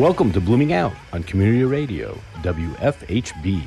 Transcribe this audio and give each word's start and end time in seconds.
Welcome 0.00 0.32
to 0.32 0.40
Blooming 0.40 0.72
Out 0.72 0.94
on 1.12 1.22
Community 1.24 1.62
Radio, 1.62 2.18
WFHB. 2.36 3.62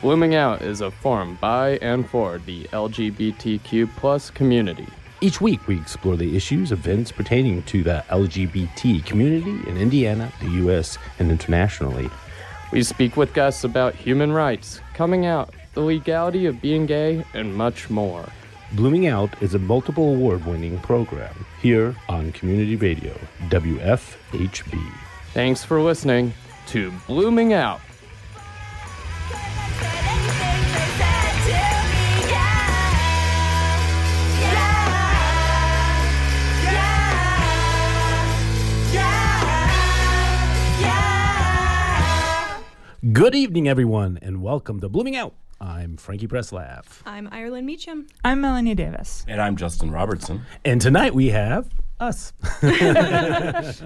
Blooming 0.00 0.34
Out 0.34 0.62
is 0.62 0.80
a 0.80 0.90
forum 0.90 1.36
by 1.38 1.72
and 1.82 2.08
for 2.08 2.38
the 2.38 2.64
LGBTQ 2.68 3.94
plus 3.96 4.30
community. 4.30 4.86
Each 5.20 5.38
week, 5.42 5.68
we 5.68 5.78
explore 5.78 6.16
the 6.16 6.34
issues, 6.34 6.72
events 6.72 7.12
pertaining 7.12 7.62
to 7.64 7.82
the 7.82 8.02
LGBT 8.08 9.04
community 9.04 9.68
in 9.68 9.76
Indiana, 9.76 10.32
the 10.40 10.48
U.S., 10.62 10.96
and 11.18 11.30
internationally. 11.30 12.08
We 12.72 12.82
speak 12.82 13.18
with 13.18 13.34
guests 13.34 13.62
about 13.62 13.94
human 13.94 14.32
rights, 14.32 14.80
coming 14.94 15.26
out, 15.26 15.52
the 15.74 15.82
legality 15.82 16.46
of 16.46 16.62
being 16.62 16.86
gay, 16.86 17.22
and 17.34 17.54
much 17.54 17.90
more. 17.90 18.26
Blooming 18.72 19.08
Out 19.08 19.42
is 19.42 19.54
a 19.54 19.58
multiple 19.58 20.14
award 20.14 20.46
winning 20.46 20.78
program 20.78 21.44
here 21.60 21.94
on 22.08 22.32
Community 22.32 22.76
Radio, 22.76 23.14
WFHB. 23.50 24.99
Thanks 25.32 25.64
for 25.64 25.80
listening 25.80 26.34
to 26.66 26.90
Blooming 27.06 27.52
Out. 27.52 27.80
Good 43.12 43.34
evening, 43.34 43.68
everyone, 43.68 44.18
and 44.20 44.42
welcome 44.42 44.80
to 44.80 44.88
Blooming 44.88 45.14
Out. 45.14 45.34
I'm 45.60 45.96
Frankie 45.96 46.26
Breslav. 46.26 47.02
I'm 47.06 47.28
Ireland 47.30 47.66
Meacham. 47.66 48.08
I'm 48.24 48.40
Melanie 48.40 48.74
Davis. 48.74 49.24
And 49.28 49.40
I'm 49.40 49.56
Justin 49.56 49.92
Robertson. 49.92 50.42
And 50.64 50.80
tonight 50.80 51.14
we 51.14 51.28
have 51.28 51.68
us. 52.00 52.32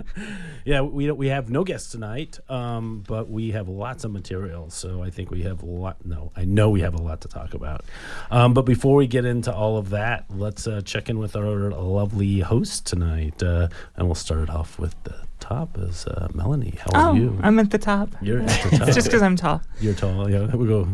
yeah, 0.64 0.80
we 0.80 1.10
we 1.10 1.28
have 1.28 1.50
no 1.50 1.64
guests 1.64 1.90
tonight, 1.90 2.38
um, 2.48 3.04
but 3.06 3.28
we 3.28 3.50
have 3.50 3.68
lots 3.68 4.04
of 4.04 4.12
material. 4.12 4.70
So 4.70 5.02
I 5.02 5.10
think 5.10 5.30
we 5.30 5.42
have 5.42 5.62
a 5.62 5.66
lot. 5.66 6.04
No, 6.06 6.32
I 6.36 6.44
know 6.44 6.70
we 6.70 6.80
have 6.80 6.94
a 6.94 7.02
lot 7.02 7.20
to 7.22 7.28
talk 7.28 7.54
about. 7.54 7.84
Um, 8.30 8.54
but 8.54 8.62
before 8.62 8.96
we 8.96 9.06
get 9.06 9.24
into 9.24 9.52
all 9.52 9.76
of 9.76 9.90
that, 9.90 10.26
let's 10.30 10.66
uh, 10.66 10.80
check 10.82 11.08
in 11.08 11.18
with 11.18 11.36
our 11.36 11.70
lovely 11.70 12.40
host 12.40 12.86
tonight, 12.86 13.42
uh, 13.42 13.68
and 13.96 14.06
we'll 14.06 14.14
start 14.14 14.40
it 14.40 14.50
off 14.50 14.78
with 14.78 14.94
the 15.04 15.16
top. 15.40 15.76
Is 15.78 16.06
uh, 16.06 16.28
Melanie? 16.32 16.74
How 16.78 16.90
are 16.92 17.10
oh, 17.10 17.14
you? 17.14 17.38
I'm 17.42 17.58
at 17.58 17.70
the 17.70 17.78
top. 17.78 18.10
You're 18.22 18.40
at 18.40 18.48
the 18.48 18.70
top. 18.78 18.88
it's 18.88 18.96
just 18.96 19.08
because 19.08 19.22
I'm 19.22 19.36
tall. 19.36 19.60
You're 19.80 19.94
tall. 19.94 20.30
Yeah, 20.30 20.54
we 20.54 20.66
go. 20.66 20.88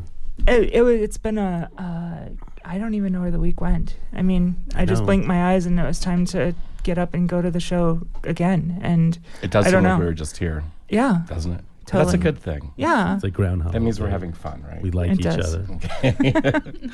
It, 0.49 0.71
it 0.73 0.83
was. 0.83 1.01
It's 1.01 1.19
been 1.19 1.39
a. 1.39 1.71
Uh, 1.77 2.47
I 2.65 2.79
don't 2.79 2.95
even 2.95 3.13
know 3.13 3.21
where 3.21 3.31
the 3.31 3.41
week 3.41 3.61
went. 3.61 3.97
I 4.13 4.23
mean, 4.23 4.57
I, 4.75 4.83
I 4.83 4.85
just 4.85 5.05
blinked 5.05 5.27
my 5.27 5.53
eyes 5.53 5.67
and 5.67 5.81
it 5.81 5.83
was 5.83 5.99
time 5.99 6.25
to 6.27 6.55
get 6.83 6.99
up 6.99 7.15
and 7.15 7.29
go 7.29 7.41
to 7.43 7.51
the 7.51 7.61
show 7.61 8.03
again. 8.25 8.79
And 8.83 9.19
It 9.43 9.51
does 9.51 9.67
I 9.67 9.71
don't 9.71 9.83
like 9.85 9.93
know. 9.95 9.99
we 10.01 10.05
were 10.07 10.13
just 10.15 10.37
here, 10.39 10.65
yeah, 10.89 11.23
doesn't 11.29 11.53
it? 11.53 11.65
But 11.93 11.99
That's 12.05 12.13
a 12.13 12.19
good 12.19 12.39
thing. 12.39 12.73
yeah. 12.77 13.15
It's 13.17 13.25
like 13.25 13.33
Groundhog. 13.33 13.73
That 13.73 13.81
means 13.81 13.99
we're 13.99 14.07
Day. 14.07 14.13
having 14.13 14.33
fun, 14.33 14.65
right? 14.69 14.81
We 14.81 14.93
like 14.93 15.11
It 15.11 15.19
each 15.19 15.25
does. 15.25 15.55
other. 15.57 15.67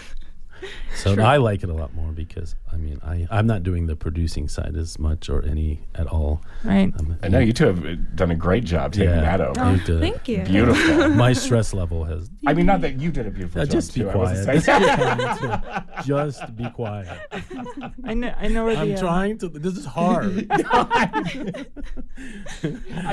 So 0.97 1.15
True. 1.15 1.23
I 1.25 1.37
like 1.37 1.63
it 1.63 1.69
a 1.69 1.75
lot 1.75 1.93
more 1.95 2.11
because 2.11 2.55
I 2.73 2.77
mean 2.77 2.99
I 3.05 3.27
I'm 3.31 3.47
not 3.47 3.63
doing 3.63 3.87
the 3.87 3.95
producing 3.95 4.49
side 4.49 4.75
as 4.77 4.99
much 4.99 5.29
or 5.29 5.45
any 5.45 5.83
at 5.95 6.07
all. 6.07 6.41
Right. 6.65 6.91
Um, 6.99 7.19
I 7.23 7.29
know 7.29 7.39
you 7.39 7.53
two 7.53 7.67
have 7.67 8.17
done 8.17 8.31
a 8.31 8.35
great 8.35 8.65
job 8.65 8.93
taking 8.93 9.11
Yeah. 9.11 9.21
that 9.37 9.41
over. 9.43 9.73
you 9.73 9.79
did- 9.85 10.01
Thank 10.01 10.27
you. 10.27 10.43
Beautiful. 10.45 11.09
My 11.11 11.35
stress 11.35 11.75
level 11.75 12.05
has. 12.05 12.31
I 12.47 12.55
mean, 12.55 12.65
not 12.65 12.81
that 12.81 12.99
you 12.99 13.13
did 13.13 13.27
a 13.27 13.31
beautiful 13.31 13.61
Uh, 13.61 13.65
job 13.67 13.73
just 13.73 13.95
be 13.95 14.01
too. 14.01 14.09
I 14.11 14.17
wasn't 14.17 14.45
quiet. 14.47 14.65
Just 14.65 14.67
be 14.67 14.97
quiet. 14.97 15.85
Just 16.07 16.57
be 16.57 16.69
quiet. 16.71 17.19
I 18.05 18.15
know. 18.15 18.35
I 18.39 18.49
know 18.49 18.65
where 18.65 18.75
the. 18.75 18.81
I'm 18.83 18.95
uh, 18.95 18.99
trying 18.99 19.39
to. 19.39 19.49
This 19.49 19.77
is 19.77 19.85
hard. 19.85 20.47
I'm 20.53 21.55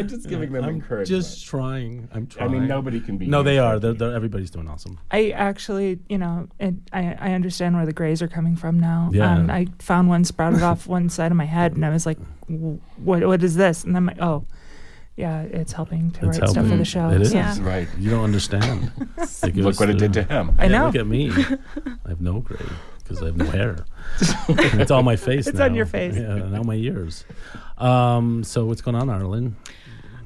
just 0.08 0.28
giving 0.30 0.52
them 0.52 0.64
I'm 0.64 0.70
encouragement. 0.76 1.08
just 1.08 1.46
trying. 1.46 2.08
I'm 2.14 2.28
trying. 2.28 2.50
I 2.50 2.52
mean, 2.52 2.68
nobody 2.68 3.00
can 3.00 3.18
be. 3.18 3.28
No, 3.28 3.44
they 3.44 3.60
are. 3.60 3.80
They're, 3.80 3.94
they're, 3.94 4.14
everybody's 4.14 4.52
doing 4.52 4.68
awesome. 4.70 5.00
I 5.12 5.30
actually, 5.32 6.00
you 6.10 6.18
know, 6.18 6.48
it, 6.60 6.76
I 6.92 7.16
I 7.20 7.30
understand 7.34 7.76
where 7.76 7.86
the 7.86 7.94
grays 7.94 8.22
are 8.22 8.28
coming 8.28 8.56
from 8.56 8.80
now. 8.80 9.10
Yeah. 9.14 9.34
Um, 9.36 9.50
I 9.50 9.68
found 9.80 10.10
one 10.10 10.24
sprouted 10.26 10.64
off 10.64 10.88
one 10.98 11.10
side 11.10 11.32
of 11.32 11.38
my 11.38 11.46
head, 11.46 11.74
and 11.74 11.86
I 11.86 11.90
was 11.90 12.06
like, 12.06 12.18
"What? 12.48 13.26
What 13.26 13.44
is 13.44 13.56
this?" 13.56 13.84
And 13.84 13.96
then 13.96 14.06
my 14.06 14.16
oh, 14.20 14.46
yeah, 15.16 15.42
it's 15.44 15.74
helping 15.74 16.12
to 16.12 16.28
It's 16.30 16.40
write 16.40 16.50
stuff 16.50 16.68
for 16.68 16.76
the 16.78 16.86
show. 16.86 17.10
It 17.10 17.22
is. 17.22 17.34
Yeah. 17.34 17.56
Right. 17.62 17.88
You 18.00 18.10
don't 18.10 18.24
understand. 18.24 18.92
It 19.44 19.56
Look 19.58 19.80
what 19.80 19.90
it 19.90 19.98
did 19.98 20.14
to 20.14 20.24
him. 20.24 20.56
I 20.58 20.66
Yeah, 20.66 20.78
know. 20.80 20.86
Look 20.88 20.96
at 20.96 21.08
me. 21.08 21.30
I 22.06 22.10
have 22.10 22.22
no 22.22 22.40
gray 22.40 22.58
because 23.00 23.22
I 23.22 23.26
have 23.28 23.38
no 23.38 23.46
hair. 23.46 23.86
it's 24.20 24.90
all 24.92 25.04
my 25.04 25.16
face 25.18 25.48
It's 25.48 25.58
now. 25.60 25.66
on 25.66 25.76
your 25.76 25.86
face. 25.86 26.16
Yeah, 26.16 26.36
now 26.50 26.64
my 26.64 26.76
ears. 26.76 27.26
Um, 27.78 28.44
so 28.44 28.66
what's 28.66 28.82
going 28.82 28.96
on, 28.96 29.10
Arlen? 29.10 29.56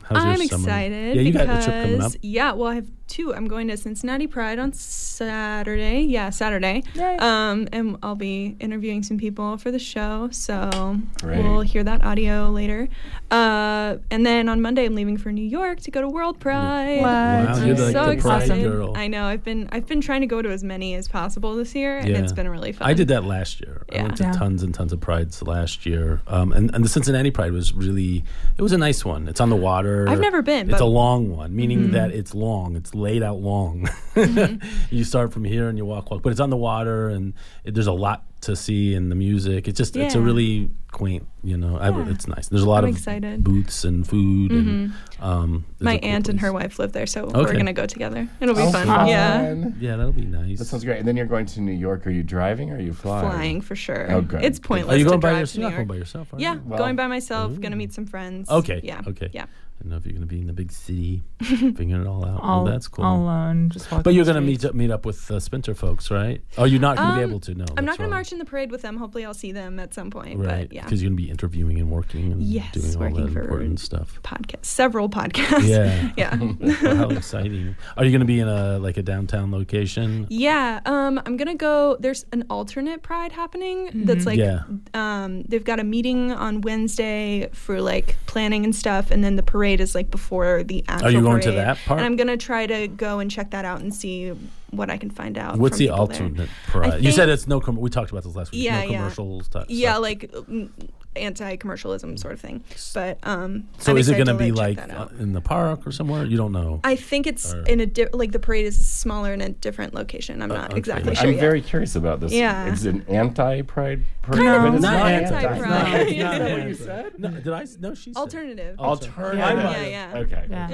How's 0.04 0.24
your 0.24 0.34
I'm 0.34 0.48
summer? 0.48 0.64
excited 0.64 1.16
Yeah, 1.16 1.22
you 1.22 1.32
because 1.34 1.48
got 1.48 1.60
a 1.60 1.64
trip 1.66 1.84
coming 1.84 2.02
up. 2.02 2.12
yeah, 2.22 2.52
well 2.54 2.70
I 2.72 2.76
have 2.76 2.88
two. 3.08 3.34
I'm 3.34 3.48
going 3.48 3.68
to 3.70 3.78
Cincinnati 3.78 4.28
Pride 4.28 4.60
on 4.60 4.74
Saturday. 4.74 6.02
Yeah, 6.02 6.30
Saturday. 6.30 6.84
Yay. 6.94 7.18
Um, 7.18 7.68
and 7.72 7.98
I'll 8.04 8.16
be 8.16 8.56
interviewing 8.60 9.04
some 9.04 9.18
people 9.18 9.58
for 9.58 9.72
the 9.72 9.80
show, 9.80 10.30
so 10.32 11.00
Great. 11.22 11.44
we'll 11.44 11.62
hear 11.62 11.84
that 11.84 12.04
audio 12.04 12.50
later. 12.50 12.88
Uh, 13.32 13.98
and 14.12 14.26
then 14.26 14.48
on 14.50 14.62
Monday 14.62 14.86
I'm 14.86 14.96
leaving 14.96 15.18
for 15.18 15.32
New 15.32 15.44
York 15.46 15.80
to 15.82 15.92
go 15.92 16.02
to 16.02 16.08
World 16.10 16.40
Pride. 16.40 16.98
What? 17.02 17.04
Wow, 17.08 17.54
I'm 17.56 17.68
you're 17.68 17.76
like 17.78 17.94
so 17.94 18.16
the 18.16 18.22
pride 18.22 18.42
excited. 18.44 18.64
girl. 18.72 18.94
I 18.96 19.08
know. 19.08 19.26
I've 19.26 19.44
been 19.44 19.68
I've 19.72 19.86
been 19.88 20.02
trying 20.02 20.22
to 20.22 20.28
go 20.28 20.42
to 20.42 20.50
as 20.50 20.64
many 20.64 20.94
as 20.96 21.08
possible 21.08 21.56
this 21.56 21.74
year, 21.76 21.98
and 21.98 22.10
Yeah. 22.10 22.20
it's 22.20 22.32
been 22.34 22.48
really 22.48 22.72
fun. 22.72 22.88
I 22.88 22.94
did 22.94 23.08
that 23.10 23.24
last 23.24 23.60
year. 23.62 23.86
I 23.92 23.96
Yeah. 23.96 24.02
went 24.04 24.18
to 24.18 24.24
Yeah. 24.24 24.32
tons 24.34 24.64
and 24.64 24.74
tons 24.74 24.94
of 24.94 25.00
prides 25.02 25.42
last 25.42 25.86
year, 25.86 26.22
um, 26.28 26.52
and 26.54 26.74
and 26.74 26.84
the 26.86 26.90
Cincinnati 26.90 27.32
Pride 27.32 27.52
was 27.52 27.74
really 27.74 28.24
it 28.58 28.62
was 28.62 28.72
a 28.72 28.78
nice 28.78 29.04
one. 29.04 29.28
It's 29.28 29.42
on 29.42 29.50
the 29.50 29.56
water. 29.56 30.08
I've 30.08 30.20
never 30.20 30.42
been, 30.42 30.70
It's 30.70 30.80
but- 30.80 30.82
a 30.82 30.86
long 30.86 31.30
one, 31.36 31.56
meaning 31.56 31.78
Mm-hmm. 31.80 31.92
that 31.94 32.12
it's 32.12 32.34
long. 32.34 32.76
It's 32.76 32.94
laid 32.98 33.24
out 33.24 33.40
long. 33.40 33.88
Mm-hmm. 34.16 34.68
you 34.96 35.04
start 35.04 35.32
from 35.34 35.44
here 35.44 35.70
and 35.70 35.78
you 35.78 35.86
walk 35.86 36.10
walk, 36.12 36.22
but 36.24 36.32
it's 36.32 36.40
on 36.40 36.50
the 36.50 36.58
water, 36.58 37.10
and 37.10 37.34
it, 37.64 37.74
there's 37.74 37.88
a 37.88 37.92
lot 37.94 38.24
to 38.42 38.56
see 38.56 38.94
and 38.94 39.12
the 39.12 39.16
music. 39.16 39.68
It's 39.68 39.78
just 39.78 39.96
it's 39.96 40.16
a 40.16 40.22
really 40.22 40.70
quaint. 40.92 41.26
You 41.44 41.58
know, 41.58 41.78
I, 41.78 41.92
it's 42.10 42.28
nice. 42.28 42.48
There's 42.50 42.64
a 42.64 42.70
lot 42.70 42.84
I'm 42.84 42.90
of 42.92 42.96
excited. 42.98 43.44
booths 43.44 43.84
and 43.84 44.08
food, 44.08 44.52
and 44.52 44.94
um, 45.20 45.66
My 45.80 45.98
cool 45.98 46.10
aunt 46.10 46.30
and 46.30 46.40
her 46.40 46.52
wife 46.54 46.78
live 46.80 46.92
there, 46.94 47.06
so 47.08 47.24
Okay. 47.26 47.40
we're 47.42 47.54
gonna 47.54 47.74
go 47.74 47.86
together. 47.86 48.28
It'll 48.42 48.56
be 48.56 48.62
Oh, 48.62 48.72
fun. 48.72 48.88
fun. 48.88 49.08
Yeah. 49.08 49.66
Yeah, 49.80 49.96
that'll 49.98 50.12
be 50.12 50.26
nice. 50.26 50.60
That 50.60 50.66
sounds 50.66 50.84
great. 50.84 51.00
And 51.00 51.08
then 51.08 51.16
you're 51.18 51.26
going 51.26 51.46
to 51.48 51.62
New 51.62 51.72
York. 51.72 52.06
Are 52.08 52.12
you 52.12 52.24
driving 52.24 52.72
or 52.72 52.76
are 52.78 52.80
you 52.82 52.94
flying? 52.94 53.30
flying 53.32 53.62
for 53.62 53.76
sure. 53.76 54.12
Oh, 54.12 54.22
good. 54.22 54.44
It's 54.44 54.60
pointless 54.60 54.96
Are 54.96 54.98
you 54.98 55.04
to 55.06 55.10
going 55.12 55.20
by 55.20 55.30
drive 55.30 55.40
yourself? 55.42 55.54
to 55.54 55.60
You're 55.62 55.70
New 55.70 55.72
not 55.72 55.78
going 55.78 55.88
by 55.88 55.96
yourself, 55.96 56.28
Yeah, 56.38 56.54
you? 56.56 56.62
Well- 56.66 56.80
going 56.80 56.96
by 56.96 57.08
myself. 57.08 57.60
Gonna 57.60 57.76
meet 57.76 57.94
some 57.94 58.06
friends. 58.06 58.50
Okay. 58.50 58.82
Yeah. 58.84 59.02
Okay. 59.08 59.30
Yeah. 59.34 59.46
I 59.80 59.84
don't 59.84 59.92
know 59.92 59.98
if 59.98 60.06
you're 60.06 60.14
going 60.14 60.28
to 60.28 60.34
be 60.34 60.42
in 60.42 60.48
the 60.48 60.54
big 60.54 60.72
city, 60.72 61.22
figuring 61.44 61.92
it 61.92 62.08
all 62.08 62.26
out. 62.26 62.42
all, 62.42 62.64
well, 62.64 62.74
that's 62.74 62.88
cool. 62.88 63.06
all 63.06 63.18
alone, 63.22 63.70
just 63.70 63.92
walking 63.92 64.02
but 64.04 64.14
you're 64.16 64.26
going 64.26 64.36
to 64.36 64.42
meet 64.42 64.66
up, 64.66 64.74
meet 64.74 64.90
up 64.90 65.06
with 65.06 65.30
uh, 65.30 65.40
Spinter 65.40 65.76
folks, 65.76 66.10
right? 66.10 66.42
Oh, 66.58 66.64
you're 66.64 66.82
not 66.82 66.98
going 66.98 67.10
to 67.10 67.16
be 67.18 67.24
Um, 67.24 67.30
able 67.30 67.40
to. 67.42 67.54
No, 67.54 67.66
I'm 67.78 67.86
not 67.86 67.98
gonna 67.98 68.08
wrong. 68.10 68.18
march 68.18 68.32
in 68.32 68.40
the 68.40 68.46
parade 68.46 68.72
with 68.72 68.82
them. 68.82 68.98
Hopefully, 68.98 69.24
I'll 69.24 69.36
see 69.36 69.52
them 69.52 69.80
at 69.80 69.94
some 69.94 70.10
point. 70.10 70.40
Right, 70.40 70.68
But 70.68 70.74
yeah, 70.76 70.84
because 70.84 71.02
you're 71.04 71.10
going 71.12 71.18
to 71.18 71.24
be 71.24 71.30
interviewing 71.30 71.80
and 71.80 71.92
working 71.92 72.32
and 72.32 72.42
Yes, 72.42 72.72
doing 72.74 72.96
all 72.96 73.14
that 73.20 73.28
important 73.38 73.80
stuff. 73.80 74.20
podcast, 74.24 74.66
several 74.66 75.10
podcasts. 75.10 75.68
Yeah. 75.68 76.12
yeah. 76.18 76.38
Well, 76.88 76.96
how 76.96 77.10
exciting! 77.10 77.76
Are 77.98 78.04
you 78.06 78.12
going 78.12 78.20
to 78.22 78.26
be 78.26 78.40
in 78.40 78.48
a 78.48 78.80
like 78.80 78.98
a 78.98 79.04
downtown 79.04 79.52
location? 79.52 80.26
Yeah, 80.30 80.80
um, 80.86 81.22
I'm 81.26 81.38
gonna 81.38 81.56
go. 81.56 81.98
There's 82.00 82.26
an 82.32 82.46
alternate 82.50 83.04
pride 83.04 83.32
happening 83.32 83.90
that's 84.06 84.26
like, 84.26 84.38
Yeah. 84.40 84.64
um, 84.94 85.44
they've 85.44 85.64
got 85.64 85.80
a 85.80 85.84
meeting 85.84 86.32
on 86.32 86.62
Wednesday 86.62 87.50
for 87.54 87.80
like 87.82 88.16
planning 88.26 88.64
and 88.64 88.74
stuff, 88.76 89.12
and 89.12 89.24
then 89.24 89.36
the 89.36 89.44
parade 89.44 89.67
is 89.68 89.96
like 89.96 90.10
before 90.12 90.64
the 90.64 90.84
actual. 90.88 91.12
you 91.12 91.22
going 91.22 91.42
to 91.42 91.52
that 91.52 91.78
part? 91.86 92.00
And 92.00 92.06
I'm 92.06 92.16
gonna 92.16 92.38
try 92.38 92.66
to 92.66 92.88
go 92.88 93.20
and 93.20 93.30
check 93.30 93.52
that 93.52 93.66
out 93.66 93.82
and 93.82 93.94
see 93.94 94.34
what 94.72 94.90
I 94.90 94.98
can 94.98 95.10
find 95.10 95.38
out. 95.38 95.58
What's 95.58 95.78
the 95.78 95.86
people 95.86 96.08
there. 96.08 96.22
alternate 96.22 96.50
pride? 96.68 97.04
You 97.04 97.12
said 97.12 97.30
it's 97.30 97.48
no. 97.48 97.60
Com- 97.60 97.78
we 97.78 97.90
talked 97.90 98.12
about 98.12 98.24
this 98.24 98.36
last 98.36 98.52
week. 98.52 98.64
Yeah, 98.64 98.84
no 98.84 98.90
yeah. 98.90 98.98
commercials. 98.98 99.46
stuff. 99.46 99.66
Yeah, 99.70 99.98
like 99.98 100.32
mm, 100.32 100.70
anti-commercialism 101.18 102.18
sort 102.18 102.34
of 102.34 102.40
thing. 102.42 102.64
But 102.94 103.18
um, 103.24 103.68
So 103.80 103.92
I'm 103.92 103.98
is 103.98 104.10
it 104.10 104.16
going 104.16 104.28
to 104.28 104.34
be 104.34 104.52
like 104.52 104.78
uh, 104.80 105.08
in 105.20 105.34
the 105.34 105.42
park 105.42 105.86
or 105.88 105.92
somewhere? 105.92 106.26
You 106.26 106.38
don't 106.38 106.52
know. 106.52 106.80
I 106.84 106.96
think 106.96 107.28
it's 107.28 107.54
Or- 107.54 107.62
in 107.64 107.80
a 107.80 107.86
di- 107.86 108.08
like 108.14 108.32
the 108.32 108.40
parade 108.40 108.66
is 108.66 108.88
smaller 108.88 109.34
in 109.34 109.42
a 109.42 109.50
different 109.50 109.94
location. 109.94 110.42
I'm 110.42 110.52
Uh, 110.52 110.56
not 110.56 110.70
okay. 110.72 110.78
exactly 110.80 111.10
I'm 111.12 111.16
sure 111.16 111.26
I'm 111.28 111.34
yet. 111.34 111.40
very 111.42 111.62
curious 111.62 111.96
about 111.96 112.20
this. 112.20 112.32
Yeah. 112.32 112.72
It's 112.72 112.86
an 112.86 113.04
anti-pride 113.08 114.04
parade. 114.22 114.40
Kind 114.44 114.48
of, 114.56 114.62
but 114.64 114.74
it's 114.76 114.82
not 114.84 114.94
not 115.00 115.12
anti-pride. 115.12 115.46
anti-pride. 115.46 116.08
It's 116.08 116.18
not 116.18 116.34
Is 116.34 116.40
that 116.40 116.58
what 116.60 116.68
you 116.68 116.74
said? 116.76 117.20
No, 117.20 117.30
did 117.32 117.48
I? 117.54 117.66
No, 117.80 117.94
she 117.96 118.14
said. 118.14 118.20
Alternative. 118.20 118.80
Alternative. 118.80 119.38
Yeah, 119.40 119.82
yeah, 119.82 120.12
yeah. 120.14 120.20
Okay. 120.20 120.46
Yeah. 120.50 120.70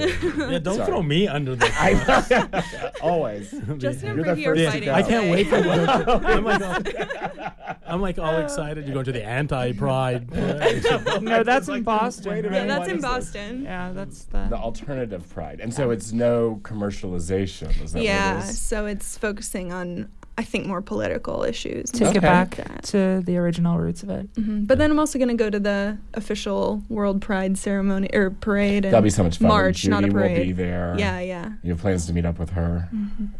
Yeah, 0.51 0.59
don't 0.59 0.75
Sorry. 0.75 0.85
throw 0.87 1.03
me 1.03 1.27
under 1.27 1.55
the. 1.55 1.65
I, 1.73 2.91
always. 3.01 3.51
Justin 3.77 4.09
and 4.09 4.25
You're 4.25 4.35
the 4.35 4.43
first 4.43 4.59
to 4.61 4.71
fighting. 4.71 4.89
I 4.89 5.03
can't 5.03 5.29
wait 5.31 5.47
for 5.47 5.57
you. 5.57 5.63
to- 5.63 6.21
I'm 6.33 6.43
like, 6.43 6.61
all, 6.61 7.81
I'm 7.87 8.01
like 8.01 8.19
all 8.19 8.37
excited. 8.37 8.85
You're 8.85 8.93
going 8.93 9.05
to 9.05 9.11
the 9.11 9.23
anti-pride. 9.23 10.32
Parade. 10.33 11.23
No, 11.23 11.43
that's 11.43 11.67
in 11.67 11.83
Boston. 11.83 12.31
wait 12.31 12.45
Yeah, 12.45 12.65
that's 12.65 12.89
in 12.89 12.95
is 12.97 13.01
this? 13.01 13.11
Boston. 13.11 13.63
Yeah, 13.63 13.91
that's 13.93 14.23
the. 14.25 14.47
The 14.49 14.57
alternative 14.57 15.27
pride, 15.29 15.59
and 15.61 15.73
so 15.73 15.91
it's 15.91 16.11
no 16.11 16.59
commercialization. 16.63 17.81
Is 17.83 17.93
that 17.93 18.03
Yeah, 18.03 18.35
what 18.37 18.45
it 18.45 18.49
is? 18.49 18.61
so 18.61 18.85
it's 18.85 19.17
focusing 19.17 19.71
on 19.71 20.09
I 20.35 20.41
think 20.43 20.65
more 20.65 20.81
political 20.81 21.43
issues. 21.43 21.91
and 21.91 21.99
Take 21.99 22.07
stuff 22.07 22.15
it 22.15 22.21
back 22.23 22.57
like 22.57 22.67
that. 22.67 22.83
to 22.85 23.21
the 23.23 23.37
original 23.37 23.77
roots 23.77 24.01
of 24.01 24.09
it. 24.09 24.27
hmm 24.35 24.63
But 24.63 24.79
then 24.79 24.89
I'm 24.89 24.97
also 24.97 25.19
gonna 25.19 25.35
go 25.35 25.47
to 25.51 25.59
the 25.59 25.99
official 26.15 26.81
World 26.89 27.21
Pride 27.21 27.55
ceremony 27.55 28.09
or 28.13 28.31
parade. 28.31 28.85
That'll 28.85 29.01
be 29.01 29.11
so 29.11 29.23
much 29.23 29.37
fun. 29.37 29.47
March, 29.49 29.77
Judy 29.83 29.91
not 29.91 30.03
a 30.03 30.07
will 30.07 30.13
parade. 30.13 30.41
be 30.47 30.51
there. 30.53 30.95
Yeah, 30.97 31.19
yeah, 31.19 31.51
You 31.61 31.73
have 31.73 31.81
plans 31.81 32.07
to 32.07 32.13
meet 32.13 32.25
up 32.25 32.39
with 32.39 32.49
her. 32.51 32.89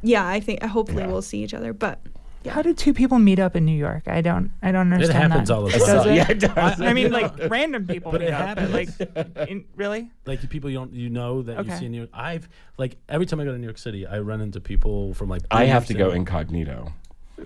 yeah. 0.04 0.28
I 0.28 0.39
think 0.39 0.62
hopefully 0.62 1.01
Yeah. 1.01 1.07
we'll 1.10 1.24
see 1.24 1.44
each 1.44 1.56
other. 1.56 1.74
But 1.74 2.00
Yeah. 2.06 2.12
How 2.48 2.62
do 2.62 2.74
two 2.74 2.94
people 2.94 3.19
meet 3.19 3.40
up 3.40 3.56
in 3.56 3.66
New 3.66 3.75
York? 3.78 4.04
I 4.07 4.22
don't. 4.22 4.51
I 4.62 4.72
don't 4.72 4.92
understand. 4.94 5.18
It 5.25 5.30
happens 5.30 5.48
that. 5.50 5.56
all 5.56 5.62
the 5.63 5.69
I 5.69 5.72
time. 5.78 5.80
saw- 5.80 5.94
Does 5.94 6.06
it? 6.07 6.16
yeah, 6.16 6.25
it 6.31 6.40
does. 6.40 6.81
I 6.81 6.94
mean, 6.94 7.12
like 7.12 7.31
random 7.50 7.88
people 7.88 8.12
But 8.12 8.22
meet 8.22 8.28
it 8.28 8.34
up. 8.34 8.56
but, 8.57 8.69
Like, 8.72 8.90
in, 9.50 9.66
really? 9.75 10.12
like 10.25 10.42
the 10.42 10.48
people 10.48 10.69
you 10.69 10.78
don't 10.78 10.94
you 10.94 11.10
know 11.10 11.42
that 11.44 11.54
you 11.66 11.72
Okay. 11.72 11.80
see 11.80 11.86
in 11.86 11.92
New 11.92 11.98
York. 12.00 12.10
I've 12.13 12.48
like 12.78 12.98
every 13.10 13.25
time 13.25 13.40
I 13.40 13.45
go 13.45 13.51
to 13.51 13.57
New 13.57 13.66
York 13.68 13.78
City, 13.78 14.06
I 14.07 14.19
run 14.19 14.42
into 14.42 14.60
people 14.60 15.13
from 15.13 15.30
like. 15.30 15.42
I 15.51 15.66
have 15.66 15.86
to 15.88 15.94
go 15.94 16.12
incognito 16.12 16.92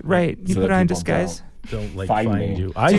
Right. 0.03 0.38
You 0.45 0.53
So 0.53 0.61
put 0.61 0.67
that 0.69 0.73
on 0.75 0.83
people 0.85 0.95
disguise. 0.95 1.41
Don't 1.71 1.95
like 1.95 2.07
Find 2.07 2.29
find, 2.29 2.39
me. 2.53 2.59
you. 2.59 2.71
I 2.75 2.91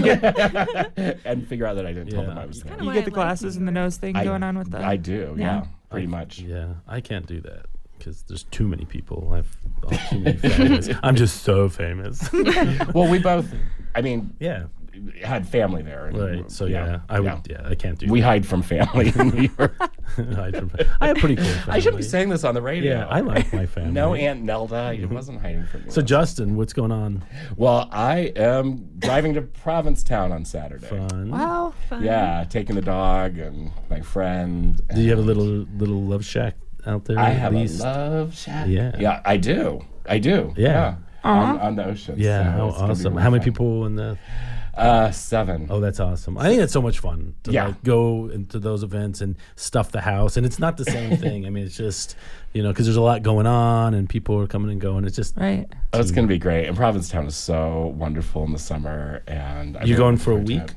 and 1.24 1.46
figure 1.48 1.64
out 1.66 1.76
that 1.76 1.86
I 1.86 1.92
didn't 1.92 2.10
tell 2.10 2.24
them 2.24 2.36
I 2.36 2.44
was 2.46 2.62
there. 2.62 2.82
You 2.82 2.92
get 2.92 3.04
the 3.04 3.10
glasses 3.10 3.56
New 3.56 3.60
and 3.60 3.68
the 3.68 3.72
nose 3.72 3.96
thing 3.96 4.16
I, 4.16 4.24
going 4.24 4.42
on 4.42 4.58
with 4.58 4.70
that. 4.72 4.82
I 4.84 4.96
do, 4.96 5.34
yeah, 5.38 5.44
Yeah. 5.60 5.64
pretty 5.90 6.06
I- 6.06 6.10
much. 6.10 6.40
Yeah, 6.40 6.74
I 6.86 7.00
can't 7.00 7.26
do 7.26 7.40
that 7.42 7.66
because 7.98 8.22
there's 8.22 8.44
too 8.44 8.66
many 8.68 8.84
people. 8.84 9.30
I've 9.34 9.56
oh, 9.84 9.90
too 10.10 10.20
many 10.20 10.38
famous. 10.38 10.88
I'm 11.02 11.16
just 11.16 11.42
so 11.42 11.68
famous. 11.68 12.28
Well, 12.94 13.08
we 13.08 13.18
both, 13.18 13.52
I 13.94 14.00
mean, 14.02 14.34
yeah, 14.40 14.64
had 15.22 15.46
family 15.46 15.82
there. 15.82 16.06
and- 16.06 16.18
right. 16.18 16.50
So 16.50 16.64
yeah, 16.66 17.00
I 17.08 17.20
would. 17.20 17.46
Yeah, 17.48 17.62
I 17.64 17.74
can't 17.74 17.98
do. 17.98 18.06
We 18.10 18.20
that. 18.20 18.26
hide 18.26 18.46
from 18.46 18.62
family 18.62 19.12
in 19.14 19.28
New 19.28 19.48
York. 19.58 19.74
hide 20.34 20.56
from. 20.56 20.70
I 21.00 21.08
have 21.08 21.18
pretty 21.18 21.36
cool. 21.36 21.44
Family. 21.44 21.72
I 21.74 21.78
should 21.80 21.96
be 21.96 22.02
saying 22.02 22.28
this 22.30 22.44
on 22.44 22.54
the 22.54 22.62
radio. 22.62 22.98
Yeah, 22.98 23.06
I 23.08 23.20
like 23.20 23.52
my 23.52 23.66
family. 23.66 23.92
No 23.92 24.14
Aunt 24.14 24.42
Nelda. 24.42 24.74
I 24.76 25.04
wasn't 25.04 25.40
hiding 25.40 25.66
from 25.66 25.84
you. 25.84 25.90
So 25.90 26.02
Justin, 26.02 26.56
what's 26.56 26.72
going 26.72 26.92
on? 26.92 27.24
well, 27.56 27.88
I 27.92 28.32
am 28.36 28.88
driving 28.98 29.34
to 29.34 29.42
Provincetown 29.42 30.32
on 30.32 30.44
Saturday. 30.44 30.86
Fun. 30.86 31.30
Wow. 31.30 31.74
fun. 31.88 32.02
Yeah, 32.02 32.44
taking 32.48 32.74
the 32.74 32.82
dog 32.82 33.38
and 33.38 33.70
my 33.90 34.00
friend. 34.00 34.80
Do 34.94 35.00
you 35.00 35.10
have 35.10 35.18
a 35.18 35.22
little 35.22 35.44
little 35.44 36.02
love 36.02 36.24
shack 36.24 36.56
out 36.88 37.05
there? 37.05 37.19
I 37.19 37.31
at 37.31 37.37
have 37.38 37.55
a 37.55 37.67
love 37.67 38.35
shack. 38.37 38.67
Yeah. 38.69 38.93
Yeah, 38.99 39.20
I 39.25 39.37
do. 39.37 39.85
I 40.06 40.19
do. 40.19 40.52
Yeah. 40.56 40.96
On, 41.25 41.58
on 41.61 41.76
the 41.76 41.85
ocean. 41.85 42.14
Yeah, 42.17 42.44
so 42.44 42.58
how 42.58 42.69
it's 42.69 42.76
gonna 42.79 42.87
be 42.87 42.93
awesome! 42.93 43.17
How 43.17 43.31
many 43.31 43.40
fun. 43.43 43.52
people 43.52 43.87
in 43.87 43.96
the? 43.96 44.19
Uh, 44.76 45.11
seven. 45.11 45.67
Oh, 45.69 45.81
that's 45.81 45.99
awesome! 45.99 46.38
I 46.38 46.44
think 46.49 46.62
it's 46.62 46.73
so 46.73 46.81
much 46.81 47.00
fun 47.00 47.35
to 47.43 47.50
Yeah. 47.50 47.67
like 47.67 47.82
go 47.82 48.31
into 48.32 48.61
those 48.61 48.85
events 48.85 49.20
and 49.20 49.35
stuff 49.56 49.90
the 49.90 50.00
house, 50.00 50.37
and 50.37 50.46
it's 50.46 50.61
not 50.61 50.76
the 50.76 50.85
same 50.85 51.17
thing. 51.25 51.44
I 51.46 51.50
mean, 51.50 51.64
it's 51.67 51.76
just 51.76 52.14
you 52.52 52.62
know 52.62 52.69
because 52.69 52.87
there's 52.87 52.96
a 52.96 53.02
lot 53.02 53.25
going 53.25 53.46
on 53.49 53.93
and 53.94 54.08
people 54.08 54.40
are 54.40 54.46
coming 54.46 54.70
and 54.70 54.81
going. 54.81 55.05
It's 55.05 55.17
just 55.17 55.37
Right. 55.37 55.67
Oh, 55.93 55.99
it's 55.99 56.12
going 56.12 56.29
to 56.29 56.32
be 56.32 56.38
great. 56.38 56.67
And 56.69 56.76
Provincetown 56.76 57.26
is 57.26 57.35
so 57.35 57.93
wonderful 57.99 58.44
in 58.44 58.52
the 58.52 58.58
summer. 58.61 59.23
And 59.26 59.76
I'm 59.76 59.82
You 59.87 59.94
really 59.94 59.99
going 59.99 60.17
for 60.19 60.31
a 60.32 60.37
week? 60.37 60.62
it. 60.62 60.75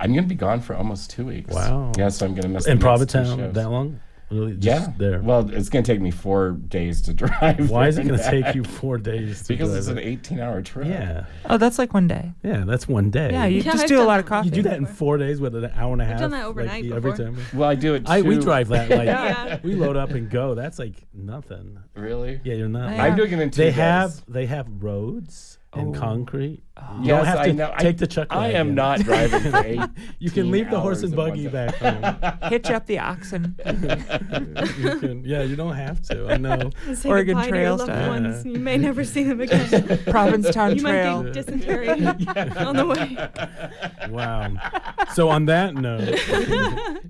I'm 0.00 0.12
going 0.12 0.24
to 0.24 0.28
be 0.28 0.34
gone 0.34 0.60
for 0.60 0.74
almost 0.74 1.10
two 1.10 1.24
weeks. 1.24 1.54
Wow. 1.54 1.92
Yeah, 1.96 2.08
so 2.08 2.26
I'm 2.26 2.32
going 2.32 2.42
to 2.42 2.48
miss 2.48 2.66
in 2.66 2.78
the 2.80 2.84
next 2.84 3.12
two 3.12 3.18
Provincetown 3.20 3.52
that 3.52 3.70
long. 3.70 4.00
Really? 4.30 4.54
Just 4.56 4.88
Yeah. 4.88 4.94
there. 4.98 5.20
Well, 5.20 5.48
it's 5.50 5.68
going 5.68 5.84
to 5.84 5.92
take 5.92 6.00
me 6.00 6.10
four 6.10 6.50
days 6.52 7.00
to 7.02 7.14
drive. 7.22 7.70
Why 7.70 7.86
is 7.86 7.96
it 7.96 8.08
going 8.08 8.18
to 8.18 8.30
take 8.30 8.54
you 8.56 8.64
four 8.64 8.98
days? 8.98 9.42
To 9.42 9.48
Because 9.48 9.72
it's 9.74 9.86
drive 9.86 9.98
an 9.98 10.02
18 10.04 10.40
hour 10.40 10.62
trip. 10.62 10.88
Yeah, 10.88 11.26
Oh, 11.44 11.58
that's 11.58 11.78
like 11.78 11.94
one 11.94 12.08
day. 12.08 12.32
yeah, 12.42 12.64
that's 12.66 12.88
one 12.88 13.10
day. 13.10 13.30
Yeah, 13.30 13.46
you 13.46 13.58
Yeah, 13.58 13.62
just 13.72 13.84
I've 13.84 13.88
do 13.88 14.00
a 14.00 14.04
lot 14.04 14.18
of 14.18 14.26
coffee. 14.26 14.48
You 14.48 14.54
do 14.54 14.62
that 14.62 14.78
in 14.78 14.86
four 14.86 15.16
days 15.16 15.40
with 15.40 15.54
an 15.54 15.70
hour 15.76 15.92
and 15.92 16.02
a 16.02 16.04
half. 16.04 16.18
done 16.18 16.30
that 16.32 16.38
like, 16.38 16.46
overnight 16.46 16.90
every 16.90 17.12
time. 17.16 17.36
Well, 17.54 17.68
I 17.68 17.76
do 17.76 17.94
it. 17.94 18.02
I 18.06 18.22
we 18.22 18.38
drive 18.38 18.68
that 18.68 18.90
like 18.90 19.06
Yeah. 19.06 19.60
we 19.62 19.74
load 19.76 19.96
up 19.96 20.10
and 20.10 20.28
go. 20.28 20.54
That's 20.56 20.78
like 20.80 20.94
nothing. 21.14 21.78
Really? 21.94 22.40
Yeah, 22.42 22.54
you're 22.54 22.68
not. 22.68 22.94
Yeah. 22.96 23.04
I'm 23.04 23.16
doing 23.16 23.30
it 23.32 23.38
in 23.38 23.50
two 23.50 23.62
They 23.62 23.68
days. 23.68 23.74
have 23.76 24.22
they 24.26 24.46
have 24.46 24.66
roads 24.82 25.58
and 25.72 25.94
Oh. 25.94 26.00
concrete. 26.00 26.62
Oh. 26.78 26.98
You 27.00 27.06
Yes, 27.08 27.16
don't 27.16 27.26
have 27.26 27.42
to 27.44 27.48
I 27.48 27.52
know. 27.52 27.72
I- 27.74 27.82
take 27.82 27.96
the 27.98 28.06
chuck. 28.06 28.26
I 28.30 28.48
am 28.48 28.52
wagon. 28.68 28.74
not 28.74 29.00
driving 29.00 29.50
for 29.50 29.56
eight. 29.64 29.80
You 30.18 30.30
can 30.30 30.50
leave 30.50 30.68
the 30.70 30.78
horse 30.78 31.02
and 31.02 31.16
buggy 31.16 31.48
back 31.48 31.74
home. 31.76 32.16
Hitch 32.50 32.70
up 32.70 32.86
the 32.86 32.98
oxen. 32.98 33.56
You 34.78 34.98
can- 34.98 35.22
yeah, 35.24 35.42
you 35.42 35.56
don't 35.56 35.74
have 35.74 36.02
to. 36.02 36.28
I 36.28 36.36
know. 36.36 36.70
Say 36.94 37.08
Oregon 37.08 37.36
goodbye 37.36 37.50
to 37.50 37.56
your 37.56 37.64
Trail 37.64 37.76
loved 37.76 37.90
style. 37.92 38.08
ones. 38.08 38.44
You 38.46 38.58
may 38.58 38.76
never 38.76 39.04
see 39.04 39.24
them 39.24 39.40
again. 39.40 39.98
Provincetown 40.06 40.74
you 40.76 40.80
Trail. 40.82 41.22
might 41.22 41.32
get 41.32 41.46
dysentery 41.46 41.88
on 41.88 42.76
the 42.76 42.86
way. 42.86 44.08
Wow. 44.10 44.52
So 45.14 45.28
on 45.30 45.46
that 45.46 45.74
note, 45.74 46.08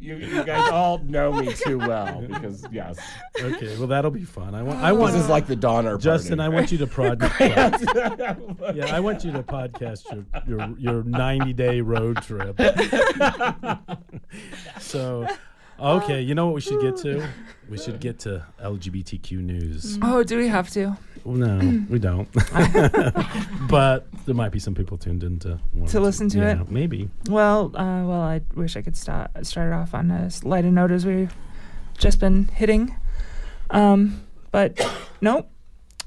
You, 0.01 0.17
you 0.17 0.45
guys 0.45 0.71
all 0.71 0.99
know 0.99 1.33
me 1.33 1.53
too 1.55 1.79
well 1.79 2.23
because 2.23 2.65
yes, 2.71 2.99
okay. 3.41 3.77
Well, 3.79 3.89
that'll 3.89 4.11
be 4.11 4.25
fun. 4.25 4.55
I 4.55 4.63
want. 4.63 4.79
I 4.81 4.93
want. 4.93 5.13
this 5.15 5.23
is 5.25 5.29
like 5.29 5.47
the 5.47 5.57
Donner 5.57 5.99
Justin, 5.99 6.39
I 6.41 6.49
want 6.49 6.71
you 6.73 6.79
to 6.79 6.87
prod. 6.87 7.21
Me. 7.21 7.29
Yeah, 7.41 8.87
I 8.95 9.01
want 9.01 9.25
you 9.25 9.33
to 9.33 9.43
podcast 9.57 10.27
your 10.47 10.59
your, 10.59 10.79
your 10.79 11.03
90 11.05 11.53
day 11.53 11.81
road 11.81 12.23
trip. 12.23 12.61
so, 14.81 15.27
okay, 15.79 16.21
you 16.21 16.35
know 16.35 16.47
what 16.47 16.55
we 16.55 16.61
should 16.61 16.81
get 16.81 16.97
to? 16.99 17.27
We 17.69 17.79
should 17.79 18.01
get 18.01 18.19
to 18.21 18.45
LGBTQ 18.63 19.33
news. 19.39 19.99
Oh, 20.03 20.23
do 20.23 20.39
we 20.39 20.49
have 20.49 20.71
to? 20.71 20.97
No, 21.25 21.85
we 21.89 21.99
don't. 21.99 22.29
but 23.69 24.07
there 24.27 24.35
might 24.35 24.53
be 24.53 24.61
some 24.61 24.75
people 24.75 24.97
tuned 24.97 25.25
in 25.25 25.41
to 25.41 25.59
To 25.89 26.01
listen 26.01 26.29
to 26.31 26.39
yeah, 26.39 26.61
it? 26.61 26.71
Maybe. 26.71 27.11
Well, 27.29 27.77
uh, 27.77 28.05
well, 28.05 28.21
I 28.21 28.43
wish 28.55 28.77
I 28.77 28.83
could 28.83 28.97
start 28.97 29.31
start 29.45 29.73
it 29.73 29.75
off 29.75 29.93
on 29.93 30.11
a 30.11 30.31
light 30.45 30.65
a 30.65 30.71
note 30.71 30.93
as 30.93 31.05
we've 31.05 31.35
just 31.99 32.21
been 32.21 32.47
hitting. 32.49 32.95
Um, 33.71 34.25
but 34.53 34.81
nope. 35.21 35.51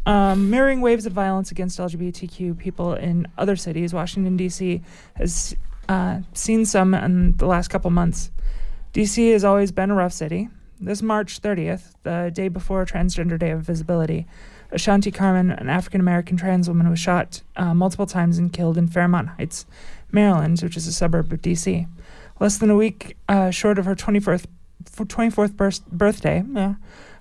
Um, 0.05 0.49
mirroring 0.49 0.81
waves 0.81 1.05
of 1.05 1.13
violence 1.13 1.51
against 1.51 1.77
LGBTQ 1.77 2.57
people 2.57 2.93
in 2.93 3.27
other 3.37 3.55
cities, 3.55 3.93
Washington 3.93 4.37
D.C. 4.37 4.81
has 5.15 5.55
uh, 5.87 6.19
seen 6.33 6.65
some 6.65 6.93
in 6.93 7.35
the 7.37 7.45
last 7.45 7.67
couple 7.67 7.91
months. 7.91 8.31
D.C. 8.93 9.29
has 9.31 9.43
always 9.43 9.71
been 9.71 9.91
a 9.91 9.95
rough 9.95 10.13
city. 10.13 10.49
This 10.79 11.01
March 11.01 11.41
30th, 11.41 11.93
the 12.03 12.31
day 12.33 12.47
before 12.47 12.85
Transgender 12.85 13.37
Day 13.37 13.51
of 13.51 13.61
Visibility, 13.61 14.25
Ashanti 14.71 15.11
Carmon, 15.11 15.51
an 15.51 15.69
African 15.69 15.99
American 15.99 16.37
trans 16.37 16.67
woman, 16.67 16.89
was 16.89 16.99
shot 16.99 17.41
uh, 17.55 17.73
multiple 17.73 18.05
times 18.05 18.37
and 18.37 18.53
killed 18.53 18.77
in 18.77 18.87
Fairmount 18.87 19.29
Heights, 19.29 19.65
Maryland, 20.11 20.59
which 20.61 20.77
is 20.77 20.87
a 20.87 20.93
suburb 20.93 21.33
of 21.33 21.41
D.C. 21.41 21.85
Less 22.39 22.57
than 22.57 22.69
a 22.69 22.75
week 22.75 23.17
uh, 23.27 23.49
short 23.49 23.77
of 23.77 23.85
her 23.85 23.95
24th, 23.95 24.45
24th 24.85 25.55
birth- 25.57 25.85
birthday, 25.87 26.43
yeah, 26.53 26.75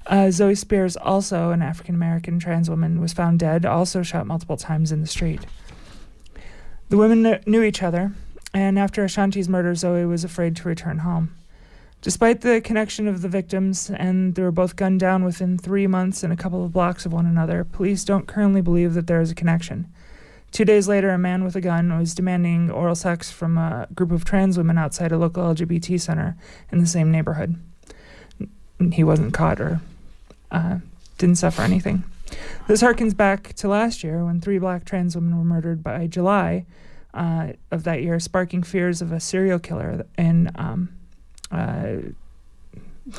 uh, 0.08 0.30
Zoe 0.30 0.54
Spears, 0.54 0.96
also 0.96 1.50
an 1.50 1.62
African 1.62 1.94
American 1.94 2.38
trans 2.38 2.68
woman, 2.68 3.00
was 3.00 3.12
found 3.12 3.38
dead, 3.38 3.64
also 3.66 4.02
shot 4.02 4.26
multiple 4.26 4.56
times 4.56 4.90
in 4.90 5.00
the 5.00 5.06
street. 5.06 5.40
The 6.88 6.96
women 6.96 7.22
kn- 7.22 7.42
knew 7.46 7.62
each 7.62 7.82
other, 7.82 8.12
and 8.54 8.78
after 8.78 9.04
Ashanti's 9.04 9.48
murder, 9.48 9.74
Zoe 9.74 10.06
was 10.06 10.24
afraid 10.24 10.56
to 10.56 10.68
return 10.68 10.98
home. 10.98 11.34
Despite 12.00 12.40
the 12.40 12.60
connection 12.60 13.08
of 13.08 13.22
the 13.22 13.28
victims, 13.28 13.90
and 13.90 14.34
they 14.34 14.42
were 14.42 14.52
both 14.52 14.76
gunned 14.76 15.00
down 15.00 15.24
within 15.24 15.58
three 15.58 15.86
months 15.86 16.22
and 16.22 16.32
a 16.32 16.36
couple 16.36 16.64
of 16.64 16.72
blocks 16.72 17.04
of 17.04 17.12
one 17.12 17.26
another, 17.26 17.64
police 17.64 18.04
don't 18.04 18.28
currently 18.28 18.60
believe 18.60 18.94
that 18.94 19.08
there 19.08 19.20
is 19.20 19.30
a 19.30 19.34
connection. 19.34 19.92
Two 20.50 20.64
days 20.64 20.88
later, 20.88 21.10
a 21.10 21.18
man 21.18 21.44
with 21.44 21.56
a 21.56 21.60
gun 21.60 21.98
was 21.98 22.14
demanding 22.14 22.70
oral 22.70 22.94
sex 22.94 23.30
from 23.30 23.58
a 23.58 23.86
group 23.94 24.12
of 24.12 24.24
trans 24.24 24.56
women 24.56 24.78
outside 24.78 25.12
a 25.12 25.18
local 25.18 25.42
LGBT 25.42 26.00
center 26.00 26.36
in 26.72 26.78
the 26.78 26.86
same 26.86 27.10
neighborhood. 27.10 27.56
He 28.92 29.04
wasn't 29.04 29.34
caught 29.34 29.60
or 29.60 29.80
uh, 30.50 30.78
didn't 31.18 31.36
suffer 31.36 31.62
anything. 31.62 32.04
This 32.66 32.82
harkens 32.82 33.16
back 33.16 33.54
to 33.54 33.68
last 33.68 34.04
year 34.04 34.24
when 34.24 34.40
three 34.40 34.58
black 34.58 34.84
trans 34.84 35.14
women 35.14 35.36
were 35.36 35.44
murdered 35.44 35.82
by 35.82 36.06
July 36.06 36.66
uh, 37.14 37.52
of 37.70 37.84
that 37.84 38.02
year, 38.02 38.20
sparking 38.20 38.62
fears 38.62 39.00
of 39.00 39.12
a 39.12 39.20
serial 39.20 39.58
killer 39.58 40.04
in. 40.16 40.50
Um, 40.54 40.90
uh, 41.50 41.96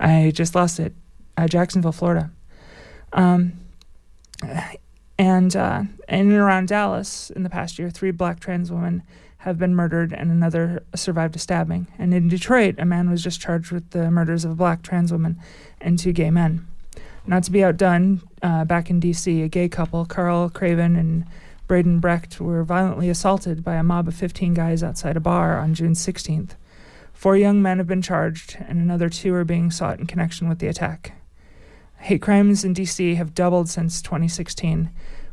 I 0.00 0.32
just 0.34 0.54
lost 0.54 0.80
it. 0.80 0.92
Uh, 1.36 1.46
Jacksonville, 1.46 1.92
Florida. 1.92 2.30
Um, 3.12 3.52
and 5.18 5.54
uh, 5.54 5.82
in 6.08 6.30
and 6.30 6.32
around 6.32 6.68
Dallas 6.68 7.30
in 7.30 7.44
the 7.44 7.50
past 7.50 7.78
year, 7.78 7.90
three 7.90 8.10
black 8.10 8.40
trans 8.40 8.70
women 8.70 9.02
have 9.48 9.58
been 9.58 9.74
murdered 9.74 10.12
and 10.12 10.30
another 10.30 10.84
survived 10.94 11.34
a 11.36 11.38
stabbing. 11.38 11.88
And 11.98 12.14
in 12.14 12.28
Detroit, 12.28 12.76
a 12.78 12.84
man 12.84 13.10
was 13.10 13.22
just 13.22 13.40
charged 13.40 13.72
with 13.72 13.90
the 13.90 14.10
murders 14.10 14.44
of 14.44 14.52
a 14.52 14.54
black 14.54 14.82
trans 14.82 15.10
woman 15.10 15.40
and 15.80 15.98
two 15.98 16.12
gay 16.12 16.30
men. 16.30 16.66
Not 17.26 17.42
to 17.44 17.50
be 17.50 17.64
outdone, 17.64 18.22
uh, 18.42 18.64
back 18.64 18.88
in 18.88 19.00
D.C., 19.00 19.42
a 19.42 19.48
gay 19.48 19.68
couple, 19.68 20.06
Carl 20.06 20.48
Craven 20.48 20.96
and 20.96 21.26
Braden 21.66 22.00
Brecht, 22.00 22.40
were 22.40 22.64
violently 22.64 23.10
assaulted 23.10 23.62
by 23.62 23.74
a 23.74 23.82
mob 23.82 24.08
of 24.08 24.14
15 24.14 24.54
guys 24.54 24.82
outside 24.82 25.16
a 25.16 25.20
bar 25.20 25.58
on 25.58 25.74
June 25.74 25.92
16th. 25.92 26.52
Four 27.12 27.36
young 27.36 27.60
men 27.60 27.78
have 27.78 27.86
been 27.86 28.00
charged, 28.00 28.56
and 28.66 28.78
another 28.78 29.10
two 29.10 29.34
are 29.34 29.44
being 29.44 29.70
sought 29.70 29.98
in 29.98 30.06
connection 30.06 30.48
with 30.48 30.58
the 30.58 30.68
attack. 30.68 31.20
Hate 31.98 32.22
crimes 32.22 32.64
in 32.64 32.72
D.C. 32.72 33.16
have 33.16 33.34
doubled 33.34 33.68
since 33.68 34.00
2016, 34.00 34.90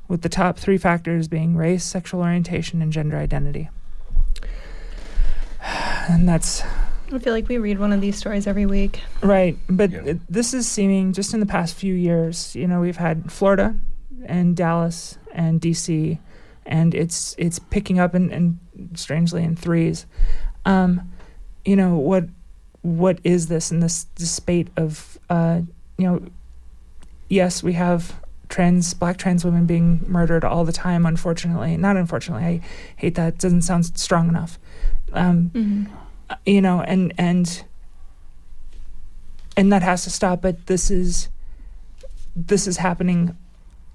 with 0.08 0.22
the 0.22 0.30
top 0.30 0.58
three 0.58 0.78
factors 0.78 1.28
being 1.28 1.56
race, 1.56 1.84
sexual 1.84 2.22
orientation, 2.22 2.82
and 2.82 2.92
gender 2.92 3.18
identity. 3.18 3.70
And 6.10 6.28
that's 6.28 6.64
I 7.14 7.20
feel 7.20 7.34
like 7.34 7.48
we 7.48 7.58
read 7.58 7.80
one 7.80 7.94
of 7.94 8.02
these 8.02 8.16
stories 8.18 8.48
every 8.48 8.66
week. 8.66 9.02
right. 9.22 9.58
But 9.70 9.92
Yeah. 9.92 10.02
it, 10.06 10.20
this 10.30 10.54
is 10.54 10.68
seeming 10.68 11.14
just 11.14 11.34
in 11.34 11.40
the 11.40 11.46
past 11.46 11.76
few 11.76 11.94
years. 11.94 12.56
You 12.56 12.68
know, 12.68 12.80
we've 12.82 12.98
had 12.98 13.32
Florida 13.32 13.76
and 14.26 14.56
Dallas 14.56 15.18
and 15.34 15.62
DC, 15.62 16.18
and 16.66 16.96
it's 16.96 17.36
it's 17.38 17.60
picking 17.60 18.00
up 18.00 18.14
and 18.16 18.32
and 18.32 18.58
strangely 18.96 19.44
in 19.44 19.56
threes. 19.56 20.06
Um, 20.66 21.12
you 21.64 21.76
know 21.76 21.96
what 21.96 22.26
what 22.82 23.20
is 23.24 23.48
this 23.48 23.72
in 23.72 23.80
this, 23.80 24.06
this 24.16 24.32
spate 24.32 24.68
of 24.78 25.18
uh, 25.30 25.62
you 25.98 26.06
know 26.08 26.22
yes 27.30 27.64
we 27.64 27.74
have 27.74 28.14
trans 28.56 28.94
black 28.94 29.18
trans 29.18 29.44
women 29.44 29.66
being 29.66 30.00
murdered 30.08 30.46
all 30.46 30.64
the 30.64 30.72
time 30.72 31.06
unfortunately 31.06 31.76
not 31.76 31.98
unfortunately 31.98 32.46
i 32.46 32.62
hate 32.96 33.16
that 33.16 33.34
it 33.34 33.38
doesn't 33.38 33.64
sound 33.64 33.84
strong 33.86 34.30
enough 34.30 34.58
um, 35.12 35.52
Mhm. 35.54 35.88
you 36.46 36.62
know 36.62 36.80
and 36.80 37.12
and 37.18 37.64
and 39.58 39.74
that 39.74 39.82
has 39.84 40.06
to 40.06 40.10
stop 40.10 40.42
but 40.42 40.68
this 40.68 40.90
is 40.90 41.28
this 42.34 42.66
is 42.66 42.78
happening 42.78 43.36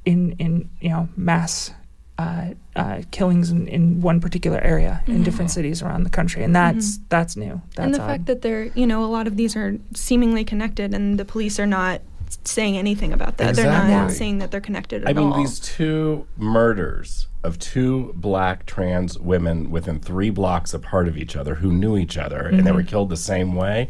in 0.04 0.32
in 0.38 0.68
you 0.82 0.90
know 0.90 1.08
mass 1.16 1.72
uh, 2.18 2.48
uh, 2.76 3.00
killings 3.12 3.50
in, 3.50 3.66
in 3.66 4.02
one 4.02 4.20
particular 4.20 4.60
area 4.60 5.02
in 5.06 5.20
Mhm. 5.20 5.24
different 5.24 5.50
cities 5.50 5.80
around 5.80 6.04
the 6.04 6.10
country 6.10 6.44
and 6.44 6.54
that's 6.54 6.98
Mhm. 6.98 7.02
that's 7.08 7.34
new 7.34 7.62
that's 7.74 7.86
and 7.86 7.94
the 7.94 8.02
odd. 8.02 8.06
fact 8.06 8.26
that 8.26 8.42
they're, 8.42 8.66
you 8.74 8.86
know, 8.86 9.02
a 9.02 9.10
lot 9.16 9.26
of 9.26 9.38
these 9.38 9.56
are 9.56 9.78
seemingly 9.94 10.44
connected, 10.44 10.92
and 10.92 11.18
the 11.18 11.24
police 11.24 11.58
are 11.58 11.66
not 11.80 12.02
saying 12.44 12.76
anything 12.76 13.12
about 13.12 13.36
that. 13.38 13.54
They're 13.56 13.66
not 13.70 14.10
saying 14.12 14.38
that 14.38 14.50
they're 14.50 14.60
connected 14.60 15.02
at 15.04 15.08
all. 15.16 15.22
I 15.22 15.24
mean, 15.24 15.32
all. 15.32 15.38
these 15.38 15.58
two 15.60 16.26
murders 16.36 17.28
of 17.42 17.58
two 17.58 18.12
black 18.16 18.66
trans 18.66 19.18
women 19.18 19.70
within 19.70 19.98
three 19.98 20.30
blocks 20.30 20.74
apart 20.74 21.08
of 21.08 21.16
each 21.16 21.36
other 21.36 21.54
who 21.56 21.72
knew 21.72 21.96
each 21.96 22.18
other 22.18 22.40
and 22.40 22.66
they 22.66 22.72
were 22.72 22.82
killed 22.82 23.08
the 23.08 23.16
same 23.16 23.54
way, 23.54 23.88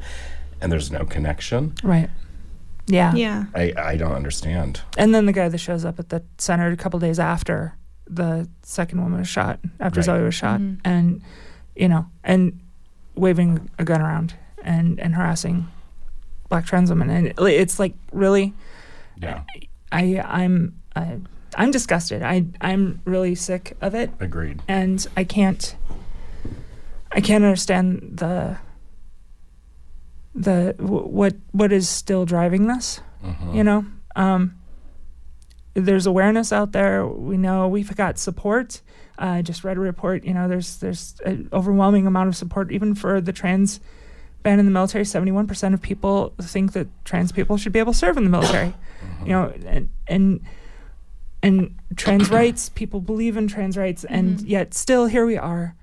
and 0.61 0.71
there's 0.71 0.91
no 0.91 1.05
connection. 1.05 1.75
right 1.83 2.11
yeah 2.87 3.15
yeah. 3.15 3.45
I, 3.55 3.73
I 3.77 3.97
don't 3.97 4.13
understand. 4.15 4.81
and 4.99 5.15
then 5.15 5.27
the 5.27 5.33
guy 5.33 5.49
that 5.49 5.59
shows 5.59 5.85
up 5.85 5.99
at 6.01 6.09
the 6.09 6.23
center 6.39 6.69
a 6.73 6.77
couple 6.77 6.99
days 6.99 7.19
after 7.21 7.77
the 8.07 8.49
second 8.63 9.01
woman 9.03 9.19
was 9.21 9.29
shot 9.29 9.61
after 9.79 10.01
Right. 10.01 10.05
zoe 10.05 10.23
was 10.23 10.35
shot 10.35 10.59
Mhm. 10.61 10.81
and 10.85 11.23
you 11.77 11.89
know 11.89 12.07
and 12.25 12.59
waving 13.15 13.69
a 13.79 13.85
gun 13.85 14.01
around 14.01 14.35
and 14.65 14.99
and 14.99 15.15
harassing 15.15 15.69
black 16.51 16.67
trans 16.67 16.91
women 16.91 17.09
and 17.09 17.33
it's 17.49 17.79
like 17.79 17.95
really 18.13 18.53
Yeah, 19.17 19.45
i 19.91 20.21
i'm 20.27 20.75
uh, 20.95 21.17
i'm 21.57 21.71
disgusted. 21.71 22.23
I 22.23 22.45
i'm 22.61 23.01
really 23.07 23.35
sick 23.35 23.77
of 23.81 23.95
it. 23.95 24.11
Agreed. 24.21 24.61
and 24.69 25.07
i 25.17 25.25
can't 25.25 25.75
i 27.13 27.21
can't 27.21 27.43
understand 27.45 28.19
the 28.19 28.59
the 30.35 30.75
wh- 30.79 31.11
what 31.13 31.35
what 31.53 31.73
is 31.73 31.89
still 31.89 32.25
driving 32.25 32.67
this 32.67 33.01
Mhm. 33.25 33.55
you 33.55 33.65
know? 33.65 33.85
Um 34.17 34.57
there's 35.75 36.05
awareness 36.07 36.53
out 36.53 36.73
there. 36.73 37.07
We 37.07 37.37
know 37.37 37.69
we've 37.69 37.95
got 37.97 38.19
support. 38.19 38.83
Uh, 39.21 39.37
i 39.39 39.43
just 39.43 39.63
read 39.65 39.77
a 39.77 39.81
report 39.81 40.25
you 40.25 40.33
know 40.35 40.49
there's 40.49 40.79
there's 40.79 41.15
an 41.27 41.49
overwhelming 41.53 42.07
amount 42.07 42.29
of 42.29 42.35
support 42.35 42.73
even 42.73 42.95
for 42.95 43.21
the 43.21 43.33
trans 43.33 43.79
ban 44.43 44.59
in 44.59 44.65
the 44.65 44.71
military 44.71 45.05
71% 45.05 45.75
of 45.75 45.81
people 45.83 46.35
think 46.41 46.73
that 46.73 46.89
trans 47.05 47.33
people 47.33 47.57
should 47.57 47.73
be 47.73 47.79
able 47.79 47.93
to 47.93 47.99
serve 47.99 48.17
in 48.17 48.25
the 48.25 48.31
military. 48.31 48.75
You 49.25 49.33
know 49.33 49.53
and 49.67 49.89
and 50.09 50.41
and 51.43 51.75
trans 51.97 52.31
rights 52.41 52.69
people 52.69 53.01
believe 53.01 53.37
in 53.37 53.49
trans 53.49 53.77
rights 53.77 54.05
and 54.05 54.39
Mhm. 54.39 54.49
yet 54.49 54.75
still 54.75 55.07
here 55.07 55.25
we 55.27 55.37
are. 55.39 55.75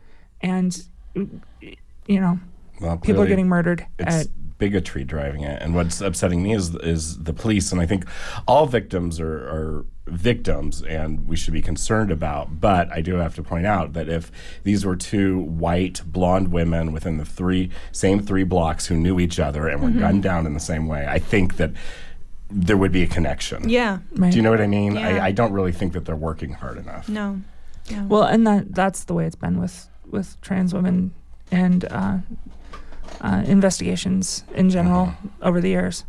And 0.42 0.80
you 1.16 2.20
know 2.22 2.40
Well, 2.80 2.98
people 2.98 3.22
are 3.22 3.28
getting 3.28 3.48
murdered 3.48 3.86
it's 4.00 4.16
at 4.16 4.28
bigotry 4.58 5.04
driving 5.04 5.42
it 5.42 5.62
and 5.62 5.76
what's 5.76 6.02
upsetting 6.02 6.42
me 6.42 6.54
is 6.54 6.74
is 6.78 7.20
the 7.24 7.34
police 7.34 7.72
and 7.72 7.80
i 7.80 7.86
think 7.86 8.06
all 8.48 8.66
victims 8.66 9.20
are, 9.20 9.38
are 9.48 9.86
victims 10.08 10.82
and 10.84 11.28
we 11.28 11.36
should 11.36 11.54
be 11.54 11.62
concerned 11.62 12.10
about 12.12 12.60
but 12.60 12.92
i 12.92 13.00
do 13.02 13.16
have 13.16 13.36
to 13.36 13.44
point 13.44 13.66
out 13.66 13.94
that 13.94 14.10
if 14.10 14.32
these 14.64 14.84
were 14.86 14.96
two 14.96 15.40
white 15.40 16.02
blonde 16.06 16.52
women 16.52 16.92
within 16.92 17.18
the 17.18 17.26
three 17.26 17.70
same 17.92 18.20
three 18.20 18.44
blocks 18.44 18.88
who 18.88 18.96
knew 18.96 19.20
each 19.20 19.40
other 19.40 19.68
and 19.68 19.82
were 19.82 19.90
Mm-hmm. 19.90 20.00
gunned 20.00 20.24
down 20.24 20.46
in 20.46 20.54
the 20.54 20.60
same 20.60 20.88
way 20.88 21.06
i 21.08 21.20
think 21.20 21.58
that 21.58 21.72
there 22.50 22.78
would 22.78 22.92
be 22.92 23.04
a 23.04 23.08
connection 23.08 23.68
Yeah. 23.70 24.00
right 24.16 24.32
do 24.32 24.38
you 24.38 24.42
know 24.42 24.52
what 24.52 24.62
i 24.62 24.68
mean 24.68 24.96
Yeah. 24.96 25.08
I, 25.24 25.26
I 25.28 25.32
don't 25.34 25.52
really 25.54 25.72
think 25.74 25.94
that 25.94 26.06
they're 26.06 26.16
working 26.16 26.54
hard 26.54 26.78
enough 26.78 27.08
No. 27.10 27.42
No. 27.92 28.04
Well, 28.10 28.24
and 28.24 28.46
that 28.48 28.74
that's 28.76 29.06
the 29.06 29.14
way 29.14 29.26
it's 29.28 29.36
been 29.36 29.60
with 29.62 29.88
with 30.10 30.36
trans 30.42 30.74
women 30.74 31.14
and 31.52 31.86
uh, 31.86 32.18
uh, 33.22 33.44
investigations 33.46 34.44
in 34.54 34.70
general 34.70 35.14
over 35.42 35.62
the 35.62 35.70
years. 35.70 36.06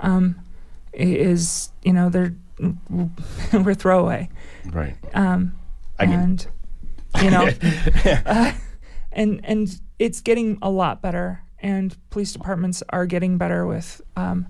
Um, 0.00 0.36
is 0.92 1.70
you 1.82 1.92
know 1.92 2.10
they're 2.10 2.34
we're 3.52 3.74
throwaway, 3.74 4.28
right 4.66 4.94
um, 5.14 5.54
I 5.98 6.06
mean- 6.06 6.18
and 6.18 6.46
you 7.22 7.30
know, 7.30 7.48
uh, 8.26 8.52
and 9.12 9.40
and 9.44 9.80
it's 9.98 10.20
getting 10.20 10.58
a 10.62 10.70
lot 10.70 11.00
better, 11.02 11.42
and 11.60 11.96
police 12.10 12.32
departments 12.32 12.82
are 12.90 13.06
getting 13.06 13.38
better 13.38 13.66
with. 13.66 14.00
Um, 14.16 14.46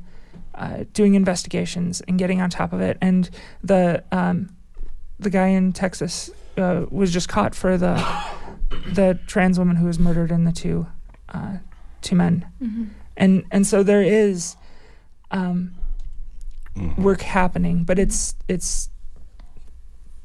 uh, 0.55 0.85
doing 0.93 1.15
investigations 1.15 2.03
and 2.03 2.19
getting 2.19 2.43
on 2.43 2.51
top 2.51 2.75
of 2.75 2.81
it, 2.83 2.99
and 3.01 3.31
the 3.65 4.05
um, 4.13 4.55
the 5.19 5.31
guy 5.31 5.47
in 5.49 5.73
Texas 5.73 6.31
uh, 6.59 6.85
was 6.91 7.11
just 7.11 7.29
caught 7.29 7.55
for 7.55 7.79
the 7.79 7.95
the 8.93 9.19
trans 9.27 9.59
woman 9.59 9.77
who 9.77 9.87
was 9.87 9.99
murdered 9.99 10.31
and 10.31 10.47
the 10.47 10.53
two 10.53 10.87
two 12.03 12.17
men, 12.17 12.45
Mhm. 12.63 12.89
and 13.17 13.45
and 13.51 13.67
so 13.67 13.83
there 13.83 14.03
is 14.03 14.57
um, 15.31 15.73
Mhm. 16.77 16.99
work 16.99 17.23
happening, 17.23 17.85
but 17.85 17.99
it's 17.99 18.35
it's 18.49 18.91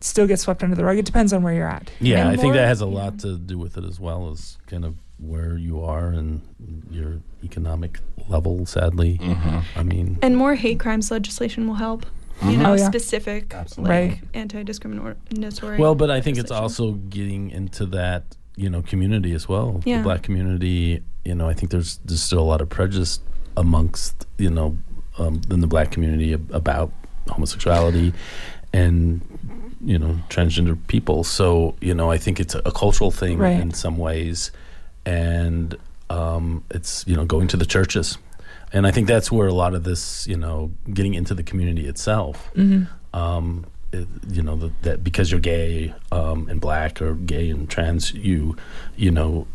still 0.02 0.28
gets 0.28 0.44
swept 0.44 0.64
under 0.64 0.76
the 0.76 0.84
rug. 0.84 0.98
It 0.98 1.06
depends 1.06 1.34
on 1.34 1.42
where 1.44 1.54
you're 1.54 1.68
at. 1.68 1.90
Yeah, 2.00 2.20
And 2.22 2.30
I 2.30 2.36
think 2.36 2.54
that 2.54 2.68
has 2.68 2.82
a 2.82 2.86
lot 2.86 3.20
to 3.20 3.38
do 3.38 3.58
with 3.58 3.78
it 3.78 3.84
as 3.84 4.00
well 4.00 4.30
as 4.30 4.58
kind 4.68 4.86
of 4.86 4.96
where 5.18 5.58
you 5.58 5.82
are 5.82 6.10
and 6.10 6.42
your 6.92 7.20
economic 7.44 8.00
level. 8.30 8.66
Sadly, 8.68 9.18
Mhm. 9.18 9.64
I 9.76 9.84
mean, 9.84 10.20
And 10.22 10.38
more 10.38 10.54
hate 10.56 10.80
crimes 10.80 11.10
legislation 11.10 11.68
will 11.68 11.76
help. 11.76 12.06
You 12.44 12.50
Mhm. 12.50 12.58
know, 12.60 12.72
Oh, 12.74 12.76
yeah. 12.76 12.86
specific 12.88 13.52
Absolutely. 13.56 13.96
like 13.96 14.12
Right. 14.12 14.22
anti-discriminatory. 14.36 15.80
well, 15.80 15.96
but 15.96 16.12
I 16.12 16.22
think 16.22 16.38
it's 16.38 16.52
also 16.52 16.94
getting 17.10 17.50
into 17.50 17.88
that 17.88 18.36
you 18.58 18.70
know 18.70 18.82
community 18.82 19.34
as 19.34 19.48
well. 19.48 19.82
Yeah. 19.86 19.98
The 20.00 20.04
black 20.04 20.24
community. 20.24 21.02
You 21.24 21.36
know, 21.36 21.48
I 21.48 21.54
think 21.54 21.72
there's 21.72 21.98
there's 22.06 22.22
still 22.24 22.40
a 22.40 22.50
lot 22.54 22.62
of 22.62 22.70
prejudice 22.70 23.20
amongst 23.56 24.26
you 24.38 24.50
know 24.50 24.78
um, 25.18 25.42
in 25.50 25.60
the 25.62 25.68
black 25.68 25.92
community 25.92 26.34
ab- 26.34 26.52
about 26.54 26.92
homosexuality 27.30 28.14
and 28.74 29.22
you 29.86 30.00
know 30.00 30.18
transgender 30.30 30.76
people. 30.88 31.24
So 31.24 31.76
you 31.82 31.94
know, 31.94 32.10
I 32.12 32.18
think 32.18 32.40
it's 32.40 32.56
a, 32.56 32.62
a 32.66 32.72
cultural 32.72 33.12
thing 33.12 33.38
Right. 33.38 33.60
in 33.60 33.72
some 33.74 33.98
ways, 33.98 34.52
and 35.06 35.76
um, 36.10 36.64
it's 36.72 37.06
you 37.08 37.16
know 37.16 37.26
going 37.26 37.48
to 37.50 37.58
the 37.58 37.66
churches, 37.66 38.18
and 38.74 38.88
I 38.88 38.92
think 38.92 39.08
that's 39.08 39.32
where 39.32 39.48
a 39.48 39.54
lot 39.54 39.74
of 39.74 39.84
this 39.84 40.26
you 40.28 40.38
know 40.38 40.72
getting 40.94 41.14
into 41.14 41.34
the 41.34 41.44
community 41.44 41.88
itself. 41.88 42.50
hmm 42.56 42.84
Um, 43.14 43.66
you 43.94 44.42
know 44.44 44.56
that, 44.58 44.82
that 44.84 45.04
because 45.04 45.32
you're 45.32 45.40
gay 45.40 45.94
um, 46.12 46.48
and 46.50 46.60
black 46.60 47.02
or 47.02 47.16
gay 47.16 47.50
and 47.50 47.70
trans, 47.70 48.14
you 48.14 48.56
you 48.96 49.12
know 49.12 49.48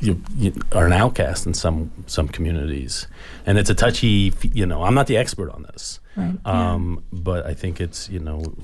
you, 0.00 0.20
you 0.36 0.52
are 0.72 0.86
an 0.86 0.92
outcast 0.92 1.46
in 1.46 1.54
some 1.54 1.90
some 2.06 2.28
communities, 2.28 3.06
and 3.46 3.56
it's 3.58 3.70
a 3.70 3.74
touchy. 3.74 4.32
You 4.52 4.66
know, 4.66 4.82
I'm 4.82 4.94
not 4.94 5.06
the 5.06 5.16
expert 5.16 5.50
on 5.50 5.62
this, 5.62 6.00
Right. 6.16 6.36
um, 6.44 7.02
but 7.12 7.46
I 7.46 7.54
think 7.54 7.80
it's 7.80 8.08
you 8.08 8.18
know 8.18 8.54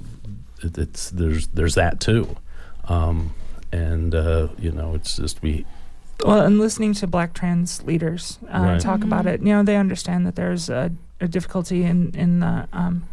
it, 0.63 0.77
it's 0.77 1.11
there's 1.11 1.47
there's 1.49 1.77
that 1.77 2.01
too, 2.01 2.37
um, 2.89 3.33
and 3.73 4.15
uh, 4.15 4.49
you 4.59 4.73
know 4.73 4.95
it's 4.95 5.17
just 5.17 5.41
we 5.43 5.65
Well, 6.25 6.45
and 6.45 6.59
listening 6.59 6.95
to 6.95 7.07
black 7.07 7.33
trans 7.33 7.83
leaders 7.85 8.39
uh, 8.53 8.59
Right. 8.61 8.81
talk 8.81 9.05
about 9.05 9.25
Mhm. 9.25 9.35
it, 9.35 9.41
you 9.43 9.53
know, 9.55 9.63
they 9.63 9.77
understand 9.77 10.27
that 10.27 10.35
there's 10.35 10.69
a, 10.69 10.91
a 11.21 11.29
difficulty 11.29 11.85
in 11.85 12.11
in 12.15 12.41
the 12.41 12.67
um, 12.73 13.05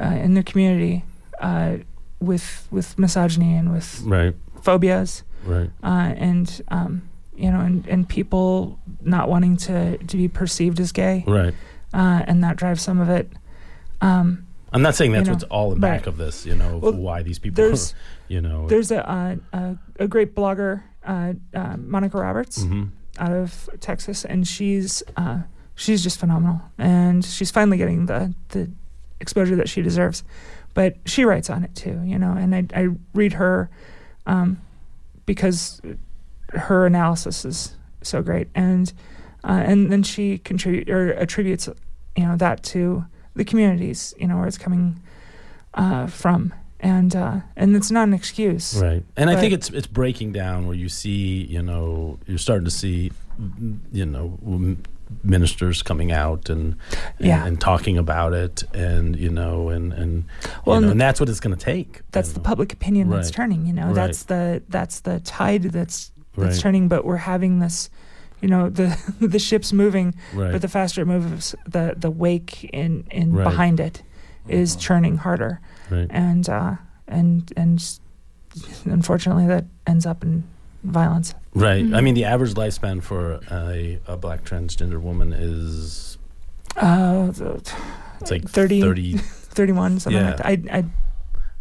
uh, 0.00 0.04
in 0.04 0.34
the 0.34 0.42
community 0.42 1.04
uh, 1.40 1.76
with 2.20 2.68
with 2.70 2.98
misogyny 2.98 3.54
and 3.56 3.72
with 3.72 4.00
right 4.04 4.34
phobias, 4.62 5.22
right 5.44 5.70
uh, 5.82 6.12
and 6.16 6.62
um, 6.68 7.08
you 7.34 7.50
know, 7.50 7.60
and, 7.60 7.86
and 7.88 8.08
people 8.08 8.78
not 9.00 9.28
wanting 9.28 9.56
to 9.56 9.98
to 9.98 10.16
be 10.16 10.28
perceived 10.28 10.78
as 10.80 10.92
gay, 10.92 11.24
right. 11.26 11.54
uh, 11.94 12.22
and 12.26 12.42
that 12.44 12.56
drives 12.56 12.82
some 12.82 13.00
of 13.00 13.08
it. 13.08 13.30
Um, 14.00 14.46
I'm 14.72 14.82
not 14.82 14.94
saying 14.94 15.12
that's 15.12 15.26
You 15.26 15.32
know, 15.32 15.34
what's 15.34 15.44
all 15.44 15.72
in 15.72 15.80
right. 15.80 15.98
back 15.98 16.06
of 16.06 16.16
this. 16.16 16.46
You 16.46 16.54
know 16.56 16.78
Well, 16.78 16.92
why 16.92 17.22
these 17.22 17.38
people. 17.38 17.56
there's 17.62 17.94
you 18.28 18.40
know. 18.40 18.66
there's 18.68 18.90
a 18.90 19.38
a, 19.52 19.76
a 19.98 20.08
great 20.08 20.34
blogger, 20.34 20.82
uh, 21.04 21.34
uh, 21.54 21.76
Monica 21.76 22.18
Roberts. 22.18 22.64
Mhm. 22.64 22.90
out 23.18 23.32
of 23.32 23.68
Texas, 23.80 24.24
and 24.24 24.46
she's 24.48 25.02
uh, 25.16 25.40
she's 25.74 26.02
just 26.02 26.18
phenomenal, 26.18 26.60
and 26.78 27.24
she's 27.24 27.50
finally 27.50 27.76
getting 27.76 28.06
the 28.06 28.32
the 28.50 28.70
exposure 29.22 29.56
that 29.56 29.68
she 29.68 29.80
deserves. 29.80 30.22
But 30.74 30.96
she 31.06 31.24
writes 31.24 31.48
on 31.48 31.64
it 31.64 31.74
too, 31.74 32.00
you 32.04 32.18
know, 32.18 32.32
and 32.32 32.54
I 32.54 32.64
I 32.74 32.88
read 33.14 33.34
her 33.34 33.70
um, 34.26 34.60
because 35.26 35.80
her 36.48 36.86
analysis 36.86 37.44
is 37.44 37.76
so 38.02 38.22
great, 38.22 38.48
and 38.54 38.92
uh, 39.44 39.62
and 39.64 39.90
then 39.90 40.02
she 40.02 40.38
contribute 40.38 40.90
or 40.90 41.12
attributes 41.14 41.68
you 42.16 42.24
know 42.24 42.36
that 42.36 42.62
to 42.64 43.04
the 43.34 43.44
communities, 43.44 44.14
you 44.18 44.26
know, 44.26 44.36
where 44.36 44.46
it's 44.46 44.58
coming 44.58 45.00
uh, 45.74 46.06
from, 46.06 46.54
and 46.80 47.14
uh, 47.16 47.40
and 47.56 47.76
it's 47.76 47.90
not 47.90 48.08
an 48.08 48.14
excuse. 48.14 48.74
Right, 48.80 49.04
and 49.16 49.30
I 49.30 49.36
think 49.36 49.52
it's 49.52 49.70
it's 49.70 49.86
breaking 49.86 50.32
down 50.32 50.66
where 50.66 50.76
you 50.76 50.88
see, 50.88 51.44
you 51.44 51.62
know, 51.62 52.18
you're 52.26 52.38
starting 52.38 52.64
to 52.64 52.70
see, 52.70 53.12
you 53.92 54.06
know, 54.06 54.38
ministers 55.22 55.82
coming 55.82 56.12
out 56.12 56.48
and 56.50 56.76
and, 57.18 57.26
Yeah. 57.28 57.44
and 57.46 57.60
talking 57.60 57.98
about 57.98 58.32
it, 58.32 58.62
and 58.74 59.16
you 59.16 59.30
know, 59.30 59.68
and 59.68 59.92
and 59.92 60.24
Well, 60.64 60.76
you 60.76 60.80
know, 60.82 60.86
and 60.88 60.92
and 60.92 61.00
that's 61.00 61.20
what 61.20 61.28
it's 61.28 61.40
going 61.40 61.56
to 61.56 61.64
take. 61.64 62.00
That's 62.12 62.32
the 62.32 62.40
know. 62.40 62.44
public 62.44 62.72
opinion 62.72 63.10
that's 63.10 63.30
turning. 63.30 63.66
You 63.66 63.72
know, 63.72 63.86
Right. 63.86 63.94
that's 63.94 64.24
the 64.24 64.62
that's 64.68 65.00
the 65.00 65.20
tide 65.20 65.64
that's 65.64 66.10
that's 66.36 66.56
Right. 66.56 66.62
turning. 66.62 66.88
But 66.88 67.04
we're 67.04 67.16
having 67.18 67.58
this, 67.58 67.90
you 68.40 68.48
know, 68.48 68.68
the 68.70 68.96
the 69.20 69.38
ship's 69.38 69.72
moving, 69.72 70.14
Right. 70.34 70.52
but 70.52 70.62
the 70.62 70.68
faster 70.68 71.02
it 71.02 71.06
moves, 71.06 71.54
the 71.68 71.94
the 71.96 72.10
wake 72.10 72.64
in 72.72 73.04
in 73.10 73.32
Right. 73.32 73.44
behind 73.44 73.80
it 73.80 74.02
is 74.48 74.74
churning 74.76 75.18
harder, 75.18 75.60
right. 75.90 76.06
and 76.10 76.48
uh, 76.48 76.76
and 77.06 77.52
and 77.56 77.80
unfortunately 78.84 79.46
that 79.46 79.64
ends 79.86 80.06
up 80.06 80.22
in 80.22 80.44
violence. 80.82 81.34
Right. 81.54 81.84
I 81.84 82.00
Mhm. 82.00 82.04
mean, 82.04 82.14
the 82.14 82.24
average 82.24 82.54
lifespan 82.54 83.02
for 83.02 83.40
a, 83.50 83.98
a 84.06 84.16
black 84.16 84.44
transgender 84.44 85.00
woman 85.00 85.32
is 85.32 86.18
Uh, 86.76 87.28
it's 88.20 88.30
like 88.30 88.48
30, 88.48 88.80
30 88.80 89.16
31, 89.18 90.00
something 90.00 90.20
Yeah. 90.20 90.28
like 90.28 90.36
that. 90.38 90.46
I 90.46 90.78
I 90.78 90.84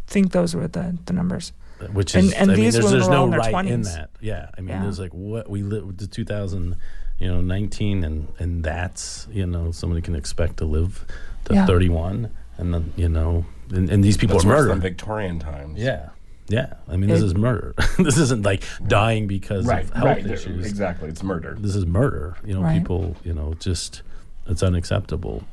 think 0.08 0.32
those 0.32 0.56
were 0.56 0.68
the 0.68 0.98
the 1.06 1.14
numbers. 1.14 1.54
which 1.94 2.14
And- 2.14 2.26
is 2.26 2.34
and 2.34 2.52
I 2.52 2.54
mean, 2.54 2.64
these 2.66 2.74
there's, 2.76 2.86
women 2.86 3.00
there's 3.00 3.10
were 3.10 3.16
no 3.16 3.24
in 3.26 3.30
their 3.32 3.40
right 3.40 3.66
in 3.66 3.82
20s. 3.82 3.96
that. 3.96 4.10
Yeah. 4.22 4.50
I 4.56 4.62
mean, 4.62 4.70
Yeah. 4.70 4.84
there's 4.84 5.00
like 5.00 5.14
what 5.16 5.50
we 5.50 5.64
live 5.64 5.98
the 5.98 6.06
2000, 6.06 6.76
you 7.18 7.28
know, 7.28 7.42
19, 7.42 8.04
and 8.04 8.28
and 8.40 8.64
that's 8.64 9.28
you 9.32 9.46
know 9.48 9.72
somebody 9.72 10.02
can 10.02 10.14
expect 10.16 10.58
to 10.58 10.66
live 10.66 11.06
to 11.46 11.56
Yeah. 11.56 11.66
31, 11.66 12.30
and 12.60 12.72
then 12.74 12.94
you 12.96 13.10
know, 13.10 13.46
and, 13.74 13.90
and 13.90 14.04
these 14.04 14.16
people 14.16 14.36
That's 14.38 14.46
are 14.46 14.50
worse 14.50 14.60
than 14.60 14.68
murdered. 14.78 14.82
Victorian 14.84 15.40
times. 15.40 15.80
Yeah. 15.80 16.10
Yeah. 16.52 16.74
I 16.90 16.98
mean, 16.98 17.10
this 17.10 17.22
It- 17.22 17.26
is 17.26 17.36
murder. 17.36 17.74
this 17.98 18.18
isn't 18.18 18.44
like 18.44 18.64
dying 18.86 19.28
because 19.28 19.66
Right. 19.66 19.84
of 19.86 19.92
health 19.92 20.06
Right. 20.06 20.26
issues. 20.26 20.66
Exactly. 20.66 21.10
It's 21.10 21.24
murder. 21.24 21.56
This 21.60 21.76
is 21.76 21.86
murder. 21.86 22.36
You 22.46 22.54
know, 22.56 22.62
Right. 22.62 22.80
people. 22.80 23.16
You 23.24 23.34
know, 23.34 23.54
just 23.60 24.02
it's 24.48 24.62
unacceptable. 24.64 25.44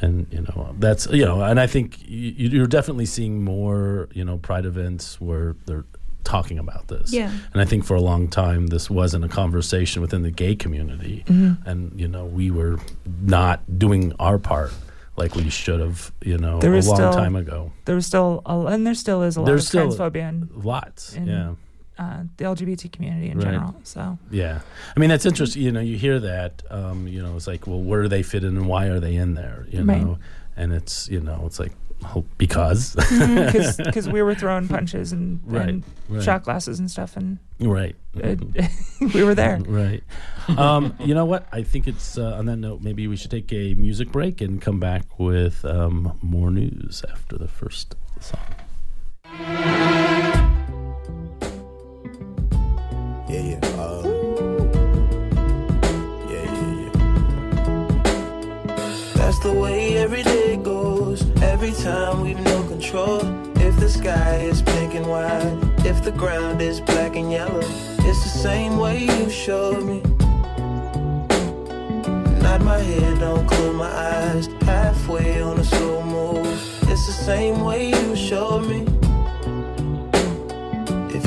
And 0.00 0.26
you 0.32 0.40
know 0.40 0.74
that's 0.80 1.06
you 1.12 1.24
know, 1.24 1.42
and 1.42 1.60
I 1.60 1.68
think 1.68 1.98
you, 2.08 2.48
you're 2.48 2.66
definitely 2.66 3.06
seeing 3.06 3.44
more 3.44 4.08
you 4.12 4.24
know 4.24 4.36
pride 4.38 4.64
events 4.66 5.20
where 5.20 5.54
they're 5.66 5.84
talking 6.24 6.58
about 6.58 6.88
this. 6.88 7.12
Yeah. 7.12 7.30
And 7.52 7.60
I 7.62 7.64
think 7.64 7.84
for 7.84 7.94
a 7.94 8.00
long 8.00 8.26
time 8.28 8.66
this 8.68 8.90
wasn't 8.90 9.24
a 9.24 9.28
conversation 9.28 10.02
within 10.02 10.22
the 10.22 10.30
gay 10.32 10.56
community, 10.56 11.22
Mm-hmm. 11.28 11.68
and 11.68 12.00
you 12.00 12.08
know 12.08 12.24
we 12.24 12.50
were 12.50 12.78
not 13.22 13.60
doing 13.78 14.12
our 14.18 14.38
part 14.38 14.72
like 15.16 15.34
we 15.34 15.48
should 15.50 15.80
have. 15.80 16.12
You 16.22 16.38
know, 16.38 16.58
There 16.60 16.72
a 16.72 16.80
long 16.80 16.96
still- 16.96 17.12
time 17.12 17.36
ago. 17.36 17.72
There 17.84 17.94
was 17.94 18.06
still, 18.06 18.42
a, 18.46 18.66
and 18.66 18.86
there 18.86 18.94
still 18.94 19.22
is 19.22 19.36
a 19.36 19.40
lot 19.40 19.46
There's 19.46 19.62
of 19.62 19.68
still- 19.68 19.88
transphobia 19.92 20.28
in 20.28 20.48
Lots. 20.54 21.14
in 21.14 21.26
yeah. 21.26 21.54
uh, 21.98 22.22
the 22.36 22.44
LGBT 22.44 22.90
community 22.90 23.28
in 23.30 23.38
Right. 23.38 23.44
general. 23.44 23.74
So 23.84 24.18
Yeah, 24.30 24.60
I 24.96 25.00
mean 25.00 25.10
that's 25.10 25.26
interesting. 25.26 25.62
You 25.62 25.72
know, 25.72 25.80
you 25.80 25.96
hear 25.98 26.18
that. 26.20 26.62
Um, 26.70 27.06
you 27.06 27.22
know, 27.22 27.36
it's 27.36 27.46
like, 27.46 27.66
well, 27.66 27.80
where 27.80 28.02
do 28.02 28.08
they 28.08 28.22
fit 28.22 28.42
in, 28.44 28.56
and 28.56 28.66
why 28.66 28.86
are 28.86 28.98
they 29.00 29.14
in 29.16 29.34
there? 29.34 29.66
You 29.70 29.84
Right. 29.84 30.00
know, 30.02 30.18
and 30.56 30.72
it's 30.72 31.08
you 31.08 31.20
know, 31.20 31.42
it's 31.46 31.58
like 31.60 31.72
because 32.38 32.94
because 33.78 34.08
we 34.12 34.22
were 34.22 34.34
throwing 34.34 34.68
punches 34.68 35.12
and, 35.12 35.40
Right, 35.44 35.68
and 35.68 35.84
right. 36.08 36.22
shot 36.22 36.42
glasses 36.44 36.78
and 36.78 36.90
stuff, 36.90 37.16
and 37.16 37.38
right, 37.60 37.94
it, 38.14 38.40
we 39.14 39.22
were 39.24 39.34
there. 39.34 39.58
right. 39.66 40.02
Um, 40.56 40.94
you 41.00 41.14
know 41.14 41.24
what? 41.24 41.46
I 41.52 41.62
think 41.62 41.86
it's 41.86 42.18
uh, 42.18 42.34
on 42.38 42.46
that 42.46 42.56
note. 42.56 42.80
Maybe 42.82 43.06
we 43.06 43.16
should 43.16 43.30
take 43.30 43.52
a 43.52 43.74
music 43.74 44.10
break 44.12 44.40
and 44.40 44.60
come 44.60 44.80
back 44.80 45.18
with 45.18 45.64
um, 45.64 46.18
more 46.22 46.50
news 46.50 47.02
after 47.10 47.38
the 47.38 47.48
first 47.48 47.94
song. 48.20 48.40
Yeah, 53.28 53.40
yeah. 53.40 53.60
Uh, 53.80 54.02
yeah, 56.28 56.42
yeah, 56.52 56.80
yeah. 56.82 56.90
That's 59.14 59.38
the 59.38 59.52
way 59.54 59.96
every 59.96 60.22
day 60.22 60.34
goes. 60.34 60.41
Every 61.64 61.80
time 61.80 62.22
we've 62.22 62.40
no 62.40 62.64
control. 62.64 63.20
If 63.58 63.78
the 63.78 63.88
sky 63.88 64.38
is 64.38 64.62
pink 64.62 64.96
and 64.96 65.06
white, 65.06 65.56
if 65.86 66.02
the 66.02 66.10
ground 66.10 66.60
is 66.60 66.80
black 66.80 67.14
and 67.14 67.30
yellow, 67.30 67.60
it's 67.60 68.24
the 68.24 68.36
same 68.36 68.78
way 68.78 69.04
you 69.04 69.30
showed 69.30 69.84
me. 69.84 70.00
Nod 72.42 72.62
my 72.62 72.78
head, 72.78 73.20
don't 73.20 73.46
close 73.46 73.76
my 73.76 73.86
eyes. 73.86 74.48
Halfway 74.62 75.40
on 75.40 75.60
a 75.60 75.64
slow 75.64 76.02
move. 76.02 76.44
It's 76.90 77.06
the 77.06 77.12
same 77.12 77.60
way 77.60 77.90
you 77.90 78.16
showed 78.16 78.66
me. 78.66 78.91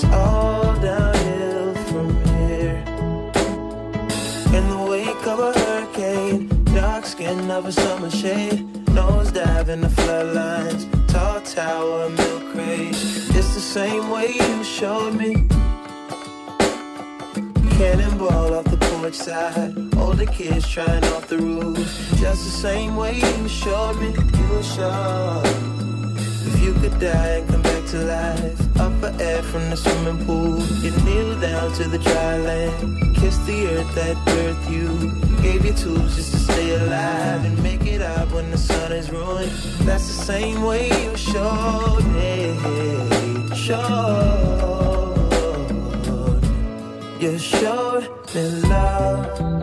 It's 0.00 0.06
all 0.12 0.76
downhill 0.76 1.74
from 1.86 2.24
here. 2.26 2.84
In 4.56 4.70
the 4.70 4.86
wake 4.88 5.26
of 5.26 5.40
a 5.40 5.52
hurricane, 5.58 6.46
dark 6.66 7.04
skin 7.04 7.50
of 7.50 7.66
a 7.66 7.72
summer 7.72 8.08
shade, 8.08 8.64
nose 8.90 9.32
dive 9.32 9.68
in 9.68 9.80
the 9.80 9.88
floodlines, 9.88 10.86
tall 11.08 11.40
tower, 11.40 12.10
milk 12.10 12.52
crate. 12.52 12.90
It's 12.90 13.54
the 13.54 13.60
same 13.60 14.08
way 14.08 14.34
you 14.34 14.62
showed 14.62 15.14
me. 15.16 15.48
Cannonball 17.76 18.54
off 18.54 18.66
the 18.66 18.78
porch 18.78 19.14
side. 19.14 19.74
Older 19.96 20.26
kids 20.26 20.68
trying 20.68 21.02
off 21.06 21.26
the 21.26 21.38
roof. 21.38 21.76
Just 22.20 22.44
the 22.44 22.56
same 22.68 22.94
way 22.94 23.16
you 23.16 23.48
showed 23.48 23.98
me. 23.98 24.10
You 24.14 24.62
showed. 24.62 25.77
If 25.77 25.77
you 26.68 26.74
could 26.74 26.98
die 27.00 27.28
and 27.38 27.48
come 27.48 27.62
back 27.62 27.84
to 27.86 27.98
life, 28.04 28.78
up 28.78 28.92
for 29.00 29.22
air 29.22 29.42
from 29.42 29.70
the 29.70 29.76
swimming 29.76 30.22
pool, 30.26 30.60
you 30.84 30.90
kneel 31.04 31.40
down 31.40 31.72
to 31.72 31.84
the 31.84 31.98
dry 31.98 32.36
land, 32.36 33.16
kiss 33.16 33.38
the 33.46 33.66
earth 33.68 33.94
that 33.94 34.16
birthed 34.26 34.70
you, 34.70 34.88
gave 35.40 35.64
you 35.64 35.72
tools 35.72 36.14
just 36.16 36.30
to 36.32 36.38
stay 36.38 36.74
alive 36.74 37.42
and 37.46 37.62
make 37.62 37.86
it 37.86 38.02
out 38.02 38.30
when 38.32 38.50
the 38.50 38.58
sun 38.58 38.92
is 38.92 39.10
ruined. 39.10 39.50
That's 39.86 40.06
the 40.08 40.24
same 40.32 40.62
way 40.62 40.88
you 41.04 41.16
showed 41.16 42.04
me, 42.18 42.36
showed. 43.56 44.98
You 47.18 47.38
showed 47.38 48.08
me 48.34 48.42
love. 48.68 49.57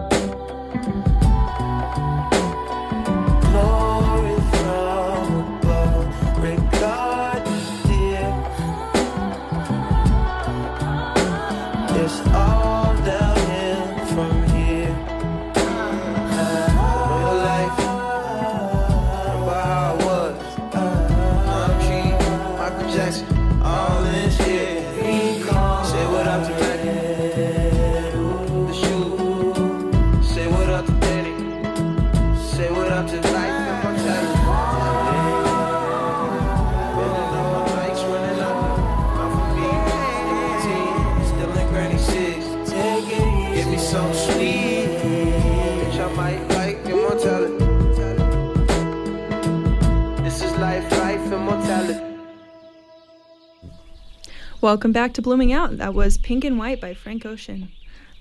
Welcome 54.65 54.93
back 54.93 55.13
to 55.13 55.21
Blooming 55.21 55.53
Out. 55.53 55.77
That 55.77 55.93
was 55.93 56.17
Pink 56.17 56.43
and 56.43 56.57
White 56.57 56.81
by 56.81 56.95
Frank 56.95 57.23
Ocean. 57.23 57.71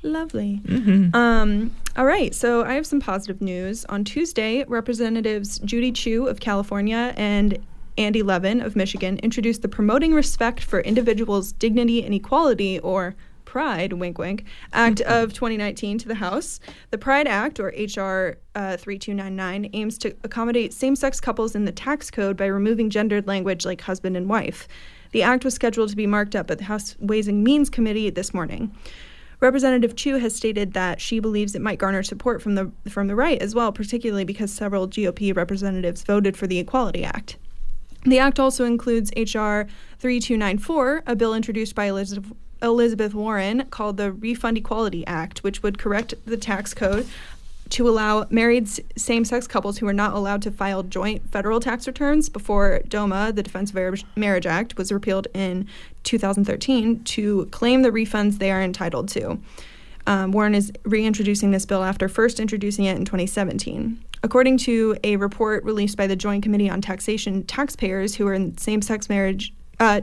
Lovely. 0.02 0.60
Mm-hmm. 0.66 1.16
Um, 1.16 1.74
all 1.96 2.04
right, 2.04 2.34
so 2.34 2.62
I 2.62 2.74
have 2.74 2.84
some 2.84 3.00
positive 3.00 3.40
news. 3.40 3.86
On 3.86 4.04
Tuesday, 4.04 4.62
Representatives 4.64 5.58
Judy 5.60 5.90
Chu 5.90 6.26
of 6.26 6.40
California 6.40 7.14
and 7.16 7.58
Andy 7.96 8.22
Levin 8.22 8.60
of 8.60 8.76
Michigan 8.76 9.18
introduced 9.22 9.62
the 9.62 9.68
Promoting 9.68 10.12
Respect 10.12 10.62
for 10.62 10.80
Individuals' 10.80 11.50
Dignity 11.50 12.04
and 12.04 12.12
Equality, 12.12 12.78
or 12.78 13.16
PRIDE, 13.54 13.92
wink 13.92 14.18
wink, 14.18 14.46
Act 14.72 15.00
of 15.02 15.32
2019 15.32 15.98
to 15.98 16.08
the 16.08 16.16
House. 16.16 16.58
The 16.90 16.98
PRIDE 16.98 17.28
Act, 17.28 17.60
or 17.60 17.72
H.R. 17.76 18.38
Uh, 18.56 18.76
3299, 18.76 19.70
aims 19.72 19.96
to 19.98 20.16
accommodate 20.24 20.72
same 20.72 20.96
sex 20.96 21.20
couples 21.20 21.54
in 21.54 21.64
the 21.64 21.70
tax 21.70 22.10
code 22.10 22.36
by 22.36 22.46
removing 22.46 22.90
gendered 22.90 23.28
language 23.28 23.64
like 23.64 23.82
husband 23.82 24.16
and 24.16 24.28
wife. 24.28 24.66
The 25.12 25.22
act 25.22 25.44
was 25.44 25.54
scheduled 25.54 25.90
to 25.90 25.96
be 25.96 26.08
marked 26.08 26.34
up 26.34 26.50
at 26.50 26.58
the 26.58 26.64
House 26.64 26.96
Ways 26.98 27.28
and 27.28 27.44
Means 27.44 27.70
Committee 27.70 28.10
this 28.10 28.34
morning. 28.34 28.74
Representative 29.38 29.94
Chu 29.94 30.16
has 30.16 30.34
stated 30.34 30.72
that 30.72 31.00
she 31.00 31.20
believes 31.20 31.54
it 31.54 31.62
might 31.62 31.78
garner 31.78 32.02
support 32.02 32.42
from 32.42 32.56
the 32.56 32.72
from 32.88 33.06
the 33.06 33.14
right 33.14 33.40
as 33.40 33.54
well, 33.54 33.70
particularly 33.70 34.24
because 34.24 34.50
several 34.50 34.88
GOP 34.88 35.32
representatives 35.36 36.02
voted 36.02 36.36
for 36.36 36.48
the 36.48 36.58
Equality 36.58 37.04
Act. 37.04 37.36
The 38.04 38.18
act 38.18 38.38
also 38.38 38.64
includes 38.64 39.12
H.R. 39.16 39.66
3294, 39.98 41.04
a 41.06 41.16
bill 41.16 41.32
introduced 41.32 41.74
by 41.74 41.86
Elizabeth, 41.86 42.32
Elizabeth 42.62 43.14
Warren 43.14 43.64
called 43.66 43.96
the 43.96 44.12
Refund 44.12 44.58
Equality 44.58 45.06
Act, 45.06 45.42
which 45.42 45.62
would 45.62 45.78
correct 45.78 46.14
the 46.24 46.36
tax 46.36 46.74
code 46.74 47.06
to 47.70 47.88
allow 47.88 48.26
married 48.30 48.68
same 48.96 49.24
sex 49.24 49.46
couples 49.46 49.78
who 49.78 49.86
are 49.86 49.92
not 49.92 50.12
allowed 50.12 50.42
to 50.42 50.50
file 50.50 50.82
joint 50.82 51.28
federal 51.30 51.60
tax 51.60 51.86
returns 51.86 52.28
before 52.28 52.80
DOMA, 52.88 53.32
the 53.32 53.42
Defense 53.42 53.72
of 53.74 54.04
Marriage 54.16 54.46
Act, 54.46 54.76
was 54.76 54.92
repealed 54.92 55.28
in 55.34 55.66
2013 56.04 57.02
to 57.04 57.46
claim 57.46 57.82
the 57.82 57.90
refunds 57.90 58.38
they 58.38 58.50
are 58.50 58.62
entitled 58.62 59.08
to. 59.08 59.40
Um, 60.06 60.32
Warren 60.32 60.54
is 60.54 60.70
reintroducing 60.84 61.50
this 61.50 61.64
bill 61.64 61.82
after 61.82 62.08
first 62.08 62.38
introducing 62.38 62.84
it 62.84 62.96
in 62.96 63.04
2017. 63.06 64.04
According 64.22 64.58
to 64.58 64.96
a 65.02 65.16
report 65.16 65.64
released 65.64 65.96
by 65.96 66.06
the 66.06 66.16
Joint 66.16 66.42
Committee 66.42 66.68
on 66.68 66.80
Taxation, 66.80 67.42
taxpayers 67.44 68.14
who 68.14 68.26
are 68.26 68.34
in 68.34 68.56
same 68.58 68.82
sex 68.82 69.08
marriage. 69.08 69.52
Uh, 69.80 70.02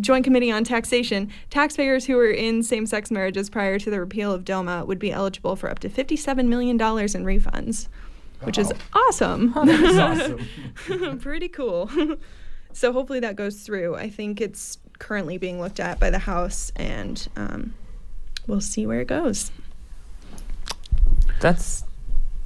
Joint 0.00 0.24
Committee 0.24 0.50
on 0.50 0.64
Taxation, 0.64 1.30
taxpayers 1.50 2.06
who 2.06 2.16
were 2.16 2.30
in 2.30 2.62
same 2.62 2.84
sex 2.86 3.10
marriages 3.10 3.48
prior 3.48 3.78
to 3.78 3.90
the 3.90 4.00
repeal 4.00 4.32
of 4.32 4.44
DOMA 4.44 4.84
would 4.86 4.98
be 4.98 5.12
eligible 5.12 5.54
for 5.56 5.70
up 5.70 5.78
to 5.80 5.88
$57 5.88 6.46
million 6.48 6.74
in 6.76 6.78
refunds, 6.80 7.88
which 8.42 8.58
is 8.58 8.72
awesome. 8.92 9.52
awesome. 9.56 10.48
Pretty 11.20 11.48
cool. 11.48 11.88
so 12.72 12.92
hopefully 12.92 13.20
that 13.20 13.36
goes 13.36 13.60
through. 13.62 13.94
I 13.94 14.10
think 14.10 14.40
it's 14.40 14.78
currently 14.98 15.38
being 15.38 15.60
looked 15.60 15.78
at 15.80 16.00
by 16.00 16.10
the 16.10 16.18
House, 16.18 16.72
and 16.74 17.26
um, 17.36 17.74
we'll 18.48 18.60
see 18.60 18.86
where 18.86 19.00
it 19.00 19.06
goes. 19.08 19.52
That's 21.40 21.84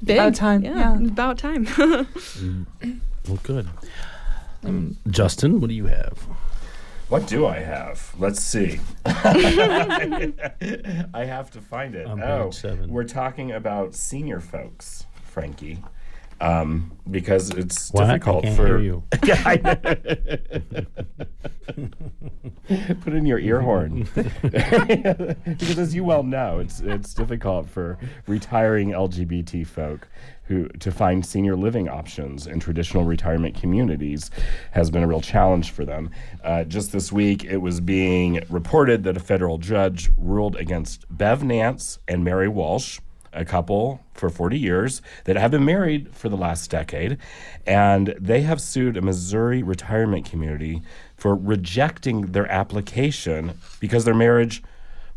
Big. 0.04 0.16
About 0.16 0.34
time, 0.34 0.62
Yeah, 0.64 0.96
yeah. 0.98 1.08
about 1.08 1.38
time. 1.38 1.66
Well, 3.26 3.38
good. 3.42 3.66
I 4.62 4.66
mean, 4.70 4.96
Justin, 5.11 5.61
what 5.61 5.68
do 5.68 5.74
you 5.74 5.87
have? 5.87 6.26
What 7.09 7.27
do 7.27 7.47
I 7.47 7.61
have? 7.61 8.14
Let's 8.18 8.42
see. 8.42 8.81
I 9.07 10.35
have 11.14 11.51
to 11.53 11.61
find 11.61 11.94
it. 11.94 12.07
On 12.07 12.23
oh, 12.23 12.51
page 12.51 12.81
we're 12.87 13.05
talking 13.05 13.53
about 13.53 13.94
senior 13.94 14.40
folks, 14.40 15.07
Frankie, 15.23 15.83
um, 16.38 16.92
because 17.11 17.49
it's 17.49 17.90
What? 17.92 18.09
Difficult 18.09 18.44
for 18.51 18.66
hear 18.66 18.79
you. 18.79 19.03
Put 23.01 23.14
in 23.14 23.25
your 23.25 23.38
ear 23.38 23.61
horn. 23.62 24.07
because 24.42 25.79
as 25.79 25.94
you 25.94 26.05
well 26.05 26.23
know, 26.23 26.59
it's 26.59 26.81
it's 26.81 27.14
difficult 27.14 27.71
for 27.71 27.97
retiring 28.27 28.90
LGBT 28.90 29.66
folk 29.66 30.09
who 30.48 30.66
to 30.80 30.90
find 30.90 31.24
senior 31.24 31.54
living 31.54 31.88
options 31.88 32.46
in 32.46 32.58
traditional 32.58 33.04
retirement 33.04 33.54
communities 33.54 34.30
has 34.72 34.90
been 34.90 35.02
a 35.02 35.06
real 35.06 35.20
challenge 35.20 35.70
for 35.70 35.84
them. 35.84 36.11
Uh, 36.42 36.64
just 36.64 36.90
this 36.90 37.12
week, 37.12 37.44
it 37.44 37.58
was 37.58 37.80
being 37.80 38.42
reported 38.48 39.04
that 39.04 39.16
a 39.16 39.20
federal 39.20 39.58
judge 39.58 40.11
ruled 40.16 40.56
against 40.56 41.04
Bev 41.11 41.44
Nance 41.44 41.98
and 42.08 42.24
Mary 42.24 42.48
Walsh 42.48 42.98
a 43.34 43.44
couple 43.44 44.00
for 44.14 44.30
40 44.30 44.58
years 44.58 45.02
that 45.24 45.37
have 45.37 45.50
been 45.50 45.66
married 45.66 46.14
for 46.14 46.30
the 46.30 46.37
last 46.37 46.70
decade, 46.70 47.18
and 47.66 48.14
they 48.18 48.40
have 48.40 48.61
sued 48.61 48.96
a 48.96 49.02
Missouri 49.02 49.62
retirement 49.62 50.24
community 50.24 50.80
for 51.16 51.34
rejecting 51.34 52.32
their 52.32 52.50
application 52.50 53.52
because 53.80 54.06
their 54.06 54.14
marriage 54.14 54.62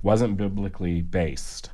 wasn't 0.04 0.36
biblically 0.36 1.02
based. 1.02 1.70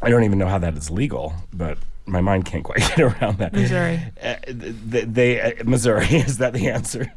I 0.00 0.10
don't 0.10 0.24
even 0.24 0.38
know 0.38 0.46
how 0.46 0.58
that 0.58 0.76
is 0.76 0.90
legal, 0.90 1.34
but 1.52 1.76
my 2.10 2.20
mind 2.20 2.44
can't 2.44 2.64
quite 2.64 2.78
get 2.96 3.00
around 3.00 3.38
that. 3.38 3.52
Missouri. 3.52 4.00
Uh, 4.22 4.36
th- 4.46 5.06
they, 5.06 5.40
uh, 5.40 5.64
Missouri, 5.64 6.06
is 6.10 6.38
that 6.38 6.52
the 6.52 6.68
answer? 6.68 7.12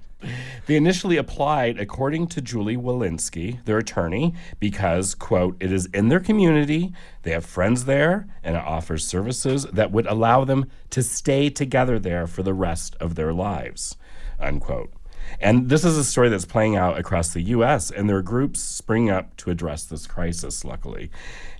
They 0.67 0.77
initially 0.77 1.17
applied, 1.17 1.77
according 1.77 2.27
to 2.27 2.41
Julie 2.41 2.77
Wilensky, 2.77 3.63
their 3.65 3.77
attorney, 3.77 4.33
because, 4.59 5.15
quote, 5.15 5.57
it 5.59 5.71
is 5.71 5.87
in 5.87 6.07
their 6.07 6.21
community, 6.21 6.93
they 7.23 7.31
have 7.31 7.45
friends 7.45 7.83
there, 7.83 8.27
and 8.41 8.55
it 8.55 8.63
offers 8.63 9.05
services 9.05 9.65
that 9.65 9.91
would 9.91 10.05
allow 10.05 10.45
them 10.45 10.69
to 10.91 11.03
stay 11.03 11.49
together 11.49 11.99
there 11.99 12.25
for 12.27 12.43
the 12.43 12.53
rest 12.53 12.95
of 13.01 13.15
their 13.15 13.33
lives, 13.33 13.97
unquote. 14.39 14.93
And 15.39 15.69
this 15.69 15.83
is 15.83 15.97
a 15.97 16.03
story 16.03 16.29
that's 16.29 16.45
playing 16.45 16.75
out 16.75 16.97
across 16.97 17.33
the 17.33 17.41
U.S., 17.41 17.91
and 17.91 18.07
there 18.07 18.17
are 18.17 18.21
groups 18.21 18.61
springing 18.61 19.09
up 19.09 19.35
to 19.37 19.49
address 19.49 19.83
this 19.85 20.07
crisis, 20.07 20.63
luckily. 20.63 21.11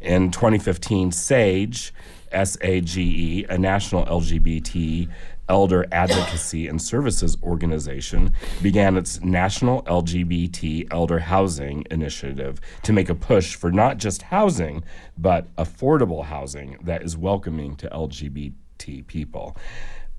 In 0.02 0.32
2015, 0.32 1.12
SAGE, 1.12 1.94
S 2.34 2.58
A 2.62 2.82
G 2.82 3.02
E, 3.02 3.46
a 3.50 3.58
national 3.58 4.06
LGBT 4.06 5.10
elder 5.50 5.86
advocacy 5.92 6.68
and 6.68 6.82
services 6.82 7.38
organization, 7.44 8.32
began 8.62 8.96
its 8.98 9.22
national 9.22 9.84
LGBT 9.84 10.88
elder 10.92 11.20
housing 11.20 11.86
initiative 11.92 12.62
to 12.82 12.94
make 12.94 13.10
a 13.10 13.16
push 13.16 13.56
for 13.56 13.72
not 13.72 13.98
just 13.98 14.24
housing, 14.24 14.84
but 15.18 15.54
affordable 15.56 16.26
housing 16.26 16.78
that 16.84 17.04
is 17.04 17.18
welcoming 17.18 17.76
to 17.76 17.90
LGBT 17.90 19.06
people. 19.08 19.56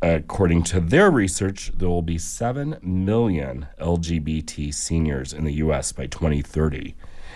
According 0.02 0.64
to 0.64 0.80
their 0.80 1.10
research, 1.10 1.72
there 1.74 1.88
will 1.88 2.02
be 2.02 2.18
7 2.18 2.76
million 2.82 3.66
LGBT 3.80 4.74
seniors 4.74 5.32
in 5.32 5.44
the 5.44 5.54
U.S. 5.54 5.92
by 5.92 6.06
2030, 6.06 6.94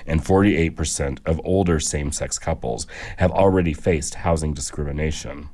and 0.08 0.24
48% 0.24 1.18
of 1.26 1.40
older 1.44 1.78
same 1.78 2.10
sex 2.10 2.38
couples 2.38 2.86
have 3.18 3.30
already 3.30 3.74
faced 3.74 4.14
housing 4.16 4.54
discrimination. 4.54 5.50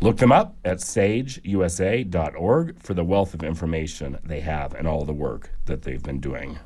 Look 0.00 0.16
them 0.18 0.32
up 0.32 0.56
at 0.64 0.78
sageusa.org 0.78 2.78
for 2.80 2.94
the 2.94 3.04
wealth 3.04 3.34
of 3.34 3.42
information 3.42 4.18
they 4.24 4.40
have 4.40 4.72
and 4.74 4.86
all 4.88 5.04
the 5.04 5.12
work 5.12 5.50
that 5.66 5.82
they've 5.82 6.02
been 6.02 6.20
doing. 6.20 6.58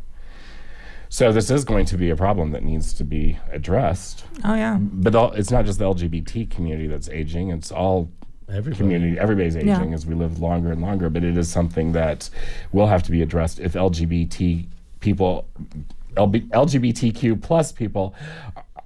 So, 1.11 1.33
this 1.33 1.51
is 1.51 1.64
going 1.64 1.87
to 1.87 1.97
be 1.97 2.11
a 2.11 2.16
problem 2.16 2.51
that 2.51 2.62
needs 2.62 2.92
to 2.94 3.05
be 3.05 3.38
addressed. 3.51 4.25
Oh 4.44 4.55
yeah. 4.55 4.77
But 4.79 5.14
all, 5.14 5.33
it's 5.33 5.51
not 5.51 5.64
just 5.64 5.79
the 5.79 5.87
LGBT 5.87 6.51
community 6.51 6.87
that's 6.87 7.09
aging, 7.09 7.51
it's 7.51 7.73
all 7.73 8.11
Everybody. 8.51 8.77
community. 8.77 9.18
Everybody's 9.18 9.57
aging 9.57 9.68
Yeah. 9.68 9.85
as 9.94 10.05
we 10.07 10.14
live 10.14 10.38
longer 10.40 10.71
and 10.71 10.83
longer, 10.83 11.09
but 11.09 11.25
it 11.25 11.37
is 11.38 11.51
something 11.51 11.92
that 11.92 12.29
will 12.73 12.87
have 12.88 13.03
to 13.05 13.11
be 13.11 13.23
addressed 13.23 13.59
if 13.59 13.73
LGBT 13.75 14.66
people, 15.01 15.47
LB, 15.59 15.85
LGBTQ 16.16 17.40
plus 17.42 17.73
people, 17.73 18.14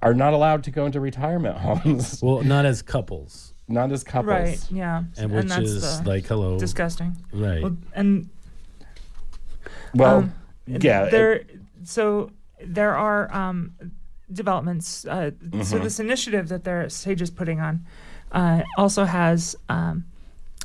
are 0.01 0.13
not 0.13 0.33
allowed 0.33 0.63
to 0.65 0.71
go 0.71 0.85
into 0.85 0.99
retirement 0.99 1.57
homes, 1.67 2.21
Well, 2.21 2.41
not 2.43 2.65
as 2.65 2.81
couples, 2.81 3.53
not 3.67 3.91
as 3.91 4.03
couples. 4.03 4.27
Right. 4.27 4.71
Yeah. 4.71 5.03
and 5.17 5.31
which 5.31 5.47
that's 5.47 5.61
is 5.69 6.01
the 6.01 6.07
like 6.09 6.25
hello, 6.25 6.59
disgusting. 6.59 7.15
right? 7.31 7.61
Well, 7.63 7.77
and 7.93 8.29
Well, 9.95 10.17
Um, 10.17 10.33
yeah. 10.67 11.03
it- 11.05 11.11
there 11.11 11.41
so 11.83 12.31
there 12.65 12.95
are 12.95 13.33
um, 13.33 13.73
developments 14.31 15.05
uh, 15.05 15.31
so 15.63 15.77
Mhm. 15.79 15.83
this 15.83 15.99
initiative 15.99 16.47
that 16.49 16.63
their 16.63 16.87
sage 16.89 17.21
is 17.21 17.29
putting 17.29 17.59
on 17.59 17.85
uh, 18.31 18.63
also 18.77 19.03
has 19.05 19.55
um, 19.69 20.05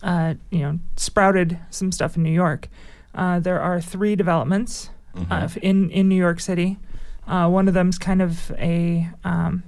uh, 0.03 0.35
you 0.51 0.61
know 0.61 0.79
sprouted 0.97 1.59
some 1.71 1.91
stuff 1.93 2.17
in 2.17 2.23
new 2.23 2.31
york 2.33 2.69
uh, 3.15 3.41
there 3.41 3.61
are 3.61 3.81
three 3.81 4.15
developments 4.17 4.91
uh, 5.31 5.41
Mhm. 5.41 5.45
f- 5.45 5.57
in 5.59 5.91
in 5.91 6.09
new 6.09 6.17
york 6.27 6.41
city 6.41 6.79
uh, 7.27 7.49
one 7.49 7.69
of 7.69 7.75
them's 7.75 7.99
kind 7.99 8.23
of 8.23 8.51
a 8.59 9.09
um, 9.25 9.63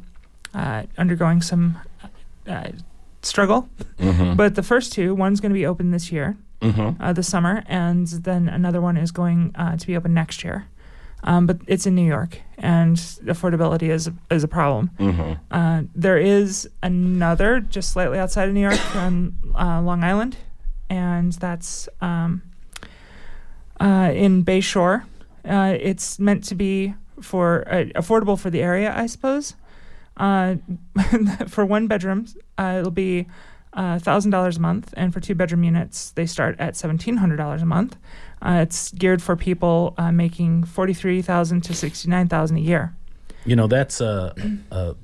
uh, 0.54 0.82
undergoing 0.98 1.42
some 1.42 1.76
uh, 2.48 2.68
struggle 3.22 3.68
Mhm. 3.98 4.36
but 4.36 4.54
the 4.54 4.62
first 4.62 4.92
two 4.92 5.14
one's 5.14 5.40
going 5.40 5.52
to 5.52 5.58
be 5.58 5.66
open 5.66 5.90
this 5.90 6.10
year 6.12 6.36
Mhm. 6.62 6.96
uh, 7.00 7.12
this 7.14 7.26
summer, 7.28 7.62
and 7.68 8.06
then 8.24 8.46
another 8.48 8.80
one 8.82 8.98
is 8.98 9.10
going 9.12 9.50
uh, 9.54 9.76
to 9.78 9.86
be 9.86 9.96
open 9.96 10.12
next 10.12 10.44
year. 10.44 10.64
Um, 11.24 11.46
but 11.46 11.56
it's 11.66 11.86
in 11.86 11.94
New 11.94 12.06
York, 12.06 12.38
and 12.58 12.96
affordability 13.24 13.88
is 13.90 14.10
is 14.30 14.44
a 14.44 14.48
problem. 14.48 14.90
Mhm. 14.98 15.38
Uh, 15.50 15.82
there 15.94 16.18
is 16.18 16.68
another 16.82 17.60
just 17.60 17.92
slightly 17.92 18.18
outside 18.18 18.48
of 18.48 18.54
New 18.54 18.60
York 18.70 18.80
on 18.96 19.32
uh, 19.58 19.80
Long 19.80 20.04
Island, 20.04 20.36
and 20.90 21.32
that's 21.32 21.88
um, 22.02 22.42
uh, 23.80 24.10
in 24.14 24.42
Bay 24.42 24.60
Shore. 24.60 25.04
Uh, 25.44 25.76
it's 25.80 26.18
meant 26.18 26.44
to 26.44 26.54
be 26.54 26.94
for 27.20 27.64
uh, 27.68 27.84
affordable 27.96 28.38
for 28.38 28.50
the 28.50 28.62
area, 28.62 28.92
I 28.94 29.06
suppose. 29.06 29.54
Uh, 30.16 30.56
for 31.48 31.64
one 31.64 31.86
bedroom, 31.86 32.26
uh, 32.58 32.76
it'll 32.78 32.90
be 32.90 33.26
thousand 33.74 34.30
dollars 34.30 34.56
a 34.56 34.60
month, 34.60 34.92
and 34.96 35.12
for 35.12 35.20
two 35.20 35.34
bedroom 35.34 35.64
units, 35.64 36.10
they 36.10 36.26
start 36.26 36.56
at 36.58 36.76
seventeen 36.76 37.16
hundred 37.18 37.36
dollars 37.36 37.62
a 37.62 37.66
month. 37.66 37.96
Uh, 38.42 38.60
it's 38.62 38.90
geared 38.92 39.22
for 39.22 39.36
people 39.36 39.94
uh, 39.98 40.12
making 40.12 40.64
forty 40.64 40.92
three 40.92 41.22
thousand 41.22 41.62
to 41.62 41.74
sixty 41.74 42.08
nine 42.08 42.28
thousand 42.28 42.56
a 42.56 42.60
year. 42.60 42.94
You 43.44 43.56
know, 43.56 43.66
that's 43.66 44.00
uh, 44.00 44.34
uh, 44.70 44.94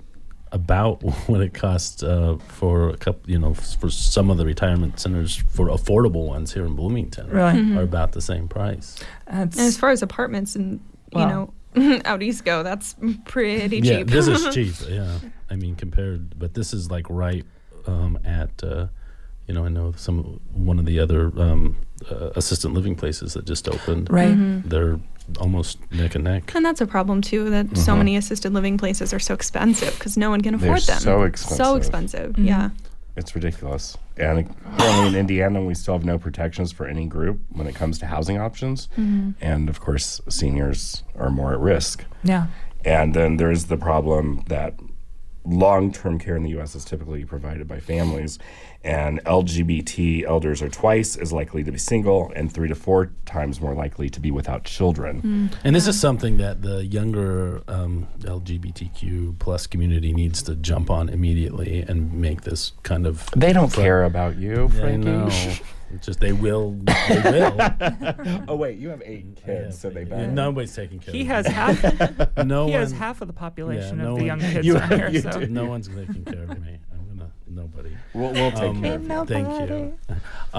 about 0.52 1.02
what 1.28 1.40
it 1.40 1.54
costs 1.54 2.02
uh, 2.02 2.36
for 2.48 2.90
a 2.90 2.96
couple. 2.96 3.30
You 3.30 3.38
know, 3.38 3.54
for 3.54 3.90
some 3.90 4.30
of 4.30 4.36
the 4.38 4.46
retirement 4.46 4.98
centers 5.00 5.34
for 5.36 5.68
affordable 5.68 6.26
ones 6.26 6.52
here 6.54 6.64
in 6.66 6.74
Bloomington 6.76 7.28
Really, 7.30 7.76
are 7.76 7.82
about 7.82 8.12
the 8.12 8.20
same 8.20 8.48
price. 8.48 8.96
That's- 9.26 9.56
And 9.58 9.66
as 9.66 9.76
far 9.76 9.90
as 9.90 10.02
apartments 10.02 10.56
and 10.56 10.80
you 11.14 11.20
Wow. 11.20 11.52
know 11.74 12.00
out 12.04 12.22
east 12.22 12.44
go, 12.44 12.62
that's 12.62 12.94
pretty 13.26 13.78
Yeah, 13.78 13.98
cheap. 13.98 14.06
this 14.08 14.28
is 14.28 14.46
cheap. 14.54 14.74
Yeah, 14.88 15.18
I 15.50 15.56
mean 15.56 15.74
compared, 15.76 16.38
but 16.38 16.54
this 16.54 16.72
is 16.72 16.90
like 16.90 17.06
right 17.10 17.44
um, 17.86 18.18
at. 18.24 18.62
Uh, 18.62 18.86
you 19.48 19.54
know, 19.54 19.64
I 19.64 19.68
know 19.68 19.92
some 19.96 20.40
one 20.52 20.80
of 20.80 20.86
the 20.86 20.98
other 20.98 21.26
um, 21.40 21.76
uh, 22.10 22.30
assistant 22.34 22.74
living 22.74 22.96
places 22.96 23.34
that 23.34 23.44
just 23.44 23.68
opened. 23.68 24.10
right. 24.10 24.34
Mhm. 24.36 24.68
They're 24.68 24.98
almost 25.40 25.78
neck 25.92 26.14
and 26.14 26.24
neck. 26.24 26.52
And 26.54 26.64
that's 26.64 26.80
a 26.80 26.86
problem 26.86 27.20
too. 27.20 27.50
That 27.50 27.76
so 27.76 27.92
Mhm. 27.94 27.98
many 27.98 28.16
assisted 28.16 28.52
living 28.52 28.78
places 28.78 29.12
are 29.12 29.18
so 29.18 29.34
expensive 29.34 29.94
because 29.98 30.16
no 30.16 30.30
one 30.30 30.40
can 30.40 30.56
They're 30.56 30.70
afford 30.70 30.82
them. 30.86 30.98
so 31.00 31.18
So 31.18 31.22
expensive. 31.22 31.66
So 31.66 31.74
expensive. 31.76 32.32
Mhm. 32.36 32.46
Yeah. 32.46 32.70
It's 33.16 33.34
ridiculous. 33.34 33.96
And 34.18 34.46
currently 34.78 35.08
in 35.08 35.14
Indiana, 35.14 35.62
we 35.64 35.74
still 35.74 35.94
have 35.94 36.04
no 36.04 36.18
protections 36.18 36.70
for 36.72 36.86
any 36.86 37.06
group 37.06 37.40
when 37.50 37.66
it 37.66 37.74
comes 37.74 37.98
to 38.00 38.06
housing 38.06 38.38
options. 38.38 38.88
Mm-hmm. 38.98 39.30
And 39.40 39.68
of 39.70 39.80
course, 39.80 40.20
seniors 40.28 41.02
are 41.18 41.30
more 41.30 41.52
at 41.54 41.60
risk. 41.60 42.04
Yeah. 42.22 42.46
And 42.84 43.14
then 43.14 43.36
there's 43.38 43.64
the 43.64 43.76
problem 43.78 44.42
that 44.48 44.74
long 45.46 45.92
term 45.92 46.18
care 46.18 46.36
in 46.36 46.42
the 46.42 46.50
U.S. 46.50 46.74
is 46.74 46.84
typically 46.84 47.24
provided 47.24 47.66
by 47.66 47.80
families, 47.80 48.38
and 48.86 49.22
LGBT 49.24 50.24
elders 50.24 50.62
are 50.62 50.68
twice 50.68 51.16
as 51.16 51.32
likely 51.32 51.64
to 51.64 51.72
be 51.72 51.78
single 51.78 52.32
and 52.36 52.50
three 52.52 52.68
to 52.68 52.74
four 52.74 53.10
times 53.24 53.60
more 53.60 53.74
likely 53.74 54.08
to 54.08 54.20
be 54.20 54.30
without 54.30 54.62
children. 54.64 55.50
And 55.64 55.74
this 55.74 55.86
is 55.88 55.98
something 55.98 56.38
that 56.38 56.62
the 56.62 56.86
younger 56.86 57.62
um, 57.68 58.06
LGBTQ 58.20 59.38
plus 59.38 59.66
community 59.66 60.12
needs 60.12 60.42
to 60.44 60.54
jump 60.54 60.90
on 60.90 61.08
immediately 61.08 61.82
and 61.82 62.12
make 62.12 62.42
this 62.42 62.72
kind 62.84 63.06
of. 63.06 63.28
They 63.36 63.52
don't 63.52 63.70
Fr- 63.72 63.80
care 63.80 64.04
about 64.04 64.36
you, 64.36 64.64
I 64.66 64.68
Frankie. 64.68 65.08
know. 65.08 65.28
It's 65.94 66.04
just 66.06 66.18
they 66.20 66.32
will. 66.32 66.72
They 67.08 67.20
will. 67.24 67.56
oh 68.48 68.56
wait, 68.56 68.78
you 68.78 68.88
have 68.88 69.02
eight 69.04 69.36
kids, 69.36 69.78
so 69.78 69.88
they 69.88 70.02
Yeah, 70.04 70.26
nobody's 70.26 70.74
taking 70.74 70.98
care. 70.98 71.14
He 71.14 71.20
of 71.22 71.26
has 71.28 71.46
half. 71.46 71.80
no 72.44 72.66
he 72.66 72.72
one. 72.72 72.80
has 72.80 72.90
half 72.92 73.20
of 73.20 73.28
the 73.28 73.32
population 73.34 73.98
no 73.98 74.12
of 74.12 74.18
the 74.18 74.26
one- 74.28 74.40
young 74.40 74.40
kids 74.40 74.66
You- 74.66 74.76
around 74.78 74.92
here. 74.92 75.08
you 75.10 75.20
So. 75.20 75.40
no 75.40 75.64
one's 75.66 75.86
taking 75.88 76.24
care 76.24 76.42
of 76.42 76.60
me. 76.60 76.78
I'm 77.48 77.54
gonna 77.54 77.68
nobody. 77.68 77.96
We'll, 78.14 78.32
we'll 78.32 78.50
take 78.52 78.62
Um, 78.62 78.82
care 78.82 78.94
of 78.96 79.02
you. 79.02 79.24
Thank 79.26 79.70
you. 79.70 79.98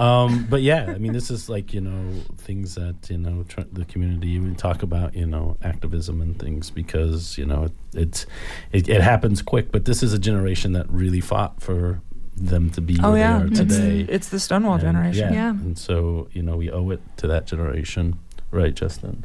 Um, 0.00 0.46
but 0.48 0.62
yeah, 0.62 0.86
I 0.94 0.98
mean, 0.98 1.12
this 1.12 1.30
is 1.30 1.48
like 1.48 1.72
you 1.74 1.80
know 1.80 2.20
things 2.38 2.74
that 2.76 2.96
you 3.10 3.18
know 3.18 3.44
tr- 3.48 3.62
the 3.72 3.84
community 3.84 4.28
even 4.30 4.54
talk 4.54 4.82
about 4.82 5.14
you 5.14 5.26
know 5.26 5.56
activism 5.62 6.20
and 6.20 6.38
things 6.38 6.70
because 6.70 7.36
you 7.38 7.46
know 7.46 7.64
it, 7.64 7.72
it's 7.94 8.26
it, 8.72 8.88
it 8.88 9.00
happens 9.00 9.42
quick. 9.42 9.70
But 9.72 9.84
this 9.84 10.02
is 10.02 10.12
a 10.12 10.18
generation 10.18 10.72
that 10.72 10.88
really 10.90 11.20
fought 11.20 11.60
for 11.60 12.00
them 12.36 12.70
to 12.70 12.80
be 12.80 12.96
Oh 13.02 13.10
where 13.12 13.18
yeah, 13.20 13.38
they 13.38 13.44
are 13.44 13.46
it's, 13.48 13.58
today. 13.58 14.06
it's 14.08 14.28
the 14.28 14.38
Stonewall 14.38 14.74
And, 14.74 14.82
generation. 14.82 15.32
Yeah. 15.32 15.50
and 15.50 15.76
so 15.76 16.28
you 16.32 16.42
know 16.42 16.56
we 16.56 16.70
owe 16.70 16.90
it 16.90 17.00
to 17.18 17.26
that 17.26 17.46
generation, 17.46 18.18
right, 18.52 18.72
Justin? 18.74 19.24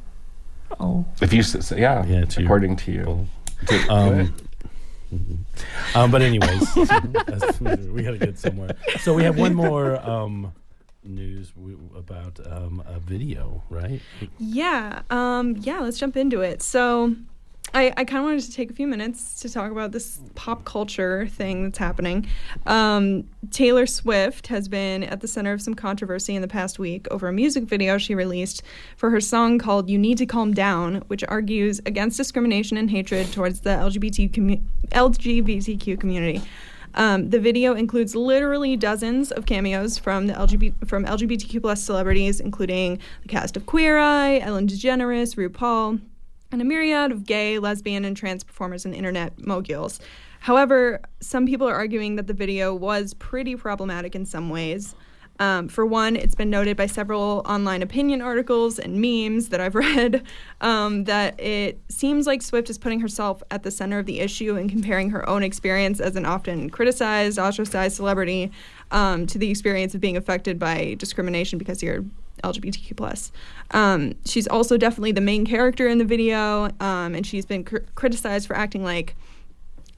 Oh, 0.80 1.06
If 1.22 1.32
you, 1.32 1.42
s- 1.42 1.54
s- 1.54 1.72
yeah, 1.78 2.04
Yeah, 2.08 2.26
to 2.26 2.40
your 2.42 2.48
according 2.48 2.78
to 2.78 2.92
you. 2.92 3.04
Well, 3.06 3.28
To- 3.68 3.94
Um, 3.94 4.34
mhm. 5.20 5.96
um, 5.96 6.12
but 6.12 6.22
anyways, 6.22 6.76
we 7.92 8.04
gotta 8.04 8.18
get 8.18 8.38
somewhere. 8.40 8.76
So 9.02 9.14
we 9.14 9.24
have 9.24 9.38
one 9.38 9.54
more 9.54 9.98
um, 10.08 10.54
news 11.04 11.52
w- 11.52 11.80
about 11.96 12.40
um, 12.46 12.84
a 12.86 13.00
video, 13.00 13.64
right? 13.70 14.02
Yeah. 14.40 15.02
Um, 15.10 15.58
yeah, 15.62 15.80
let's 15.80 15.98
jump 15.98 16.18
into 16.18 16.42
it. 16.42 16.62
So 16.62 17.16
I, 17.76 17.92
I 17.98 18.06
kind 18.06 18.20
of 18.20 18.26
wanted 18.26 18.42
to 18.42 18.52
take 18.52 18.70
a 18.70 18.74
few 18.74 18.86
minutes 18.86 19.40
to 19.42 19.50
talk 19.52 19.72
about 19.72 19.92
this 19.92 20.22
pop 20.36 20.64
culture 20.64 21.28
thing 21.28 21.64
that's 21.64 21.80
happening. 21.80 22.28
Um, 22.68 23.28
Taylor 23.50 23.88
Swift 23.88 24.48
has 24.48 24.68
been 24.68 25.04
at 25.04 25.22
the 25.22 25.28
center 25.28 25.54
of 25.54 25.62
some 25.62 25.74
controversy 25.74 26.36
in 26.36 26.44
the 26.44 26.48
past 26.48 26.78
week 26.78 27.08
over 27.10 27.28
a 27.28 27.34
music 27.34 27.64
video 27.64 27.98
she 27.98 28.14
released 28.14 28.62
for 28.96 29.10
her 29.10 29.20
song 29.20 29.58
called 29.58 29.90
You 29.90 29.98
Need 29.98 30.20
to 30.20 30.28
Calm 30.28 30.54
Down, 30.54 31.04
which 31.08 31.24
argues 31.28 31.82
against 31.88 32.16
discrimination 32.16 32.78
and 32.78 32.92
hatred 32.92 33.32
towards 33.32 33.62
the 33.62 33.72
LGBT 33.72 34.32
commu- 34.32 34.62
LGBTQ 34.92 36.00
community. 36.00 36.44
Um, 36.96 37.32
the 37.32 37.40
video 37.40 37.74
includes 37.74 38.16
literally 38.16 38.78
dozens 38.78 39.32
of 39.32 39.48
cameos 39.48 39.98
from 39.98 40.28
the 40.28 40.34
LGBT 40.34 40.88
from 40.88 41.06
LGBTQ 41.06 41.60
plus 41.60 41.82
celebrities, 41.82 42.40
including 42.40 43.00
the 43.24 43.30
cast 43.30 43.58
of 43.58 43.66
Queer 43.66 43.98
Eye, 43.98 44.38
Ellen 44.38 44.68
DeGeneres, 44.68 45.36
RuPaul, 45.36 46.00
and 46.54 46.62
a 46.62 46.66
myriad 46.66 47.12
of 47.12 47.26
gay, 47.26 47.58
lesbian, 47.58 48.06
and 48.06 48.16
trans 48.16 48.44
performers 48.44 48.86
and 48.86 48.94
internet 48.94 49.34
moguls. 49.44 50.00
However, 50.40 51.02
some 51.20 51.48
people 51.48 51.68
are 51.68 51.74
arguing 51.74 52.16
that 52.18 52.28
the 52.28 52.34
video 52.34 52.76
was 52.76 53.16
pretty 53.16 53.56
problematic 53.56 54.14
in 54.14 54.26
some 54.26 54.50
ways. 54.52 54.94
Um, 55.40 55.68
for 55.68 55.84
one, 55.84 56.16
it's 56.16 56.36
been 56.36 56.52
noted 56.52 56.78
by 56.78 56.86
several 56.86 57.42
online 57.46 57.82
opinion 57.82 58.22
articles 58.22 58.78
and 58.78 59.02
memes 59.02 59.50
that 59.50 59.60
I've 59.60 59.74
read 59.88 60.22
um, 60.62 61.06
that 61.06 61.40
it 61.40 61.82
seems 61.90 62.28
like 62.28 62.44
Swift 62.44 62.70
is 62.70 62.78
putting 62.78 63.00
herself 63.00 63.42
at 63.50 63.64
the 63.64 63.72
center 63.72 63.98
of 63.98 64.06
the 64.06 64.20
issue 64.20 64.56
and 64.56 64.70
comparing 64.70 65.10
her 65.10 65.28
own 65.28 65.42
experience 65.42 66.00
as 66.00 66.16
an 66.16 66.26
often 66.26 66.70
criticized, 66.70 67.40
ostracized 67.40 67.96
celebrity 67.96 68.52
um, 68.92 69.26
to 69.26 69.40
the 69.40 69.50
experience 69.50 69.96
of 69.96 70.02
being 70.02 70.18
affected 70.18 70.60
by 70.60 70.96
discrimination 71.00 71.58
because 71.58 71.82
you're 71.82 72.06
LGBTQ 72.44 72.96
plus. 72.96 73.32
Um, 73.72 74.14
she's 74.26 74.48
also 74.48 74.78
definitely 74.78 75.12
the 75.14 75.22
main 75.22 75.46
character 75.46 75.88
in 75.88 75.98
the 75.98 76.06
video, 76.06 76.66
um, 76.80 77.16
and 77.16 77.26
she's 77.26 77.46
been 77.46 77.64
cr- 77.64 77.78
criticized 77.96 78.48
for 78.48 78.56
acting 78.56 78.84
like, 78.84 79.16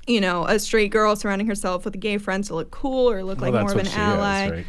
you 0.07 0.21
know, 0.21 0.45
a 0.45 0.59
straight 0.59 0.91
girl 0.91 1.15
surrounding 1.15 1.47
herself 1.47 1.83
with 1.83 1.99
gay 1.99 2.17
friends 2.19 2.47
to 2.49 2.55
look 2.55 2.69
cool 2.69 3.09
or 3.09 3.23
look 3.23 3.41
Well, 3.41 3.51
like 3.51 3.61
more 3.61 3.71
of 3.71 3.77
an 3.79 3.87
ally. 3.87 4.45
Is, 4.45 4.51
right? 4.51 4.65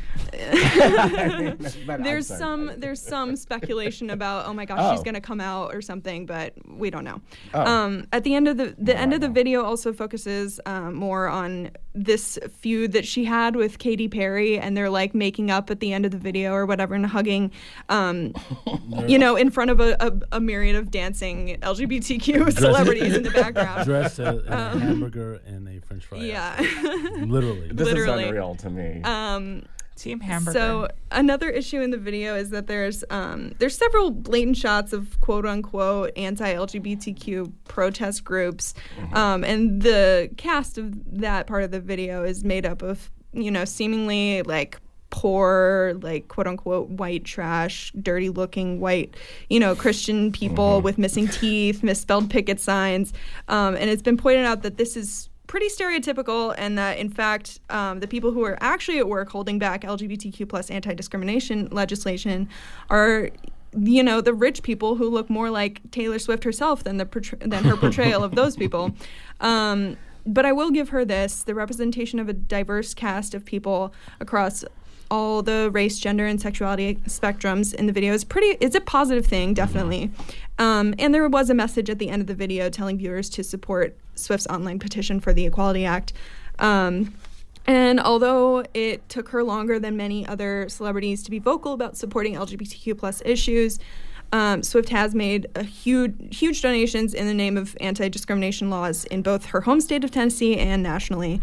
There's 2.02 2.26
some 2.26 2.72
there's 2.78 3.00
some 3.02 3.36
speculation 3.36 4.10
about 4.10 4.46
oh 4.46 4.52
my 4.54 4.64
gosh 4.64 4.78
Oh. 4.80 4.92
she's 4.94 5.02
gonna 5.02 5.20
come 5.20 5.40
out 5.40 5.74
or 5.74 5.80
something 5.82 6.26
but 6.26 6.54
we 6.66 6.90
don't 6.90 7.04
know 7.04 7.20
Oh. 7.54 7.64
um, 7.64 8.06
at 8.12 8.24
the 8.24 8.34
end 8.34 8.48
of 8.48 8.56
the 8.56 8.74
the 8.78 8.94
No, 8.94 9.00
end 9.00 9.12
I 9.12 9.16
of 9.16 9.20
the 9.20 9.28
video 9.28 9.62
also 9.64 9.92
focuses 9.92 10.58
um, 10.66 10.94
more 10.94 11.28
on 11.28 11.70
this 11.96 12.38
feud 12.58 12.92
that 12.92 13.06
she 13.06 13.24
had 13.24 13.56
with 13.56 13.78
Katy 13.78 14.06
Perry 14.08 14.58
and 14.58 14.76
they're 14.76 14.90
like 14.90 15.14
making 15.14 15.50
up 15.50 15.70
at 15.70 15.80
the 15.80 15.92
end 15.92 16.04
of 16.04 16.10
the 16.10 16.18
video 16.18 16.52
or 16.52 16.66
whatever 16.66 16.94
and 16.94 17.06
hugging 17.06 17.50
um, 17.88 18.34
you 19.08 19.18
know 19.18 19.34
in 19.34 19.50
front 19.50 19.70
of 19.70 19.80
a, 19.80 19.96
a, 19.98 20.12
a 20.36 20.40
myriad 20.40 20.76
of 20.76 20.90
dancing 20.90 21.56
LGBTQ 21.62 22.52
celebrities 22.58 23.14
in 23.16 23.22
the 23.22 23.30
background 23.42 23.84
Dressed 23.86 24.18
in 24.18 24.26
a 24.26 24.52
Um, 24.72 24.80
hamburger 24.80 25.40
and 25.46 25.66
a 25.68 25.80
French 25.80 26.04
fry. 26.04 26.18
yeah 26.18 26.54
literally. 27.24 27.68
This 27.72 27.86
literally. 27.88 28.24
is 28.24 28.28
unreal 28.28 28.54
to 28.56 28.70
me. 28.70 29.00
um, 29.02 29.62
Team 29.96 30.20
Hamburger. 30.20 30.58
So 30.58 30.88
another 31.10 31.50
issue 31.50 31.80
in 31.80 31.90
the 31.90 31.98
video 31.98 32.36
is 32.36 32.50
that 32.50 32.66
there's 32.66 33.02
um, 33.10 33.52
there's 33.58 33.76
several 33.76 34.10
blatant 34.10 34.56
shots 34.56 34.92
of 34.92 35.18
quote 35.20 35.46
unquote 35.46 36.12
anti-LGBTQ 36.16 37.52
protest 37.64 38.24
groups, 38.24 38.74
um, 39.12 39.42
and 39.44 39.82
the 39.82 40.30
cast 40.36 40.78
of 40.78 41.18
that 41.20 41.46
part 41.46 41.64
of 41.64 41.70
the 41.70 41.80
video 41.80 42.22
is 42.24 42.44
made 42.44 42.66
up 42.66 42.82
of 42.82 43.10
you 43.32 43.50
know 43.50 43.64
seemingly 43.64 44.42
like 44.42 44.78
poor 45.10 45.94
like 46.02 46.28
quote 46.28 46.46
unquote 46.46 46.88
white 46.88 47.24
trash 47.24 47.92
dirty 48.02 48.28
looking 48.28 48.80
white 48.80 49.14
you 49.48 49.60
know 49.60 49.74
christian 49.74 50.32
people 50.32 50.80
with 50.80 50.98
missing 50.98 51.28
teeth 51.28 51.82
misspelled 51.82 52.28
picket 52.28 52.60
signs. 52.60 53.12
Um, 53.48 53.76
and 53.76 53.88
it's 53.88 54.02
been 54.02 54.16
pointed 54.16 54.44
out 54.44 54.62
that 54.62 54.76
this 54.76 54.96
is 54.96 55.28
pretty 55.56 55.74
stereotypical 55.74 56.54
and 56.58 56.76
that 56.76 56.98
in 56.98 57.08
fact 57.08 57.60
um, 57.70 58.00
the 58.00 58.06
people 58.06 58.30
who 58.30 58.44
are 58.44 58.58
actually 58.60 58.98
at 58.98 59.08
work 59.08 59.30
holding 59.30 59.58
back 59.58 59.80
lgbtq 59.84 60.46
plus 60.46 60.70
anti-discrimination 60.70 61.66
legislation 61.72 62.46
are 62.90 63.30
you 63.74 64.02
know 64.02 64.20
the 64.20 64.34
rich 64.34 64.62
people 64.62 64.96
who 64.96 65.08
look 65.08 65.30
more 65.30 65.48
like 65.48 65.80
taylor 65.90 66.18
swift 66.18 66.44
herself 66.44 66.84
than 66.84 66.98
the 66.98 67.06
portray- 67.06 67.38
than 67.38 67.64
her 67.64 67.74
portrayal 67.74 68.22
of 68.22 68.34
those 68.34 68.54
people 68.54 68.94
um, 69.40 69.96
but 70.26 70.44
i 70.44 70.52
will 70.52 70.70
give 70.70 70.90
her 70.90 71.06
this 71.06 71.42
the 71.44 71.54
representation 71.54 72.18
of 72.18 72.28
a 72.28 72.34
diverse 72.34 72.92
cast 72.92 73.32
of 73.32 73.42
people 73.42 73.94
across 74.20 74.62
all 75.08 75.40
the 75.40 75.70
race, 75.72 76.00
gender, 76.00 76.26
and 76.26 76.40
sexuality 76.40 76.96
spectrums 77.06 77.72
in 77.72 77.86
the 77.86 77.92
video 77.92 78.12
is 78.12 78.24
pretty. 78.24 78.58
It's 78.60 78.74
a 78.74 78.80
positive 78.80 79.24
thing, 79.24 79.54
definitely. 79.54 80.10
Um, 80.58 80.96
and 80.98 81.14
there 81.14 81.28
was 81.28 81.48
a 81.48 81.54
message 81.54 81.88
at 81.88 82.00
the 82.00 82.08
end 82.08 82.22
of 82.22 82.26
the 82.26 82.34
video 82.34 82.68
telling 82.68 82.98
viewers 82.98 83.28
to 83.30 83.44
support 83.44 83.96
Swift's 84.16 84.46
online 84.48 84.78
petition 84.78 85.20
for 85.20 85.32
the 85.32 85.46
Equality 85.46 85.84
Act. 85.84 86.12
Um, 86.58 87.14
and 87.66 88.00
although 88.00 88.64
it 88.74 89.08
took 89.08 89.28
her 89.30 89.42
longer 89.42 89.78
than 89.78 89.96
many 89.96 90.26
other 90.26 90.68
celebrities 90.68 91.22
to 91.24 91.30
be 91.30 91.38
vocal 91.38 91.72
about 91.72 91.96
supporting 91.96 92.34
LGBTQ 92.34 92.96
plus 92.98 93.22
issues, 93.24 93.78
Um, 94.32 94.64
Swift 94.64 94.88
has 94.88 95.14
made 95.14 95.46
a 95.54 95.62
huge, 95.62 96.12
huge 96.36 96.60
donations 96.60 97.14
in 97.14 97.28
the 97.28 97.32
name 97.34 97.56
of 97.56 97.76
anti-discrimination 97.80 98.68
laws 98.70 99.04
in 99.04 99.22
both 99.22 99.46
her 99.46 99.60
home 99.60 99.80
state 99.80 100.02
of 100.02 100.10
Tennessee 100.10 100.58
and 100.58 100.82
nationally. 100.82 101.40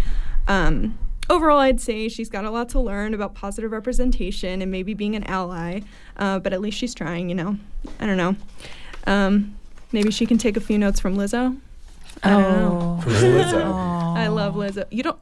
Um, 0.49 0.97
overall, 1.29 1.59
I'd 1.59 1.79
say 1.79 2.09
she's 2.09 2.29
got 2.29 2.43
a 2.43 2.51
lot 2.51 2.67
to 2.69 2.81
learn 2.81 3.13
about 3.13 3.35
positive 3.35 3.71
representation 3.71 4.61
and 4.61 4.69
maybe 4.69 4.93
being 4.93 5.15
an 5.15 5.23
ally, 5.23 5.79
uh, 6.17 6.39
but 6.39 6.51
at 6.51 6.59
least 6.59 6.77
she's 6.77 6.93
trying. 6.93 7.29
You 7.29 7.35
know, 7.35 7.57
I 8.01 8.05
don't 8.05 8.17
know. 8.17 8.35
Um, 9.07 9.55
maybe 9.93 10.11
she 10.11 10.25
can 10.25 10.37
take 10.37 10.57
a 10.57 10.61
few 10.61 10.77
notes 10.77 10.99
from 10.99 11.15
Lizzo. 11.15 11.57
I 12.23 12.29
don't 12.29 12.41
know. 12.57 12.99
Oh. 13.01 13.03
Lizzo. 13.09 13.73
I 14.17 14.27
love 14.27 14.55
Lizzo. 14.55 14.85
You 14.91 15.03
don't. 15.03 15.19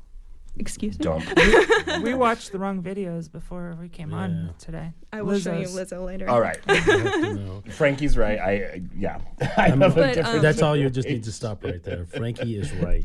Excuse 0.58 1.00
me. 1.00 1.04
Don't. 1.04 2.04
we 2.04 2.14
watched 2.14 2.52
the 2.52 2.60
wrong 2.60 2.84
videos 2.84 3.32
before 3.32 3.76
we 3.80 3.88
came 3.88 4.12
Yeah. 4.12 4.18
on 4.18 4.54
today. 4.60 4.92
I 5.14 5.22
will 5.22 5.40
show 5.40 5.58
you 5.58 5.66
Lizzo's. 5.66 5.92
Lizzo 5.94 6.06
later. 6.06 6.30
All 6.30 6.42
right. 6.42 6.60
I 6.68 6.74
have 6.76 7.14
to 7.14 7.34
know. 7.34 7.64
Frankie's 7.70 8.18
right. 8.18 8.38
I 8.38 8.64
uh, 8.64 8.78
yeah. 8.96 9.20
I 9.58 9.70
have 9.70 9.82
a 9.82 9.90
But, 9.90 10.14
different. 10.14 10.28
um, 10.28 10.42
That's 10.42 10.62
all 10.62 10.76
you 10.76 10.90
just 10.90 11.08
need 11.08 11.24
to 11.24 11.32
stop 11.32 11.64
right 11.64 11.82
there. 11.82 12.06
Frankie 12.06 12.58
is 12.58 12.72
right. 12.76 13.04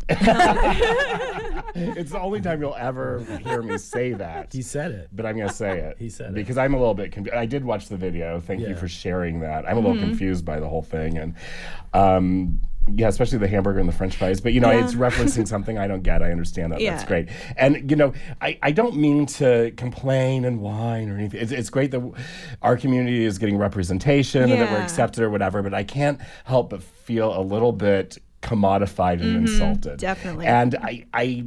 it's 1.74 2.10
the 2.10 2.20
only 2.20 2.40
time 2.40 2.60
you'll 2.60 2.74
ever 2.74 3.20
hear 3.44 3.62
me 3.62 3.78
say 3.78 4.12
that. 4.14 4.52
He 4.52 4.62
said 4.62 4.90
it. 4.90 5.08
but 5.12 5.24
I'm 5.24 5.36
gonna 5.38 5.52
say 5.52 5.78
it. 5.78 5.96
He 5.98 6.08
said 6.10 6.30
it. 6.30 6.34
because 6.34 6.58
I'm 6.58 6.74
a 6.74 6.78
little 6.78 6.94
bit. 6.94 7.12
Conf- 7.12 7.32
I 7.32 7.46
did 7.46 7.64
watch 7.64 7.88
the 7.88 7.96
video. 7.96 8.40
Thank 8.40 8.60
you 8.60 8.68
Yeah. 8.68 8.74
for 8.76 8.88
sharing 8.88 9.40
that. 9.40 9.66
I'm 9.68 9.76
a 9.76 9.80
little 9.80 9.96
Mm-hmm. 9.96 10.08
confused 10.08 10.44
by 10.44 10.58
the 10.60 10.68
whole 10.68 10.82
thing, 10.82 11.16
and 11.16 11.34
um, 11.94 12.60
yeah, 12.92 13.08
especially 13.08 13.38
the 13.38 13.48
hamburger 13.48 13.80
and 13.80 13.88
the 13.88 13.92
French 13.92 14.16
fries. 14.16 14.40
But 14.40 14.52
you 14.52 14.60
know, 14.60 14.70
Yeah. 14.70 14.84
it's 14.84 14.94
referencing 14.94 15.46
something 15.54 15.76
I 15.78 15.86
don't 15.86 16.02
get. 16.02 16.22
I 16.22 16.30
understand 16.30 16.72
that. 16.72 16.80
That's 16.80 17.04
great. 17.04 17.28
And 17.56 17.90
you 17.90 17.96
know, 17.96 18.12
I, 18.40 18.58
I 18.62 18.70
don't 18.72 18.96
mean 18.96 19.26
to 19.26 19.72
complain 19.76 20.44
and 20.44 20.60
whine 20.60 21.08
or 21.10 21.16
anything. 21.16 21.40
It's, 21.40 21.52
it's 21.52 21.70
great 21.70 21.90
that 21.90 22.12
our 22.62 22.76
community 22.76 23.24
is 23.24 23.38
getting 23.38 23.58
representation 23.58 24.42
and 24.42 24.52
that 24.52 24.70
we're 24.70 24.78
accepted 24.78 25.22
or 25.24 25.30
whatever. 25.30 25.62
But 25.62 25.74
I 25.74 25.84
can't 25.84 26.20
help 26.44 26.70
but 26.70 26.82
feel 26.82 27.38
a 27.38 27.42
little 27.42 27.72
bit 27.72 28.18
commodified 28.42 29.20
and 29.20 29.36
insulted. 29.36 29.92
Mm-hmm. 29.92 29.96
definitely. 29.96 30.46
And 30.46 30.76
I 30.76 31.04
I 31.12 31.44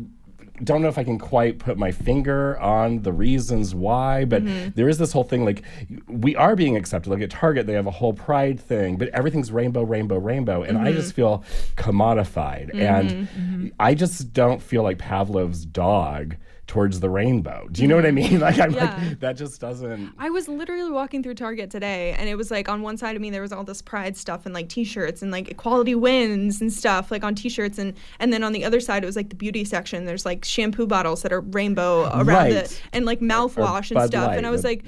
don't 0.64 0.82
know 0.82 0.88
if 0.90 0.98
I 0.98 1.04
can 1.04 1.18
quite 1.20 1.60
put 1.60 1.78
my 1.78 1.92
finger 1.92 2.60
on 2.60 3.02
the 3.04 3.14
reasons 3.14 3.74
why, 3.76 4.26
but 4.26 4.44
Mm-hmm. 4.44 4.70
there 4.76 4.88
is 4.90 4.98
this 4.98 5.12
whole 5.14 5.24
thing 5.24 5.46
like 5.46 5.64
we 6.08 6.36
are 6.36 6.56
being 6.56 6.76
accepted. 6.76 7.10
Like 7.10 7.22
at 7.22 7.30
Target, 7.30 7.68
they 7.68 7.74
have 7.74 7.88
a 7.88 7.92
whole 7.92 8.14
pride 8.14 8.60
thing, 8.60 8.98
but 8.98 9.08
everything's 9.10 9.52
rainbow, 9.52 9.84
rainbow, 9.84 10.18
rainbow. 10.18 10.64
And 10.64 10.78
Mm-hmm. 10.78 10.88
I 10.88 10.92
just 10.94 11.14
feel 11.14 11.44
commodified. 11.78 12.74
And 12.74 13.72
I 13.80 13.94
just 13.96 14.34
don't 14.34 14.62
feel 14.62 14.84
like 14.84 14.98
Pavlov's 14.98 15.66
dog 15.66 16.36
towards 16.70 17.00
the 17.00 17.10
rainbow. 17.10 17.68
Do 17.72 17.82
you 17.82 17.88
know 17.88 17.96
what 17.96 18.06
I 18.06 18.12
mean? 18.12 18.40
Like 18.50 18.60
I'm 18.60 18.72
Yeah. 18.72 18.96
like 19.10 19.20
that 19.22 19.34
just 19.34 19.60
doesn't 19.60 20.14
I 20.20 20.30
was 20.30 20.48
literally 20.48 20.92
walking 20.92 21.24
through 21.24 21.34
Target 21.34 21.72
today, 21.72 22.16
and 22.18 22.30
it 22.30 22.36
was 22.36 22.52
like 22.52 22.70
on 22.70 22.84
one 22.84 22.96
side 22.96 23.16
of 23.16 23.22
me 23.24 23.32
there 23.32 23.42
was 23.42 23.52
all 23.52 23.64
this 23.64 23.82
pride 23.82 24.16
stuff 24.16 24.46
and 24.46 24.54
like 24.54 24.70
T-shirts 24.70 25.24
and 25.24 25.32
like 25.32 25.50
equality 25.50 25.96
wins 25.96 26.62
and 26.62 26.72
stuff 26.72 27.10
like 27.10 27.24
on 27.24 27.34
T-shirts, 27.34 27.80
and 27.80 27.96
and 28.20 28.32
then 28.32 28.44
on 28.44 28.54
the 28.54 28.64
other 28.64 28.80
side 28.80 29.04
it 29.04 29.08
was 29.08 29.16
like 29.16 29.30
the 29.30 29.36
beauty 29.36 29.66
section. 29.66 30.06
There's 30.06 30.26
like 30.28 30.46
shampoo 30.46 30.86
bottles 30.86 31.24
that 31.24 31.34
are 31.34 31.42
rainbow 31.42 32.04
around 32.14 32.28
Right. 32.28 32.52
it, 32.54 32.82
and 32.94 33.04
like 33.04 33.20
mouthwash 33.20 33.90
and 33.90 33.96
Bud 33.96 34.08
stuff. 34.08 34.34
and 34.38 34.46
I 34.46 34.52
was 34.52 34.62
the- 34.62 34.68
like. 34.70 34.84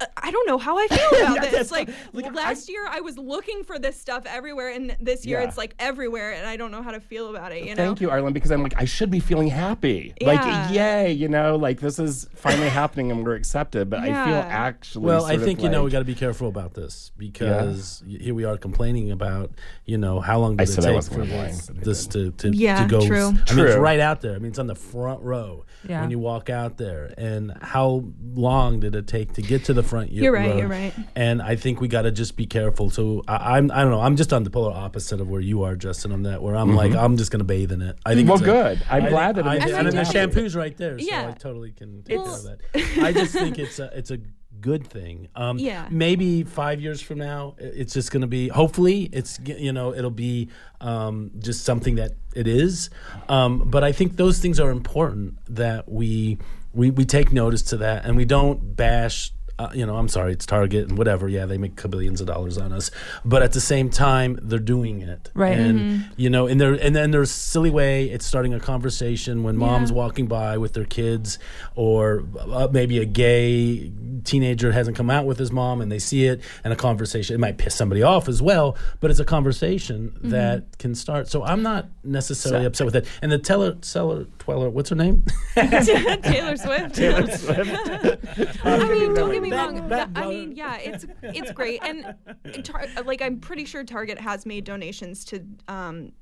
"I- 0.00 0.06
I 0.16 0.30
don't 0.30 0.46
know 0.46 0.58
how 0.58 0.78
I 0.78 0.86
feel 0.88 1.20
about 1.22 1.40
this. 1.40 1.50
that's- 1.52 1.70
Like, 1.70 1.88
like, 2.12 2.26
I- 2.26 2.30
last 2.30 2.68
year, 2.68 2.86
I 2.88 3.00
was 3.00 3.16
looking 3.18 3.62
for 3.64 3.78
this 3.78 3.98
stuff 4.00 4.24
everywhere, 4.26 4.70
and 4.70 4.96
this 5.00 5.24
year 5.26 5.40
Yeah. 5.40 5.48
it's 5.48 5.56
like 5.58 5.74
everywhere, 5.78 6.32
and 6.32 6.46
I 6.46 6.56
don't 6.56 6.70
know 6.70 6.82
how 6.82 6.90
to 6.92 7.00
feel 7.00 7.30
about 7.30 7.52
it. 7.52 7.64
You 7.64 7.70
know? 7.74 7.84
Thank 7.86 8.00
you, 8.00 8.10
Arlen, 8.10 8.32
because 8.32 8.50
I'm 8.50 8.62
like, 8.62 8.74
I 8.76 8.84
should 8.86 9.10
be 9.10 9.20
feeling 9.20 9.48
happy. 9.48 10.14
Yeah. 10.20 10.26
Like, 10.32 10.72
yay, 10.74 11.12
you 11.12 11.28
know, 11.28 11.56
like 11.56 11.80
this 11.80 11.98
is 11.98 12.28
finally 12.34 12.68
happening 12.80 13.10
and 13.12 13.24
we're 13.24 13.34
accepted. 13.34 13.88
But 13.90 14.00
I 14.00 14.06
feel 14.06 14.34
actually. 14.36 15.04
Well, 15.06 15.24
I 15.24 15.30
sort 15.30 15.40
of 15.40 15.44
think 15.44 15.62
you 15.62 15.68
know 15.68 15.80
we 15.80 15.84
like- 15.86 15.92
got 15.92 15.98
to 16.00 16.04
be 16.04 16.14
careful 16.14 16.48
about 16.48 16.74
this 16.74 17.12
because 17.16 18.02
y 18.06 18.18
here 18.20 18.34
we 18.34 18.44
are 18.44 18.56
complaining 18.56 19.10
about 19.10 19.50
you 19.84 19.98
know 19.98 20.20
how 20.20 20.38
long 20.40 20.60
I 20.60 20.64
did 20.64 20.78
it 20.78 20.82
take 20.82 21.02
for 21.04 21.24
this, 21.24 21.70
this 21.72 22.06
to 22.08 22.30
to, 22.32 22.50
Yeah, 22.50 22.82
to 22.82 22.88
go. 22.88 23.06
true. 23.06 23.32
I 23.48 23.54
mean, 23.54 23.66
it's 23.66 23.76
right 23.76 24.00
out 24.00 24.20
there. 24.20 24.34
I 24.34 24.38
mean, 24.38 24.50
it's 24.50 24.58
on 24.58 24.66
the 24.66 24.74
front 24.74 25.20
row 25.22 25.64
Yeah. 25.88 26.00
when 26.00 26.10
you 26.10 26.18
walk 26.18 26.50
out 26.50 26.76
there. 26.78 27.12
And 27.18 27.52
how 27.62 28.04
long 28.34 28.80
did 28.80 28.94
it 28.94 29.06
take 29.06 29.34
to 29.34 29.42
get 29.42 29.64
to 29.66 29.72
the 29.74 29.82
front? 29.84 30.10
y- 30.10 30.16
You're 30.16 30.32
right, 30.32 30.50
row? 30.50 30.56
you're 30.58 30.68
right. 30.68 30.92
And 31.14 31.40
I 31.40 31.56
think 31.56 31.80
we 31.80 31.88
got 31.88 32.02
to 32.02 32.10
just 32.10 32.36
be 32.36 32.46
careful. 32.46 32.90
So 32.90 33.22
I, 33.28 33.56
I'm 33.58 33.70
I 33.70 33.82
don't 33.82 33.90
know. 33.90 34.00
I'm 34.00 34.16
just 34.16 34.32
on 34.32 34.42
the 34.44 34.50
polar 34.50 34.72
opposite 34.72 35.20
of 35.20 35.28
where 35.28 35.40
you 35.40 35.62
are, 35.62 35.76
Justin. 35.76 36.10
On 36.12 36.22
that 36.24 36.42
where 36.42 36.56
I'm 36.56 36.74
like 36.74 36.94
I'm 36.94 37.16
just 37.16 37.30
gonna 37.30 37.44
bathe 37.44 37.70
in 37.72 37.82
it. 37.82 37.96
I 38.04 38.14
think. 38.14 38.28
Well, 38.28 38.38
it's 38.38 38.44
good. 38.44 38.82
I'm 38.90 39.04
I 39.04 39.08
glad 39.10 39.34
think- 39.36 39.44
that 39.46 39.50
I, 39.50 39.54
it 39.56 39.58
makes 39.60 39.72
and 39.72 39.86
you 39.86 39.92
the 39.92 40.04
shampoo's 40.04 40.56
right 40.56 40.76
there, 40.76 40.98
so 40.98 41.04
Yeah. 41.06 41.28
I 41.28 41.32
totally 41.32 41.70
can 41.72 42.02
take 42.02 42.18
It's- 42.18 42.42
care 42.44 42.52
of 42.54 42.58
that. 42.58 43.04
I 43.04 43.12
just 43.12 43.32
think 43.32 43.58
it's 43.58 43.78
a 43.78 43.90
it's 43.96 44.10
a 44.10 44.18
good 44.60 44.86
thing. 44.86 45.28
Um, 45.36 45.58
Yeah. 45.58 45.86
Maybe 45.90 46.42
five 46.42 46.80
years 46.80 47.02
from 47.02 47.18
now, 47.18 47.54
it's 47.58 47.92
just 47.92 48.10
going 48.10 48.22
to 48.22 48.26
be. 48.26 48.48
Hopefully, 48.48 49.10
it's 49.12 49.38
you 49.44 49.72
know 49.72 49.92
it'll 49.94 50.10
be 50.10 50.48
um, 50.80 51.32
just 51.38 51.64
something 51.64 51.96
that 51.96 52.12
it 52.34 52.46
is. 52.46 52.88
Um, 53.28 53.68
but 53.68 53.84
I 53.84 53.92
think 53.92 54.16
those 54.16 54.38
things 54.38 54.58
are 54.58 54.70
important 54.70 55.34
that 55.54 55.88
we 55.90 56.38
we 56.72 56.90
we 56.90 57.04
take 57.04 57.30
notice 57.32 57.62
to 57.62 57.76
that 57.78 58.04
and 58.06 58.16
we 58.16 58.24
don't 58.24 58.74
bash. 58.76 59.32
Uh, 59.56 59.68
you 59.72 59.86
know, 59.86 59.96
I'm 59.96 60.08
sorry, 60.08 60.32
it's 60.32 60.46
Target 60.46 60.88
and 60.88 60.98
whatever. 60.98 61.28
Yeah, 61.28 61.46
they 61.46 61.58
make 61.58 61.80
billions 61.88 62.20
of 62.20 62.26
dollars 62.26 62.58
on 62.58 62.72
us, 62.72 62.90
but 63.24 63.40
at 63.42 63.52
the 63.52 63.60
same 63.60 63.88
time, 63.88 64.36
they're 64.42 64.58
doing 64.58 65.00
it, 65.02 65.30
Right. 65.34 65.56
And 65.56 66.06
you 66.16 66.28
know, 66.28 66.48
and 66.48 66.60
there 66.60 66.72
and 66.74 66.94
then 66.96 67.12
there's 67.12 67.30
silly 67.30 67.70
way 67.70 68.06
it's 68.10 68.26
starting 68.26 68.52
a 68.52 68.58
conversation 68.58 69.44
when 69.44 69.56
mom's 69.56 69.90
Yeah. 69.90 69.96
walking 69.96 70.26
by 70.26 70.58
with 70.58 70.72
their 70.72 70.84
kids, 70.84 71.38
or 71.76 72.24
uh, 72.40 72.66
maybe 72.72 72.98
a 72.98 73.04
gay 73.04 73.92
teenager 74.24 74.72
hasn't 74.72 74.96
come 74.96 75.08
out 75.10 75.24
with 75.24 75.38
his 75.38 75.52
mom 75.52 75.80
and 75.80 75.92
they 75.92 75.98
see 76.00 76.24
it, 76.26 76.40
and 76.64 76.72
a 76.72 76.76
conversation. 76.76 77.34
It 77.34 77.38
might 77.38 77.56
piss 77.58 77.74
somebody 77.76 78.02
off 78.02 78.28
as 78.28 78.42
well, 78.42 78.76
but 79.00 79.10
it's 79.12 79.20
a 79.20 79.24
conversation 79.24 79.94
Mm-hmm. 80.14 80.30
that 80.30 80.78
can 80.78 80.94
start. 80.94 81.28
So 81.28 81.44
I'm 81.44 81.62
not 81.62 81.86
necessarily 82.02 82.66
upset 82.66 82.84
with 82.86 82.96
it. 82.96 83.06
And 83.22 83.30
the 83.30 83.38
teller, 83.38 83.76
seller, 83.82 84.24
tweller, 84.44 84.68
what's 84.70 84.90
her 84.90 84.96
name? 84.96 85.24
Taylor 85.54 86.56
Swift. 86.56 86.94
Taylor 86.94 87.26
Swift. 87.36 88.60
I 88.64 88.88
mean, 88.92 89.14
don't 89.14 89.32
get 89.32 89.42
me 89.42 89.50
wrong. 89.50 89.88
that- 89.88 90.10
I 90.14 90.26
mean, 90.28 90.52
yeah, 90.52 90.76
it's 90.76 91.06
it's 91.22 91.50
great, 91.52 91.80
and 91.82 92.14
tar- 92.62 92.86
like 93.04 93.22
I'm 93.22 93.40
pretty 93.40 93.64
sure 93.64 93.84
Target 93.84 94.18
has 94.20 94.44
made 94.46 94.64
donations 94.64 95.24
to 95.26 95.42
um, 95.68 96.12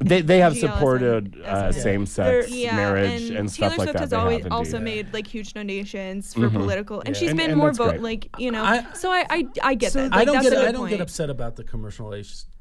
They, 0.00 0.20
they 0.20 0.38
have 0.40 0.52
GLSEN, 0.54 0.60
supported 0.60 1.40
uh, 1.42 1.72
same 1.72 2.04
sex 2.06 2.50
yeah, 2.50 2.76
marriage 2.76 3.30
and, 3.30 3.38
and, 3.38 3.50
stuff 3.50 3.72
Taylor 3.72 3.78
like 3.78 3.86
Swift 3.86 3.92
that. 3.94 4.00
has 4.00 4.12
always 4.12 4.46
also 4.50 4.76
indeed. 4.76 5.06
made 5.06 5.14
like 5.14 5.26
huge 5.26 5.54
donations 5.54 6.34
for 6.34 6.50
political, 6.50 7.00
and 7.00 7.14
Yeah. 7.14 7.20
she's 7.20 7.30
And- 7.30 7.38
been 7.38 7.50
and 7.52 7.58
more 7.58 7.68
that's 7.68 7.78
vo- 7.78 7.88
great. 7.90 8.02
like 8.02 8.28
you 8.38 8.50
know. 8.50 8.62
I- 8.64 8.92
so 8.92 9.10
I 9.10 9.24
I, 9.30 9.46
I 9.62 9.74
get 9.74 9.92
that. 9.94 10.12
I 10.14 10.24
don't 10.26 10.34
that's 10.34 10.50
get 10.50 10.58
a 10.58 10.60
I 10.60 10.66
good 10.66 10.72
don't 10.72 10.80
point. 10.82 10.90
get 10.90 11.00
upset 11.00 11.30
about 11.30 11.56
the 11.56 11.64
commercial 11.64 12.12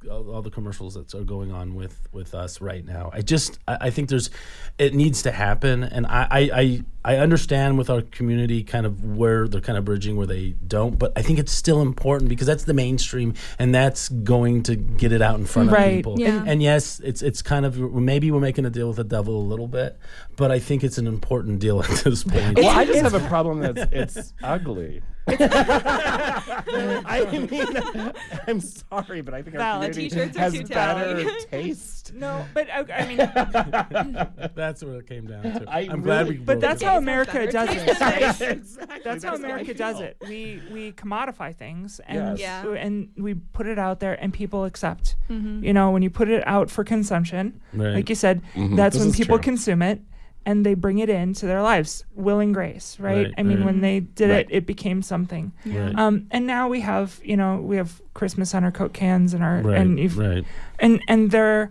all, 0.09 0.31
all 0.35 0.41
the 0.41 0.49
commercials 0.49 0.93
that 0.95 1.13
are 1.13 1.23
going 1.23 1.51
on 1.51 1.75
with 1.75 2.07
with 2.11 2.33
us 2.33 2.61
right 2.61 2.85
now. 2.85 3.09
I 3.13 3.21
just 3.21 3.59
I, 3.67 3.77
I 3.81 3.89
think 3.89 4.09
there's 4.09 4.29
it 4.77 4.93
needs 4.93 5.21
to 5.23 5.31
happen, 5.31 5.83
and 5.83 6.05
I, 6.07 6.27
I 6.31 6.39
I 6.53 6.83
I 7.03 7.17
understand 7.17 7.77
with 7.77 7.89
our 7.89 8.01
community 8.01 8.63
kind 8.63 8.85
of 8.85 9.03
where 9.03 9.47
they're 9.47 9.61
kind 9.61 9.77
of 9.77 9.85
bridging 9.85 10.15
where 10.17 10.27
they 10.27 10.51
don't, 10.67 10.97
but 10.99 11.11
I 11.15 11.21
think 11.23 11.39
it's 11.39 11.51
still 11.51 11.81
important 11.81 12.29
because 12.29 12.47
that's 12.47 12.63
the 12.65 12.73
mainstream, 12.73 13.33
and 13.59 13.73
that's 13.73 14.09
going 14.09 14.63
to 14.63 14.75
get 14.75 15.11
it 15.11 15.21
out 15.21 15.39
in 15.39 15.45
front 15.45 15.71
Right, 15.71 15.85
of 15.85 15.95
people. 15.97 16.19
yeah. 16.19 16.37
And, 16.39 16.49
and 16.49 16.63
yes, 16.63 16.99
it's 17.03 17.21
it's 17.21 17.41
kind 17.41 17.65
of 17.65 17.77
maybe 17.79 18.29
we're 18.31 18.39
making 18.39 18.65
a 18.65 18.69
deal 18.69 18.87
with 18.87 18.97
the 18.97 19.03
devil 19.03 19.35
a 19.41 19.47
little 19.47 19.67
bit, 19.67 19.97
but 20.35 20.51
I 20.51 20.59
think 20.59 20.83
it's 20.83 20.97
an 20.97 21.07
important 21.07 21.59
deal 21.59 21.81
at 21.83 21.89
this 22.03 22.23
point. 22.23 22.57
Well, 22.59 22.69
I 22.77 22.85
just 22.85 23.01
have 23.01 23.13
a 23.13 23.27
problem 23.27 23.59
that's 23.61 23.91
it's 23.91 24.33
ugly. 24.43 25.01
I 25.27 27.27
mean, 27.31 28.11
I'm 28.47 28.59
sorry, 28.61 29.21
but 29.21 29.33
I 29.33 29.41
think 29.41 29.55
our 29.55 29.59
Valid. 29.61 29.91
community 29.93 30.15
T-shirts 30.15 30.37
are 30.37 30.41
has 30.41 30.53
too 30.53 30.65
better 30.65 31.23
tacky. 31.23 31.45
taste. 31.51 32.13
No, 32.13 32.45
but 32.53 32.67
I, 32.69 32.79
I 32.93 33.07
mean, 33.07 33.17
That's 34.55 34.83
what 34.83 34.95
it 34.95 35.07
came 35.07 35.27
down 35.27 35.43
to. 35.43 35.65
I 35.69 35.87
I'm 35.89 36.01
glad 36.01 36.27
really- 36.27 36.39
we. 36.39 36.43
but 36.45 36.59
that's 36.59 36.81
how. 36.81 36.97
America 36.97 37.49
does 37.51 37.69
it. 37.69 37.87
exactly. 37.87 38.61
That's 39.03 39.23
how 39.23 39.35
America 39.35 39.73
does 39.73 39.99
it. 40.01 40.17
We 40.27 40.61
we 40.71 40.91
commodify 40.91 41.55
things 41.55 41.99
and 42.05 42.37
Yes. 42.37 42.63
Yeah. 42.65 42.73
and 42.75 43.09
we 43.17 43.33
put 43.33 43.65
it 43.67 43.79
out 43.79 43.99
there 43.99 44.13
and 44.21 44.33
people 44.33 44.65
accept. 44.65 45.15
You 45.29 45.73
know, 45.73 45.91
when 45.91 46.01
you 46.01 46.09
put 46.09 46.29
it 46.29 46.45
out 46.45 46.69
for 46.69 46.83
consumption, 46.83 47.61
Right. 47.73 47.93
like 47.93 48.09
you 48.09 48.15
said, 48.15 48.41
Mhm. 48.53 48.75
that's 48.75 48.95
This 48.95 49.01
when 49.01 49.09
is 49.11 49.15
people 49.17 49.37
true. 49.37 49.43
consume 49.43 49.81
it 49.81 50.01
and 50.45 50.65
they 50.65 50.73
bring 50.73 50.99
it 50.99 51.09
into 51.09 51.45
their 51.45 51.61
lives, 51.61 52.03
will 52.15 52.39
and 52.39 52.53
grace, 52.53 52.97
right? 52.99 53.25
Right, 53.27 53.33
I 53.37 53.43
mean, 53.43 53.57
right. 53.57 53.65
when 53.65 53.81
they 53.81 53.99
did 53.99 54.29
Right. 54.29 54.47
it, 54.49 54.55
it 54.57 54.65
became 54.65 55.01
something. 55.01 55.51
Right. 55.65 55.95
Um, 55.95 56.27
and 56.31 56.47
now 56.47 56.67
we 56.67 56.79
have, 56.81 57.19
you 57.23 57.37
know, 57.37 57.57
we 57.57 57.77
have 57.77 58.01
Christmas 58.13 58.55
on 58.55 58.63
our 58.63 58.71
Coke 58.71 58.93
cans 58.93 59.33
and 59.33 59.43
our 59.43 59.61
Right, 59.61 59.77
and 59.77 59.99
you've, 59.99 60.17
right. 60.17 60.43
and 60.79 61.01
and 61.07 61.29
they're 61.31 61.69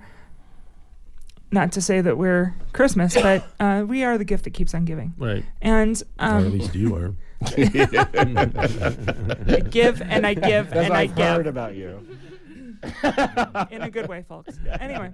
not 1.53 1.73
to 1.73 1.83
say 1.83 2.01
that 2.01 2.17
we're 2.17 2.55
Christmas, 2.73 3.15
but 3.23 3.45
uh, 3.59 3.85
we 3.87 4.05
are 4.05 4.17
the 4.19 4.25
gift 4.25 4.45
that 4.45 4.51
keeps 4.51 4.73
on 4.75 4.85
giving. 4.85 5.15
Right. 5.19 5.45
And 5.61 6.01
or 6.21 6.25
at 6.25 6.33
um, 6.33 6.53
least 6.53 6.75
you 6.75 6.95
are. 6.95 7.15
I 7.43 7.65
give 9.71 10.03
and 10.03 10.27
I 10.27 10.35
give 10.35 10.69
That's 10.71 10.77
and 10.77 10.89
what 10.91 10.93
I 10.93 11.01
I've 11.03 11.17
heard 11.17 11.47
about 11.47 11.75
you. 11.75 12.07
In 13.71 13.83
a 13.83 13.91
good 13.91 14.09
way, 14.09 14.25
folks. 14.29 14.59
Anyway, 14.81 15.11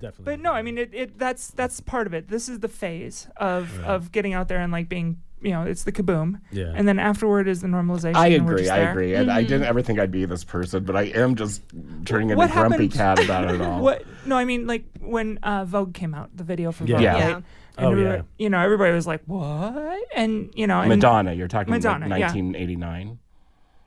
Definitely. 0.00 0.24
but 0.36 0.40
no, 0.40 0.52
I 0.52 0.62
mean 0.62 0.78
it, 0.78 0.90
it. 0.94 1.18
That's 1.18 1.48
that's 1.48 1.80
part 1.80 2.06
of 2.06 2.14
it. 2.14 2.28
This 2.28 2.48
is 2.48 2.60
the 2.60 2.68
phase 2.68 3.28
of 3.36 3.78
Right. 3.78 3.86
of 3.88 4.12
getting 4.12 4.34
out 4.34 4.48
there 4.48 4.60
and 4.60 4.72
like 4.72 4.88
being 4.88 5.20
you 5.42 5.52
know, 5.52 5.62
it's 5.62 5.84
the 5.84 5.92
kaboom. 5.92 6.38
Yeah. 6.52 6.70
And 6.76 6.86
then 6.86 6.98
afterward 6.98 7.48
is 7.48 7.62
the 7.62 7.66
normalization. 7.68 8.14
I 8.14 8.26
agree. 8.28 8.68
I 8.68 8.78
there. 8.80 8.90
agree. 8.90 9.14
And 9.14 9.30
I 9.32 9.42
didn't 9.42 9.64
ever 9.64 9.80
think 9.80 9.98
I'd 9.98 10.10
be 10.10 10.26
this 10.26 10.44
person, 10.44 10.84
but 10.84 10.96
I 10.96 11.04
am 11.04 11.34
just 11.34 11.62
turning 12.04 12.28
into 12.28 12.36
What 12.36 12.50
a 12.50 12.52
grumpy 12.52 12.72
happened- 12.88 12.92
cat 12.92 13.24
about 13.24 13.54
it 13.54 13.60
all. 13.62 13.80
What? 13.86 14.04
No, 14.26 14.36
I 14.36 14.44
mean 14.44 14.66
like 14.66 14.84
when 15.00 15.38
uh, 15.42 15.64
Vogue 15.64 15.94
came 15.94 16.14
out, 16.14 16.28
the 16.36 16.44
video 16.44 16.72
for 16.72 16.84
Yeah. 16.84 16.96
Vogue. 16.96 17.02
Yeah. 17.02 17.12
right? 17.12 17.18
Yeah. 17.28 17.34
And 17.36 17.44
Oh, 17.86 17.90
everybody- 17.92 18.16
yeah. 18.18 18.22
You 18.44 18.50
know, 18.50 18.60
everybody 18.60 18.92
was 18.92 19.06
like, 19.06 19.22
"What?" 19.24 19.98
And 20.14 20.50
you 20.54 20.66
know, 20.66 20.80
and 20.80 20.88
Madonna, 20.90 21.32
you're 21.32 21.48
talking 21.48 21.70
Madonna, 21.72 22.06
like 22.08 22.20
1989. 22.20 23.18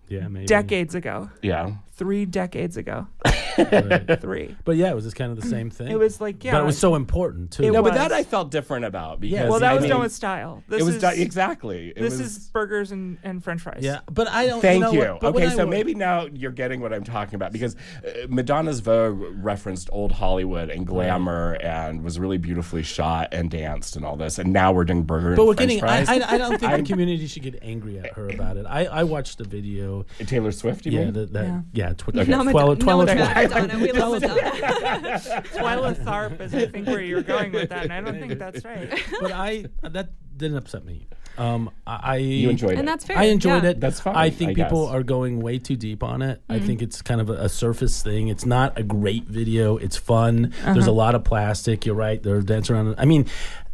Yeah, 0.09 0.28
maybe. 0.28 0.45
decades 0.47 0.95
ago, 0.95 1.30
Yeah. 1.41 1.76
three 1.93 2.26
decades 2.26 2.78
ago, 2.78 2.93
Right. 2.93 3.07
three. 4.19 4.55
But 4.65 4.76
yeah, 4.78 4.91
it 4.91 4.95
was 4.95 5.03
just 5.05 5.15
kind 5.15 5.32
of 5.32 5.39
the 5.41 5.47
same 5.47 5.69
thing. 5.69 5.88
It 5.88 5.97
was 5.97 6.19
like, 6.19 6.43
yeah, 6.43 6.53
but 6.53 6.61
it 6.61 6.65
was 6.65 6.78
so 6.78 6.95
important 6.95 7.51
too. 7.51 7.63
It 7.63 7.71
No, 7.71 7.82
but 7.82 7.91
was. 7.93 7.99
that 8.01 8.11
I 8.11 8.24
felt 8.24 8.51
different 8.51 8.86
about 8.86 9.19
because 9.19 9.49
well, 9.49 9.59
that 9.59 9.71
I 9.71 9.74
was 9.76 9.82
mean, 9.84 9.91
done 9.91 10.01
with 10.01 10.11
style. 10.11 10.63
This 10.67 10.82
it 10.82 10.86
was 10.86 10.95
is, 10.95 11.01
done 11.01 11.13
exactly. 11.17 11.89
It 11.89 11.95
This 11.99 12.17
was, 12.17 12.21
is 12.38 12.39
burgers 12.49 12.91
and, 12.91 13.17
and 13.24 13.43
French 13.43 13.61
fries. 13.61 13.80
Yeah, 13.82 13.99
but 14.11 14.28
I 14.28 14.47
don't. 14.47 14.61
Thank 14.61 14.82
know 14.82 14.91
you. 14.91 14.99
what- 14.99 15.24
okay, 15.36 15.49
so 15.49 15.65
wa- 15.65 15.69
maybe 15.71 15.93
now 15.95 16.26
you're 16.34 16.51
getting 16.51 16.82
what 16.82 16.93
I'm 16.93 17.03
talking 17.03 17.36
about 17.36 17.51
because 17.51 17.76
uh, 18.05 18.28
Madonna's 18.30 18.80
Vogue 18.80 19.21
referenced 19.43 19.89
old 19.91 20.11
Hollywood 20.11 20.69
and 20.69 20.86
glamour 20.86 21.53
and 21.61 22.03
was 22.03 22.19
really 22.19 22.38
beautifully 22.38 22.84
shot 22.84 23.30
and 23.32 23.49
danced 23.49 23.95
and 23.95 24.05
all 24.05 24.15
this, 24.17 24.39
and 24.39 24.51
now 24.51 24.71
we're 24.71 24.84
doing 24.86 25.03
burger 25.03 25.36
But 25.36 25.41
and 25.43 25.47
we're 25.47 25.55
French 25.55 25.69
getting. 25.69 25.84
I, 25.84 26.05
fries. 26.05 26.09
I, 26.21 26.34
I 26.36 26.38
don't 26.38 26.59
think 26.59 26.63
I'm- 26.71 26.84
the 26.84 26.89
community 26.89 27.28
should 27.28 27.43
get 27.43 27.59
angry 27.61 27.99
at 27.99 28.13
her 28.13 28.30
about 28.30 28.57
it. 28.57 28.65
I, 28.67 28.86
I 28.86 29.03
watched 29.03 29.38
the 29.38 29.43
video. 29.45 30.05
Taylor 30.26 30.51
Swift, 30.51 30.86
you 30.86 30.91
Yeah, 30.93 31.05
mean? 31.05 31.13
that, 31.13 31.34
that 31.34 31.45
Yeah. 31.45 31.61
yeah. 31.74 31.93
Tw- 31.93 32.09
Okay. 32.13 32.30
No, 32.30 32.43
Twelve, 32.51 32.78
Madonna, 32.78 33.05
no 33.05 33.12
twelve, 33.18 33.36
one's 33.36 33.36
mad 33.36 33.38
at 33.38 33.51
twelve- 33.51 33.68
Madonna. 33.72 33.84
We 33.84 33.91
love 33.99 34.22
Madonna. 34.22 35.43
Twyla 35.53 35.95
Tharp 36.05 36.41
is, 36.41 36.53
I 36.55 36.66
think, 36.68 36.88
where 36.88 37.01
you're 37.01 37.22
going 37.24 37.51
with 37.51 37.70
that, 37.70 37.84
and 37.84 37.93
I 37.93 38.01
don't 38.01 38.20
think 38.20 38.39
that's 38.39 38.64
right. 38.66 38.89
but 39.22 39.32
I 39.32 39.66
that 39.84 40.09
didn't 40.36 40.57
upset 40.57 40.84
me. 40.86 41.07
Um, 41.36 41.72
I 41.88 41.99
I- 42.14 42.16
You 42.18 42.49
enjoyed 42.51 42.74
it. 42.74 42.80
and 42.80 42.88
that's 42.88 43.05
fair. 43.05 43.18
I 43.18 43.24
enjoyed 43.26 43.64
yeah. 43.64 43.72
it. 43.72 43.80
That's 43.80 43.99
fine, 43.99 44.16
I 44.16 44.30
think 44.30 44.51
I 44.51 44.64
people 44.64 44.86
guess. 44.86 44.95
are 44.95 45.01
going 45.03 45.39
way 45.39 45.57
too 45.57 45.76
deep 45.76 46.03
on 46.03 46.22
it. 46.22 46.41
I 46.47 46.59
think 46.59 46.82
it's 46.84 47.01
kind 47.01 47.20
of 47.22 47.30
a, 47.30 47.34
a 47.34 47.49
surface 47.49 48.03
thing. 48.03 48.28
It's 48.28 48.45
not 48.45 48.78
a 48.78 48.84
great 48.84 49.24
video. 49.26 49.78
It's 49.78 49.97
fun. 49.97 50.53
There's 50.64 50.86
a 50.88 50.91
lot 50.91 51.16
of 51.16 51.24
plastic. 51.24 51.86
You're 51.88 51.95
right. 51.95 52.22
They're 52.22 52.41
dancing 52.41 52.76
around. 52.76 52.95
I 52.99 53.05
mean, 53.05 53.26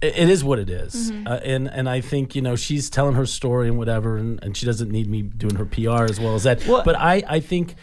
i- 0.02 0.06
it 0.06 0.30
is 0.30 0.42
what 0.42 0.60
it 0.60 0.70
is. 0.70 1.12
Uh, 1.12 1.40
and 1.44 1.68
and 1.70 1.90
I 1.90 2.00
think 2.00 2.34
you 2.34 2.42
know 2.42 2.56
she's 2.56 2.90
telling 2.90 3.16
her 3.16 3.26
story 3.26 3.68
and 3.68 3.78
whatever, 3.78 4.16
and, 4.18 4.42
and 4.42 4.56
she 4.56 4.66
doesn't 4.66 4.90
need 4.90 5.08
me 5.10 5.22
doing 5.24 5.56
her 5.56 5.66
PR 5.66 6.04
as 6.06 6.18
well 6.20 6.36
as 6.36 6.44
that. 6.44 6.66
Well- 6.66 6.84
but 6.86 6.96
I 6.96 7.24
I 7.28 7.40
think. 7.42 7.76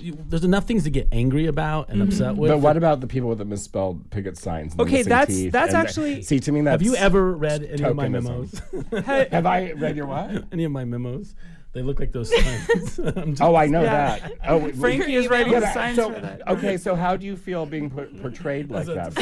You- 0.00 0.18
There's 0.28 0.44
enough 0.44 0.64
things 0.66 0.84
to 0.84 0.90
get 0.90 1.08
angry 1.12 1.46
about 1.46 1.88
and 1.88 2.02
upset 2.02 2.32
mm-hmm. 2.32 2.40
with. 2.40 2.50
But 2.50 2.58
what 2.58 2.76
about 2.76 3.00
the 3.00 3.06
people 3.06 3.28
with 3.28 3.38
the 3.38 3.44
misspelled 3.44 4.10
picket 4.10 4.36
signs? 4.38 4.72
and 4.72 4.78
the 4.80 4.82
Okay, 4.84 4.92
missing 4.98 5.08
that's- 5.10 5.36
teeth 5.36 5.52
that's 5.52 5.72
and 5.74 5.82
the- 5.84 5.88
actually- 5.88 6.22
see 6.22 6.40
to 6.40 6.52
me 6.52 6.60
that's 6.62 6.72
have 6.72 6.82
you 6.82 6.94
ever 6.96 7.32
read 7.32 7.62
any 7.64 7.82
of 7.84 7.96
my 7.96 8.08
tokenism. 8.08 8.92
memos? 8.92 9.06
have 9.30 9.46
I 9.46 9.72
read 9.72 9.96
your 9.96 10.06
what? 10.06 10.44
any 10.52 10.64
of 10.64 10.72
my 10.72 10.84
memos? 10.84 11.34
They 11.72 11.82
look 11.82 11.98
like 11.98 12.12
those 12.12 12.30
signs. 12.32 12.98
I'm 13.16 13.30
just- 13.32 13.42
Oh, 13.42 13.56
I 13.56 13.66
know 13.66 13.82
Yeah. 13.82 14.18
that. 14.20 14.32
Oh, 14.46 14.58
wait, 14.58 14.76
Frankie 14.76 15.16
is 15.16 15.26
writing 15.26 15.52
yeah, 15.52 15.58
the 15.60 15.66
but- 15.66 15.74
signs 15.74 15.96
so, 15.96 16.12
for 16.12 16.20
that. 16.20 16.46
Okay, 16.48 16.76
so 16.76 16.94
how 16.94 17.16
do 17.16 17.26
you 17.26 17.36
feel 17.36 17.66
being 17.66 17.90
por- 17.90 18.06
portrayed 18.22 18.70
like 18.70 18.86
that? 18.86 19.12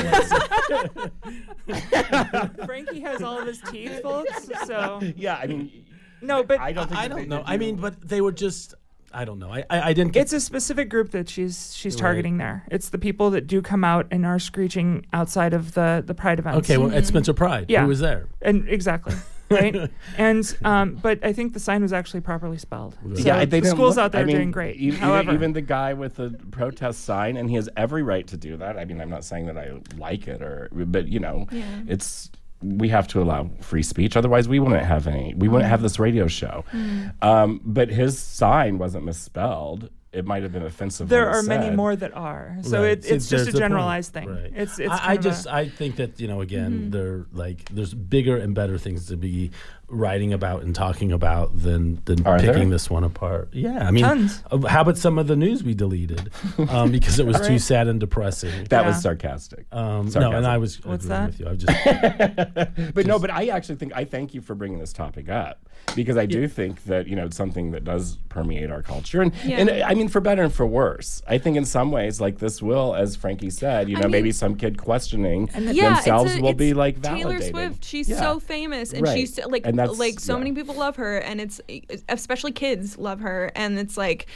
Frankie 2.67 3.01
has 3.01 3.23
all 3.23 3.39
of 3.39 3.47
his 3.47 3.61
teeth, 3.71 4.03
folks. 4.03 4.49
So 4.67 5.01
yeah, 5.17 5.37
I 5.37 5.47
mean, 5.47 5.85
no, 6.21 6.43
but 6.43 6.61
I 6.61 6.73
don't 6.73 6.89
think 6.89 7.01
I 7.01 7.09
that 7.09 7.17
don't 7.17 7.29
know. 7.29 7.39
did 7.39 7.47
I 7.47 7.53
you- 7.55 7.59
mean, 7.59 7.77
but 7.77 8.01
they 8.07 8.21
were 8.21 8.33
just. 8.33 8.75
I 9.15 9.25
don't 9.25 9.39
know. 9.39 9.51
I 9.51 9.65
I, 9.71 9.81
I 9.89 9.93
didn't 9.93 10.13
get. 10.13 10.23
it's 10.23 10.33
a 10.33 10.41
specific 10.41 10.89
group 10.89 11.11
that 11.13 11.29
she's 11.29 11.75
she's 11.77 11.95
Right. 11.95 12.01
targeting 12.01 12.39
there. 12.39 12.65
It's 12.71 12.89
the 12.91 12.99
people 12.99 13.31
that 13.31 13.47
do 13.47 13.61
come 13.63 13.85
out 13.85 14.07
and 14.11 14.25
are 14.27 14.39
screeching 14.39 15.07
outside 15.13 15.53
of 15.55 15.75
the 15.75 16.03
the 16.07 16.15
Pride 16.15 16.39
events. 16.39 16.59
okay. 16.69 16.79
Well, 16.79 16.93
at 16.95 17.07
Spencer 17.07 17.35
Pride, 17.35 17.67
Yeah. 17.69 17.83
who 17.83 17.89
was 17.89 18.01
there? 18.01 18.27
and 18.41 18.69
exactly 18.69 19.15
right. 19.51 19.91
and 20.17 20.57
um, 20.65 20.95
but 21.03 21.23
I 21.25 21.33
think 21.35 21.53
the 21.53 21.61
sign 21.61 21.83
was 21.83 21.93
actually 21.93 22.21
properly 22.23 22.57
spelled. 22.59 22.95
So 23.03 23.23
yeah, 23.23 23.39
they 23.41 23.45
the 23.45 23.61
didn't 23.61 23.71
schools 23.71 23.97
look- 23.97 24.05
out 24.07 24.13
there 24.13 24.21
I 24.21 24.25
are 24.25 24.27
mean, 24.27 24.37
doing 24.37 24.51
great. 24.51 24.77
e- 24.77 24.87
Even, 24.87 24.99
However, 25.01 25.33
even 25.35 25.53
the 25.53 25.61
guy 25.61 25.93
with 25.93 26.17
the 26.17 26.31
protest 26.51 27.05
sign, 27.05 27.37
and 27.37 27.51
he 27.51 27.57
has 27.57 27.69
every 27.77 28.03
right 28.03 28.27
to 28.29 28.37
do 28.39 28.57
that. 28.57 28.79
I 28.79 28.85
mean, 28.87 29.01
I'm 29.01 29.11
not 29.11 29.25
saying 29.25 29.47
that 29.47 29.59
I 29.59 29.73
like 29.99 30.27
it, 30.27 30.41
or 30.43 30.69
but 30.73 31.07
you 31.09 31.21
know, 31.21 31.47
Yeah. 31.53 31.65
it's 31.87 32.31
we 32.63 32.89
have 32.89 33.09
to 33.09 33.23
allow 33.23 33.51
free 33.61 33.83
speech. 33.83 34.17
Otherwise, 34.17 34.49
we 34.49 34.59
wouldn't 34.59 34.85
have 34.85 35.07
any. 35.07 35.35
We 35.37 35.49
wouldn't 35.49 35.69
have 35.69 35.83
this 35.83 35.99
radio 35.99 36.27
show. 36.27 36.65
Mm. 36.73 37.23
Um, 37.23 37.61
but 37.65 37.91
his 37.91 38.19
sign 38.19 38.79
wasn't 38.79 39.05
misspelled. 39.05 39.91
It 40.13 40.27
might 40.27 40.43
have 40.43 40.53
been 40.53 40.63
offensive. 40.65 41.09
there 41.09 41.25
when 41.25 41.35
it 41.35 41.39
are 41.39 41.43
many 41.45 41.67
said. 41.69 41.77
more 41.77 41.97
that 41.97 42.15
are. 42.15 42.59
So 42.63 42.83
Right. 42.83 42.91
it, 42.99 43.05
See, 43.05 43.11
it's 43.15 43.29
there's 43.31 43.47
just 43.47 43.49
a 43.49 43.53
the 43.53 43.53
point. 43.53 43.71
generalized 43.71 44.13
thing. 44.13 44.29
Right. 44.29 44.53
It's 44.55 44.79
it's. 44.79 44.91
I, 44.93 45.13
I 45.13 45.17
just 45.17 45.47
a, 45.47 45.55
I 45.55 45.69
think 45.71 45.97
that 45.97 46.21
you 46.21 46.29
know 46.29 46.41
again 46.43 46.73
Mm-hmm. 46.73 46.91
they're 46.91 47.27
like 47.33 47.69
there's 47.71 47.95
bigger 47.95 48.37
and 48.37 48.55
better 48.55 48.77
things 48.77 49.07
to 49.07 49.17
be 49.17 49.51
writing 49.89 50.33
about 50.33 50.63
and 50.63 50.75
talking 50.75 51.13
about 51.13 51.59
than 51.59 52.01
than 52.05 52.27
Are 52.27 52.39
picking 52.39 52.55
there? 52.55 52.69
this 52.71 52.91
one 52.91 53.05
apart. 53.05 53.49
Yeah, 53.53 53.87
I 53.87 53.91
mean, 53.91 54.05
Tons. 54.05 54.43
uh, 54.51 54.59
how 54.67 54.83
about 54.83 54.99
some 54.99 55.19
of 55.19 55.27
the 55.29 55.37
news 55.37 55.65
we 55.65 55.73
deleted 55.75 56.31
um, 56.69 56.91
because 56.97 57.19
it 57.19 57.27
was 57.27 57.41
too 57.47 57.59
sad 57.59 57.89
and 57.89 57.99
depressing. 57.99 58.65
That 58.65 58.83
Yeah. 58.83 58.89
was 58.89 59.01
sarcastic. 59.03 59.65
Um, 59.73 60.11
no, 60.15 60.33
and 60.33 60.47
I 60.47 60.59
was 60.59 60.83
What's 60.85 61.07
agreeing 61.07 61.21
that? 61.23 61.27
with 61.31 61.41
you. 61.41 61.47
I 61.47 61.51
was 61.53 62.75
just 62.75 62.95
but 62.95 63.07
no, 63.07 63.19
but 63.19 63.31
I 63.31 63.47
actually 63.49 63.77
think 63.77 63.93
I 63.95 64.05
thank 64.05 64.35
you 64.35 64.41
for 64.43 64.55
bringing 64.55 64.79
this 64.79 64.93
topic 64.93 65.29
up 65.31 65.59
because 65.95 66.17
I 66.17 66.27
do 66.27 66.49
think 66.49 66.85
that 66.85 67.07
you 67.07 67.17
know 67.17 67.27
it's 67.27 67.37
something 67.37 67.71
that 67.73 67.85
does 67.85 68.17
permeate 68.29 68.71
our 68.71 68.83
culture, 68.83 69.21
and 69.23 69.33
Yeah. 69.45 69.59
and 69.59 69.71
I 69.71 69.95
mean 69.95 70.09
for 70.09 70.21
better 70.21 70.43
and 70.43 70.53
for 70.53 70.67
worse. 70.67 71.23
I 71.29 71.39
think 71.39 71.57
in 71.57 71.65
some 71.65 71.91
ways, 71.91 72.21
like 72.21 72.39
this 72.39 72.63
will, 72.63 72.95
as 72.95 73.15
Frankie 73.17 73.51
said, 73.51 73.89
you 73.89 73.97
I 73.97 74.01
know, 74.01 74.09
maybe 74.09 74.33
some 74.33 74.57
kid 74.57 74.79
questioning 74.79 75.51
yeah, 75.55 75.95
themselves 75.95 76.37
a, 76.37 76.41
will 76.41 76.55
be 76.55 76.73
like 76.75 76.97
validated. 76.99 77.53
Taylor 77.55 77.69
Swift. 77.69 77.85
She's 77.85 78.09
Yeah. 78.09 78.21
so 78.21 78.41
famous, 78.41 78.93
and 78.93 79.03
Right. 79.03 79.17
she's 79.19 79.39
like 79.47 79.67
And 79.67 79.77
like 79.99 80.19
so 80.21 80.39
many 80.39 80.53
people 80.53 80.75
love 80.75 80.97
her, 80.97 81.19
and 81.19 81.41
it's 81.41 81.61
especially 82.09 82.53
kids 82.53 82.97
love 82.99 83.21
her, 83.21 83.51
and 83.55 83.79
it's 83.79 83.97
like 83.97 84.27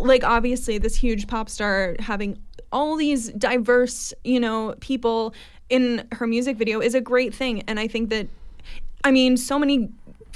like 0.00 0.24
obviously 0.24 0.78
this 0.78 0.96
huge 0.96 1.26
pop 1.26 1.48
star 1.48 1.94
having 2.00 2.36
all 2.72 2.96
these 2.96 3.28
diverse 3.30 4.12
you 4.24 4.40
know 4.40 4.74
people 4.80 5.32
in 5.70 6.06
her 6.12 6.26
music 6.26 6.56
video 6.56 6.80
is 6.80 6.94
a 6.94 7.00
great 7.00 7.32
thing, 7.34 7.62
and 7.66 7.80
I 7.80 7.88
think 7.88 8.10
that 8.10 8.26
I 9.04 9.10
mean 9.10 9.36
so 9.36 9.58
many 9.58 9.88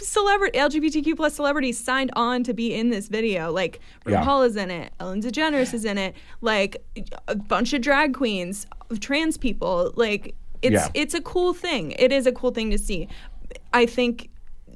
celebrity 0.03 0.59
LGBTQ 0.59 1.17
plus 1.17 1.35
celebrities 1.35 1.79
signed 1.79 2.11
on 2.17 2.43
to 2.45 2.55
be 2.55 2.75
in 2.75 2.91
this 2.91 3.09
video. 3.09 3.51
Like 3.53 3.81
Yeah. 4.07 4.23
RuPaul 4.25 4.47
is 4.47 4.57
in 4.57 4.71
it, 4.71 4.93
Ellen 5.01 5.21
DeGeneres 5.23 5.73
is 5.75 5.85
in 5.85 5.99
it, 5.99 6.15
like 6.41 6.83
a 7.29 7.35
bunch 7.37 7.73
of 7.73 7.81
drag 7.83 8.15
queens, 8.15 8.67
trans 9.01 9.37
people. 9.37 9.93
Like 9.97 10.35
it's 10.63 10.73
Yeah. 10.75 10.89
it's 10.95 11.15
a 11.15 11.21
cool 11.21 11.53
thing. 11.55 11.93
It 11.99 12.13
is 12.13 12.27
a 12.27 12.33
cool 12.33 12.51
thing 12.51 12.71
to 12.71 12.79
see. 12.79 13.09
I 13.73 13.87
think 13.87 14.29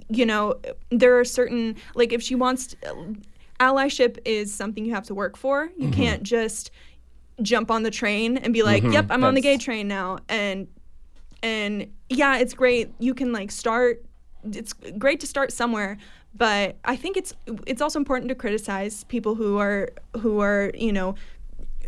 you 0.09 0.27
know 0.27 0.55
there 0.91 1.19
are 1.19 1.25
certain 1.25 1.77
like 1.95 2.13
if 2.13 2.23
she 2.23 2.35
wants 2.35 2.69
to, 2.69 3.17
allyship 3.61 4.19
is 4.25 4.53
something 4.55 4.85
you 4.85 4.93
have 4.95 5.05
to 5.07 5.15
work 5.15 5.37
for. 5.37 5.71
You 5.77 5.89
Mm-hmm. 5.89 5.93
can't 6.03 6.23
just 6.23 6.71
jump 7.43 7.71
on 7.71 7.83
the 7.83 7.91
train 7.91 8.37
and 8.39 8.53
be 8.53 8.63
like, 8.63 8.83
"Yep, 8.85 9.07
I'm 9.11 9.25
on 9.25 9.35
the 9.35 9.41
gay 9.41 9.57
train 9.57 9.89
now." 9.89 10.19
And 10.29 10.69
and 11.43 11.87
yeah, 12.09 12.39
it's 12.39 12.55
great. 12.55 12.93
You 12.99 13.15
can 13.15 13.33
like 13.33 13.51
start. 13.51 14.05
It's 14.53 14.73
great 14.99 15.21
to 15.21 15.27
start 15.27 15.53
somewhere, 15.53 15.97
but 16.35 16.77
I 16.85 16.97
think 16.97 17.17
it's 17.17 17.35
it's 17.67 17.81
also 17.83 17.99
important 17.99 18.29
to 18.29 18.35
criticize 18.35 19.05
people 19.05 19.35
who 19.35 19.59
are 19.59 19.91
who 20.21 20.41
are 20.41 20.71
you 20.75 20.93
know 20.93 21.15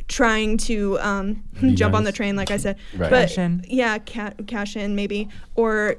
trying 0.08 0.56
to 0.56 0.98
um, 1.00 1.42
jump 1.74 1.94
on 1.94 2.04
the 2.04 2.12
train, 2.12 2.36
like 2.36 2.50
I 2.50 2.56
said. 2.56 2.76
Right. 2.96 3.10
But 3.10 3.28
Cash 3.28 3.38
in. 3.38 3.64
yeah, 3.68 3.98
ca- 3.98 4.34
cash 4.46 4.76
in 4.76 4.94
maybe, 4.94 5.28
or 5.54 5.96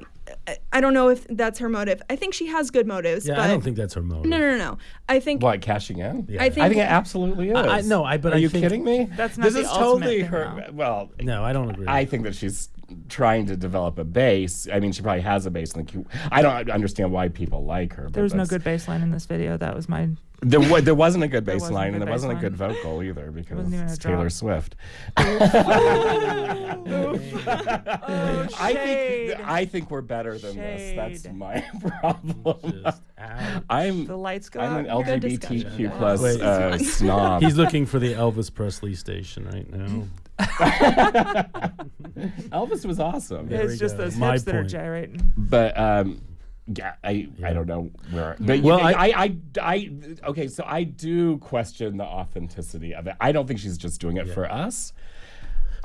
I- 0.48 0.58
I 0.74 0.82
don't 0.82 0.94
know 0.94 1.10
if 1.10 1.26
that's 1.28 1.60
her 1.60 1.70
motive. 1.70 2.02
I 2.10 2.16
think 2.16 2.34
she 2.34 2.48
has 2.48 2.70
good 2.72 2.88
motives. 2.88 3.28
yeah. 3.28 3.36
but 3.36 3.44
I 3.44 3.48
don't 3.48 3.62
think 3.62 3.76
that's 3.78 3.94
her 3.96 4.02
motive. 4.02 4.26
No, 4.30 4.38
no, 4.40 4.52
no, 4.52 4.58
no. 4.58 4.78
I 5.10 5.20
think 5.20 5.42
What 5.44 5.62
cashing 5.62 6.00
in? 6.00 6.26
Yeah. 6.30 6.42
I 6.44 6.50
think, 6.50 6.66
I 6.66 6.70
think 6.70 6.80
it 6.82 6.90
absolutely 6.90 7.50
is. 7.50 7.56
I- 7.56 7.78
I- 7.78 7.82
no, 7.82 8.04
I- 8.04 8.18
but 8.18 8.34
are 8.34 8.36
I 8.36 8.40
you 8.40 8.50
think- 8.50 8.64
kidding 8.64 8.84
me? 8.84 9.10
That's 9.16 9.38
not 9.38 9.44
this 9.46 9.54
the 9.56 9.62
is 9.62 9.68
totally 9.70 10.22
thing, 10.22 10.26
her. 10.32 10.64
though. 10.68 10.74
Well, 10.74 11.12
No, 11.22 11.44
I 11.44 11.54
don't 11.54 11.70
agree. 11.70 11.86
I 11.88 12.06
think 12.06 12.24
that 12.24 12.36
she's 12.36 12.70
trying 13.10 13.46
to 13.48 13.58
develop 13.58 13.98
a 14.00 14.04
base. 14.04 14.68
I 14.72 14.80
mean, 14.80 14.92
she 14.92 15.02
probably 15.02 15.22
has 15.22 15.46
a 15.46 15.52
base. 15.52 15.74
In 15.74 15.86
the, 15.86 16.06
I 16.32 16.42
don't 16.42 16.70
understand 16.70 17.12
why 17.12 17.30
people 17.30 17.66
like 17.66 17.94
her. 17.94 18.04
But 18.04 18.14
there 18.14 18.24
was 18.24 18.34
no 18.34 18.46
good 18.46 18.64
bass 18.64 18.88
line 18.88 19.02
in 19.02 19.12
this 19.12 19.26
video. 19.26 19.58
That 19.58 19.76
was 19.76 19.90
my. 19.90 20.10
There, 20.42 20.60
wa- 20.60 20.82
there 20.82 20.94
wasn't 20.94 21.24
a 21.24 21.28
good 21.28 21.46
bass 21.46 21.62
wasn't 21.62 21.72
a 21.72 21.76
line, 21.76 21.88
good 21.88 21.94
and 21.96 22.02
there 22.04 22.08
bass 22.14 22.24
wasn't 22.24 22.32
a 22.32 22.36
line. 22.36 22.44
good 22.44 22.56
vocal 22.56 23.02
either 23.04 23.32
because 23.32 23.58
Wasn't 23.58 23.74
even 23.74 23.88
a 23.88 23.90
it's 23.90 23.98
Taylor 23.98 24.30
drop. 24.30 24.32
Swift. 24.32 24.76
Oh, 25.18 25.24
I 28.60 28.74
think. 28.74 29.40
I 29.48 29.66
think 29.66 29.92
we're 29.92 30.02
better 30.02 30.38
than 30.38 30.56
this. 30.56 30.96
That's 30.96 31.24
Shade. 31.24 31.36
my 31.36 31.64
problem. 32.02 32.82
Just 32.84 33.02
out. 33.18 33.64
I'm 33.70 34.06
The 34.06 34.18
lights 34.18 34.50
go 34.50 34.60
I'm 34.60 34.86
an 34.86 34.90
out. 34.92 35.06
Good 35.06 35.22
LGBTQ 35.24 35.50
discussion. 35.50 35.92
plus 35.98 36.22
Wait. 36.22 36.42
uh, 36.42 36.78
snob. 36.78 37.42
He's 37.42 37.58
looking 37.58 37.86
for 37.86 38.00
the 38.00 38.14
Elvis 38.14 38.54
Presley 38.54 38.96
station 38.96 39.46
right 39.46 39.70
now. 39.72 40.04
Elvis 42.52 42.86
was 42.86 43.00
awesome. 43.00 43.48
There 43.48 43.66
we 43.66 43.72
It's 43.72 43.80
just 43.80 43.98
go. 43.98 44.04
those 44.04 44.18
My 44.18 44.34
hips 44.34 44.44
that 44.44 44.56
are 44.56 44.60
point. 44.62 44.72
gyrating. 44.72 45.32
but 45.36 45.78
um 45.80 46.22
yeah, 46.76 46.96
I, 47.04 47.30
I 47.44 47.54
don't 47.54 47.68
know 47.68 47.90
where. 48.12 48.36
But 48.40 48.62
Well, 48.62 48.78
well, 48.78 48.86
I- 48.86 48.92
I, 48.94 49.24
I, 49.24 49.38
I, 49.62 49.92
okay, 50.28 50.48
so 50.48 50.64
I 50.68 50.84
do 50.84 51.38
question 51.38 51.98
the 51.98 52.04
authenticity 52.04 52.94
of 52.94 53.08
it. 53.08 53.16
I 53.22 53.32
don't 53.32 53.48
think 53.48 53.60
she's 53.60 53.78
just 53.78 54.02
doing 54.02 54.18
it 54.18 54.28
for 54.34 54.52
us. 54.52 54.92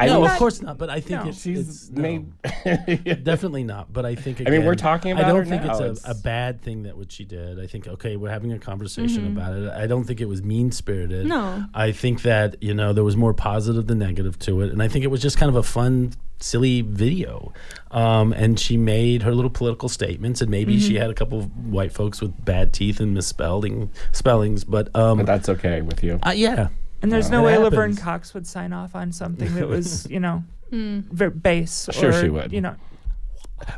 I 0.02 0.06
no, 0.06 0.20
mean, 0.22 0.30
of 0.30 0.36
course 0.38 0.60
not. 0.62 0.78
But 0.78 0.90
I 0.90 1.00
think 1.00 1.22
No. 1.22 1.28
it's, 1.30 1.42
she's 1.42 1.68
it's 1.68 1.90
no, 1.90 2.02
made. 2.02 2.32
definitely 3.24 3.64
not. 3.64 3.92
But 3.92 4.04
I 4.06 4.14
think 4.14 4.40
I 4.40 4.50
mean, 4.50 4.64
we're 4.64 4.72
again, 4.72 4.82
talking 4.82 5.12
I 5.14 5.22
don't 5.22 5.36
her 5.36 5.44
think 5.44 5.62
now. 5.64 5.72
it's, 5.72 5.80
It's- 5.80 6.04
a, 6.06 6.10
a 6.12 6.14
bad 6.14 6.62
thing 6.62 6.84
that 6.84 6.96
what 6.96 7.12
she 7.12 7.24
did. 7.24 7.58
I 7.60 7.66
think 7.66 7.86
okay, 7.88 8.16
we're 8.16 8.30
having 8.30 8.52
a 8.52 8.58
conversation 8.58 9.22
Mm-hmm. 9.24 9.36
about 9.38 9.56
it. 9.56 9.70
I 9.72 9.86
don't 9.86 10.04
think 10.04 10.20
it 10.20 10.26
was 10.26 10.42
mean 10.42 10.70
spirited. 10.72 11.26
No. 11.26 11.64
I 11.74 11.92
think 11.92 12.22
that 12.22 12.62
you 12.62 12.74
know 12.74 12.92
there 12.92 13.04
was 13.04 13.16
more 13.16 13.34
positive 13.34 13.86
than 13.86 13.98
negative 13.98 14.38
to 14.40 14.60
it, 14.62 14.72
and 14.72 14.82
I 14.82 14.88
think 14.88 15.04
it 15.04 15.08
was 15.08 15.20
just 15.22 15.36
kind 15.38 15.48
of 15.50 15.56
a 15.56 15.62
fun. 15.62 16.12
Silly 16.40 16.80
video, 16.80 17.52
um, 17.92 18.32
and 18.32 18.58
she 18.58 18.76
made 18.76 19.22
her 19.22 19.32
little 19.32 19.48
political 19.48 19.88
statements, 19.88 20.40
and 20.40 20.50
maybe 20.50 20.74
Mm-hmm. 20.76 20.88
she 20.88 20.94
had 20.96 21.08
a 21.08 21.14
couple 21.14 21.38
of 21.38 21.66
white 21.68 21.92
folks 21.92 22.20
with 22.20 22.44
bad 22.44 22.72
teeth 22.72 22.98
and 22.98 23.14
misspelling 23.14 23.90
spellings, 24.10 24.64
but 24.64 24.88
um, 24.96 25.18
but 25.18 25.26
that's 25.26 25.48
okay 25.48 25.82
with 25.82 26.02
you. 26.02 26.18
uh, 26.26 26.32
yeah, 26.34 26.70
And 27.02 27.10
there's 27.12 27.26
Yeah. 27.28 27.32
no 27.40 27.42
It 27.42 27.46
way 27.46 27.58
Laverne. 27.58 27.96
Cox 27.96 28.32
would 28.34 28.46
sign 28.46 28.72
off 28.72 28.94
on 28.94 29.12
something 29.12 29.52
that 29.56 29.68
was, 29.68 30.08
you 30.10 30.20
know, 30.20 30.44
Hmm. 30.70 31.00
very 31.10 31.30
base. 31.30 31.88
Sure 31.92 32.10
or, 32.10 32.20
she 32.22 32.28
would. 32.30 32.52
You 32.52 32.62
know, 32.62 32.76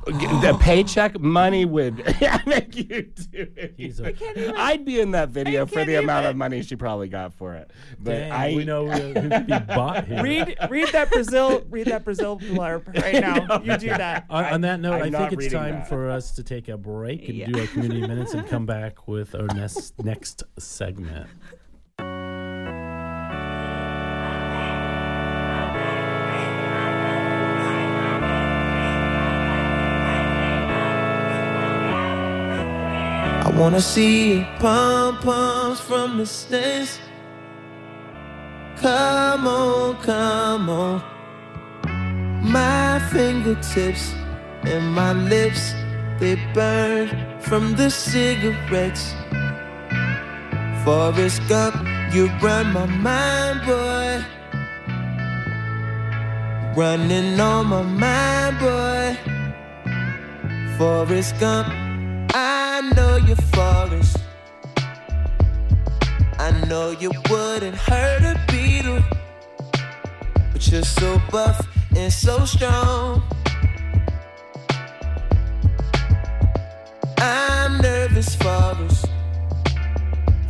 the 0.06 0.56
paycheck 0.60 1.18
money 1.20 1.64
would 1.64 1.96
make 2.46 2.74
you 2.76 3.02
do 3.02 3.48
it. 3.56 3.74
He's 3.76 4.00
a- 4.00 4.14
I'd 4.56 4.84
be 4.84 5.00
in 5.00 5.10
that 5.10 5.28
video 5.30 5.62
I 5.62 5.66
for 5.66 5.74
can't 5.74 5.88
the 5.88 5.94
amount 5.96 6.26
of 6.26 6.36
money 6.36 6.62
she 6.62 6.76
probably 6.76 7.08
got 7.08 7.34
for 7.34 7.54
it. 7.54 7.70
But 8.00 8.12
Dang, 8.12 8.32
I 8.32 8.54
we 8.54 8.64
know 8.64 8.88
who 8.88 9.12
could 9.12 9.46
be 9.46 9.58
bought 9.58 10.06
here. 10.06 10.22
read 10.22 10.56
read 10.70 10.88
that 10.92 11.10
Brazil 11.10 11.64
read 11.68 11.88
that 11.88 12.04
Brazil 12.04 12.38
blurb 12.38 12.86
right 13.02 13.20
now. 13.20 13.60
You 13.62 13.76
do 13.76 13.88
that. 13.88 14.24
On, 14.30 14.44
on 14.44 14.60
that 14.62 14.80
note, 14.80 15.02
I'm 15.02 15.14
I 15.14 15.28
think 15.28 15.42
it's 15.42 15.52
time 15.52 15.74
that. 15.74 15.88
for 15.88 16.08
us 16.10 16.30
to 16.36 16.42
take 16.42 16.68
a 16.68 16.78
break 16.78 17.28
and 17.28 17.36
Yeah. 17.36 17.46
do 17.48 17.60
our 17.60 17.66
community 17.66 18.00
minutes 18.06 18.32
and 18.34 18.46
come 18.46 18.64
back 18.66 19.06
with 19.08 19.34
our 19.34 19.48
next 19.48 19.92
next 20.02 20.44
segment. 20.58 21.26
Wanna 33.57 33.80
see 33.80 34.46
pom 34.59 35.18
poms 35.18 35.80
from 35.80 36.18
the 36.18 36.26
stands. 36.26 36.98
Come 38.76 39.46
on, 39.46 39.96
come 40.02 40.68
on. 40.68 41.02
My 42.42 42.98
fingertips 43.11 44.12
and 44.64 44.92
my 44.92 45.12
lips, 45.12 45.72
they 46.18 46.34
burn 46.52 47.09
from 47.40 47.74
the 47.76 47.90
cigarettes. 47.90 49.14
Forrest 50.84 51.40
Gump, 51.48 51.74
you 52.12 52.28
run 52.42 52.72
my 52.72 52.86
mind, 52.86 53.61
boy. 53.64 54.24
Running 56.76 57.40
on 57.40 57.66
my 57.68 57.82
mind, 57.82 58.59
boy. 58.59 59.16
Forrest 60.76 61.38
Gump, 61.40 61.68
I 62.34 62.80
know 62.94 63.16
you're 63.16 63.43
Forrest. 63.55 64.18
I 66.38 66.50
know 66.68 66.90
you 66.90 67.11
wouldn't 67.30 67.76
hurt 67.76 68.22
a 68.22 68.34
beetle, 68.50 69.02
but 70.52 70.68
you're 70.68 70.82
so 70.82 71.20
buff 71.30 71.64
and 71.96 72.12
so 72.12 72.44
strong. 72.44 73.22
I'm 77.18 77.78
nervous, 77.80 78.34
Forrest. 78.34 79.07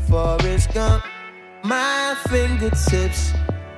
Forrest 0.09 0.73
Gump, 0.73 1.05
my 1.63 2.17
fingertips 2.29 3.33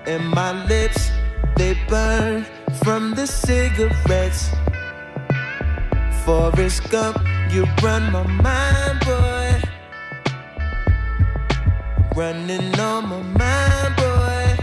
and 0.07 0.23
my 0.29 0.53
lips, 0.67 1.11
they 1.57 1.75
burn 1.89 2.47
from 2.85 3.15
the 3.15 3.27
cigarettes. 3.27 4.51
Forrest 6.25 6.89
Gump, 6.91 7.19
you 7.51 7.65
run 7.83 8.13
my 8.13 8.27
mind, 8.27 9.01
boy. 9.01 9.61
Running 12.15 12.81
on 12.81 13.09
my 13.09 13.23
mind, 13.23 13.97
boy. 13.97 14.57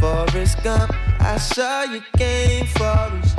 Forrest 0.00 0.62
Gump, 0.62 0.92
I 1.20 1.36
saw 1.38 1.82
your 1.84 2.04
game, 2.16 2.66
Forrest. 2.66 3.38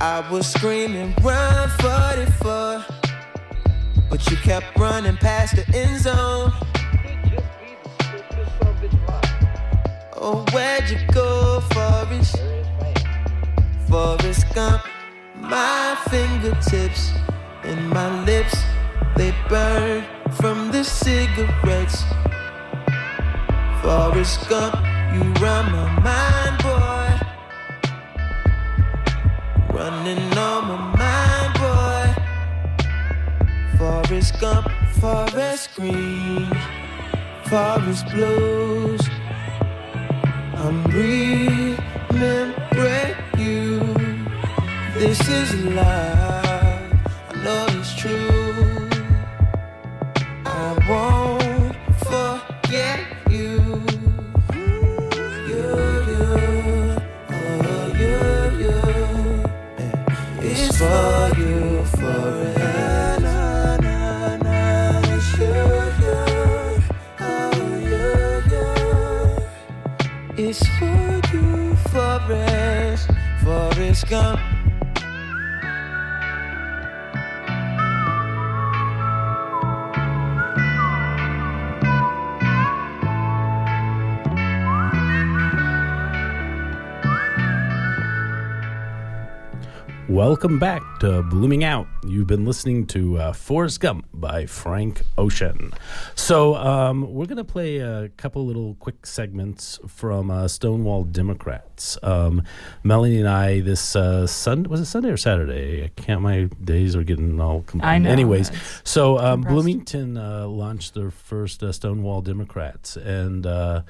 I 0.00 0.24
was 0.30 0.46
screaming, 0.46 1.14
run 1.22 1.68
44. 1.80 2.84
But 4.08 4.30
you 4.30 4.36
kept 4.36 4.78
running 4.78 5.16
past 5.16 5.56
the 5.56 5.64
end 5.76 6.00
zone. 6.00 6.52
Oh, 10.18 10.44
where'd 10.52 10.88
you 10.88 10.98
go, 11.12 11.60
Forrest? 11.72 12.36
Forrest 13.88 14.44
Gump, 14.54 14.82
my 15.48 15.96
fingertips 16.10 17.12
and 17.62 17.88
my 17.90 18.24
lips, 18.24 18.56
they 19.16 19.32
burn 19.48 20.04
from 20.32 20.70
the 20.70 20.84
cigarettes. 20.84 22.04
Forrest 23.82 24.48
Gump, 24.48 24.74
you 25.14 25.22
run 25.42 25.72
my 25.72 25.88
mind, 26.00 26.62
boy. 26.62 27.08
Running 29.76 30.38
on 30.38 30.68
my 30.68 30.78
mind, 31.02 31.54
boy. 31.62 32.06
Forrest 33.78 34.40
Gump, 34.40 34.68
Forest 35.00 35.74
Green, 35.76 36.50
Forest 37.44 38.06
Blues. 38.10 39.02
I'm 40.54 40.90
you. 40.92 41.56
This 44.98 45.20
is 45.28 45.54
love. 45.54 45.84
I 47.28 47.34
know 47.44 47.66
it's 47.68 47.94
true. 47.96 48.88
I 50.46 50.72
won't 50.88 51.76
forget 52.00 53.00
you. 53.28 53.84
You, 55.50 55.68
you, 56.08 56.24
oh, 57.28 57.92
you, 58.00 58.16
you. 58.62 58.80
It's 60.40 60.66
for 60.78 61.28
you 61.36 61.84
forever. 62.00 63.36
It's 65.12 65.28
you, 65.38 65.56
you. 66.00 66.24
Oh, 67.20 67.58
you, 67.92 68.08
you. 68.50 70.48
It's 70.48 70.64
for 70.78 71.20
you, 71.36 71.76
Forrest, 71.92 73.10
Forrest 73.44 74.04
Gump. 74.08 74.40
Welcome 90.16 90.58
back 90.58 90.82
to 91.00 91.22
Blooming 91.24 91.62
Out. 91.62 91.86
You've 92.06 92.26
been 92.26 92.46
listening 92.46 92.86
to 92.86 93.18
uh, 93.18 93.32
Forrest 93.34 93.80
Gump 93.80 94.06
by 94.14 94.46
Frank 94.46 95.02
Ocean. 95.18 95.74
So 96.14 96.54
um, 96.54 97.12
we're 97.12 97.26
going 97.26 97.36
to 97.36 97.44
play 97.44 97.80
a 97.80 98.08
couple 98.16 98.46
little 98.46 98.76
quick 98.76 99.04
segments 99.04 99.78
from 99.86 100.30
uh, 100.30 100.48
Stonewall 100.48 101.04
Democrats. 101.04 101.98
Um, 102.02 102.44
Melanie 102.82 103.18
and 103.18 103.28
I 103.28 103.60
this 103.60 103.94
uh, 103.94 104.26
Sunday 104.26 104.70
was 104.70 104.80
it 104.80 104.86
Sunday 104.86 105.10
or 105.10 105.18
Saturday? 105.18 105.84
I 105.84 105.88
can't. 106.00 106.22
My 106.22 106.48
days 106.64 106.96
are 106.96 107.04
getting 107.04 107.38
all. 107.38 107.60
Com- 107.66 107.82
I 107.84 107.98
know, 107.98 108.08
Anyways, 108.08 108.50
so 108.84 109.18
um. 109.18 109.42
Bloomington 109.42 110.16
uh, 110.16 110.46
launched 110.48 110.94
their 110.94 111.10
first 111.10 111.62
uh, 111.62 111.72
Stonewall 111.72 112.22
Democrats, 112.22 112.96
and 112.96 113.46
uh, 113.46 113.82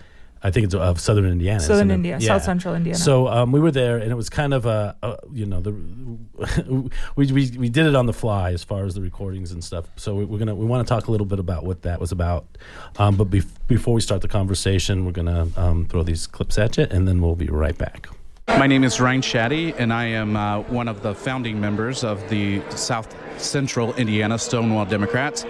I 0.46 0.52
think 0.52 0.64
it's 0.66 0.74
of 0.76 1.00
Southern 1.00 1.24
Indiana. 1.24 1.58
Southern 1.58 1.88
isn't? 1.88 1.90
India, 1.90 2.18
Yeah. 2.20 2.28
South 2.28 2.44
Central 2.44 2.76
Indiana. 2.76 2.96
So 2.96 3.26
um, 3.26 3.50
we 3.50 3.58
were 3.58 3.72
there, 3.72 3.96
and 3.98 4.12
it 4.12 4.14
was 4.14 4.30
kind 4.30 4.54
of 4.54 4.64
a, 4.64 4.94
a 5.02 5.16
you 5.32 5.44
know, 5.44 5.60
the 5.60 5.72
we, 7.16 7.32
we 7.32 7.50
we 7.58 7.68
did 7.68 7.84
it 7.84 7.96
on 7.96 8.06
the 8.06 8.12
fly 8.12 8.52
as 8.52 8.62
far 8.62 8.84
as 8.84 8.94
the 8.94 9.00
recordings 9.00 9.50
and 9.50 9.64
stuff. 9.64 9.86
So 9.96 10.14
we, 10.14 10.24
we're 10.24 10.38
gonna 10.38 10.54
we 10.54 10.64
want 10.64 10.86
to 10.86 10.88
talk 10.88 11.08
a 11.08 11.10
little 11.10 11.26
bit 11.26 11.40
about 11.40 11.64
what 11.64 11.82
that 11.82 11.98
was 11.98 12.12
about. 12.12 12.46
Um, 12.96 13.16
but 13.16 13.28
bef- 13.28 13.48
before 13.66 13.92
we 13.94 14.00
start 14.00 14.22
the 14.22 14.28
conversation, 14.28 15.04
we're 15.04 15.10
gonna 15.10 15.48
um, 15.56 15.86
throw 15.86 16.04
these 16.04 16.28
clips 16.28 16.58
at 16.58 16.76
you, 16.76 16.86
and 16.92 17.08
then 17.08 17.20
we'll 17.20 17.34
be 17.34 17.48
right 17.48 17.76
back. 17.76 18.08
My 18.46 18.68
name 18.68 18.84
is 18.84 19.00
Ryan 19.00 19.22
Shaddy, 19.22 19.74
and 19.76 19.92
I 19.92 20.04
am 20.04 20.36
uh, 20.36 20.60
one 20.60 20.86
of 20.86 21.02
the 21.02 21.12
founding 21.12 21.60
members 21.60 22.04
of 22.04 22.28
the 22.28 22.62
South 22.70 23.12
Central 23.42 23.92
Indiana 23.96 24.38
Stonewall 24.38 24.84
Democrats. 24.84 25.44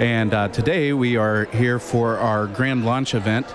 And 0.00 0.34
uh, 0.34 0.48
today 0.48 0.92
we 0.92 1.16
are 1.16 1.44
here 1.44 1.78
for 1.78 2.18
our 2.18 2.48
grand 2.48 2.84
launch 2.84 3.14
event. 3.14 3.46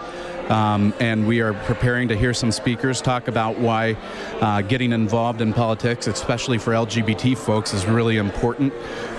Um, 0.50 0.94
and 1.00 1.28
we 1.28 1.42
are 1.42 1.54
preparing 1.54 2.08
to 2.08 2.18
hear 2.18 2.34
some 2.34 2.52
speakers 2.52 3.02
talk 3.02 3.28
about 3.28 3.60
why 3.60 3.96
uh, 4.42 4.62
getting 4.62 4.92
involved 4.94 5.42
in 5.42 5.54
politics, 5.54 6.08
especially 6.08 6.58
for 6.58 6.74
LGBT 6.74 7.38
folks, 7.38 7.74
is 7.74 7.86
really 7.86 8.18
important. 8.18 8.74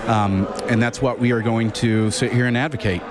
Um, 0.07 0.47
and 0.67 0.81
that's 0.81 1.01
what 1.01 1.19
we 1.19 1.31
are 1.31 1.41
going 1.41 1.71
to 1.71 2.11
sit 2.11 2.33
here 2.33 2.47
and 2.47 2.57
advocate. 2.57 3.01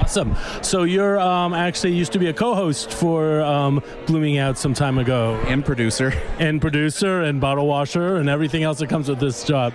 Awesome. 0.00 0.36
So 0.62 0.82
you're 0.82 1.18
um, 1.18 1.54
actually 1.54 1.94
used 1.94 2.12
to 2.12 2.18
be 2.18 2.26
a 2.28 2.32
co-host 2.32 2.92
for 2.92 3.40
um, 3.42 3.82
Blooming 4.06 4.38
Out 4.38 4.58
some 4.58 4.74
time 4.74 4.98
ago, 4.98 5.40
And 5.46 5.64
producer. 5.64 6.12
and 6.38 6.60
producer 6.60 7.22
and 7.22 7.40
bottle 7.40 7.66
washer 7.66 8.16
and 8.16 8.28
everything 8.28 8.62
else 8.64 8.78
that 8.78 8.88
comes 8.88 9.08
with 9.08 9.18
this 9.18 9.44
job. 9.44 9.72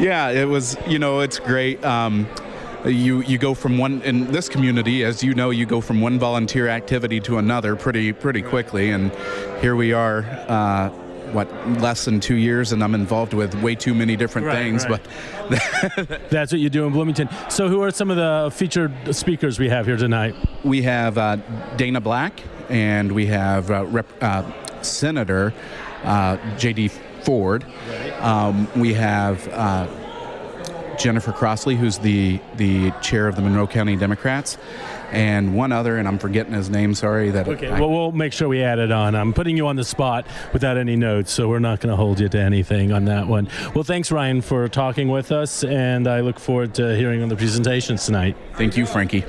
Yeah, 0.00 0.30
it 0.30 0.48
was. 0.48 0.76
You 0.88 0.98
know, 0.98 1.20
it's 1.20 1.38
great. 1.38 1.84
Um, 1.84 2.26
you 2.84 3.22
you 3.22 3.38
go 3.38 3.54
from 3.54 3.78
one 3.78 4.02
in 4.02 4.30
this 4.32 4.48
community, 4.48 5.04
as 5.04 5.22
you 5.22 5.34
know, 5.34 5.50
you 5.50 5.66
go 5.66 5.80
from 5.80 6.00
one 6.00 6.18
volunteer 6.18 6.68
activity 6.68 7.20
to 7.20 7.38
another 7.38 7.76
pretty 7.76 8.12
pretty 8.12 8.42
quickly, 8.42 8.90
and 8.90 9.10
here 9.60 9.76
we 9.76 9.92
are. 9.92 10.24
Uh, 10.48 10.90
what 11.32 11.48
less 11.80 12.04
than 12.04 12.20
two 12.20 12.36
years, 12.36 12.70
and 12.70 12.84
I'm 12.84 12.94
involved 12.94 13.34
with 13.34 13.56
way 13.56 13.74
too 13.74 13.92
many 13.92 14.14
different 14.14 14.46
Right, 14.46 14.56
things. 14.56 14.86
right. 14.88 15.00
But 15.50 16.30
That's 16.30 16.52
what 16.52 16.60
you 16.60 16.70
do 16.70 16.86
in 16.86 16.92
Bloomington. 16.92 17.28
So 17.48 17.66
who 17.68 17.82
are 17.82 17.90
some 17.90 18.08
of 18.08 18.16
the 18.16 18.50
featured 18.54 18.92
speakers 19.16 19.58
we 19.58 19.68
have 19.68 19.84
here 19.86 19.96
tonight? 19.96 20.36
we 20.62 20.82
have 20.82 21.18
uh, 21.18 21.38
Dana 21.76 22.00
Black, 22.00 22.40
and 22.68 23.10
we 23.10 23.26
have 23.26 23.68
uh, 23.68 23.84
Rep, 23.86 24.06
uh, 24.22 24.44
Senator 24.82 25.52
uh, 26.04 26.36
J.D. 26.56 26.88
Ford. 27.24 27.64
Um, 28.20 28.68
we 28.76 28.94
have 28.94 29.48
uh, 29.48 29.88
Jennifer 30.98 31.32
Crossley, 31.32 31.76
who's 31.76 31.98
the 31.98 32.40
the 32.56 32.90
chair 33.02 33.28
of 33.28 33.36
the 33.36 33.42
Monroe 33.42 33.66
County 33.66 33.96
Democrats, 33.96 34.56
and 35.12 35.54
one 35.54 35.72
other, 35.72 35.96
and 35.96 36.06
I'm 36.08 36.18
forgetting 36.18 36.52
his 36.52 36.70
name. 36.70 36.94
Sorry 36.94 37.30
that. 37.30 37.46
Okay, 37.48 37.68
I- 37.68 37.80
well, 37.80 37.90
we'll 37.90 38.12
make 38.12 38.32
sure 38.32 38.48
we 38.48 38.62
add 38.62 38.78
it 38.78 38.90
on. 38.92 39.14
I'm 39.14 39.32
putting 39.32 39.56
you 39.56 39.66
on 39.66 39.76
the 39.76 39.84
spot 39.84 40.26
without 40.52 40.76
any 40.76 40.96
notes, 40.96 41.30
so 41.32 41.48
we're 41.48 41.58
not 41.58 41.80
going 41.80 41.90
to 41.90 41.96
hold 41.96 42.20
you 42.20 42.28
to 42.28 42.38
anything 42.38 42.92
on 42.92 43.04
that 43.06 43.26
one. 43.26 43.48
Well, 43.74 43.84
thanks, 43.84 44.10
Ryan, 44.12 44.40
for 44.40 44.68
talking 44.68 45.08
with 45.08 45.32
us, 45.32 45.64
and 45.64 46.06
I 46.06 46.20
look 46.20 46.38
forward 46.38 46.74
to 46.74 46.96
hearing 46.96 47.22
on 47.22 47.28
the 47.28 47.36
presentations 47.36 48.04
tonight. 48.06 48.36
thank 48.54 48.76
you, 48.76 48.86
Frankie. 48.86 49.24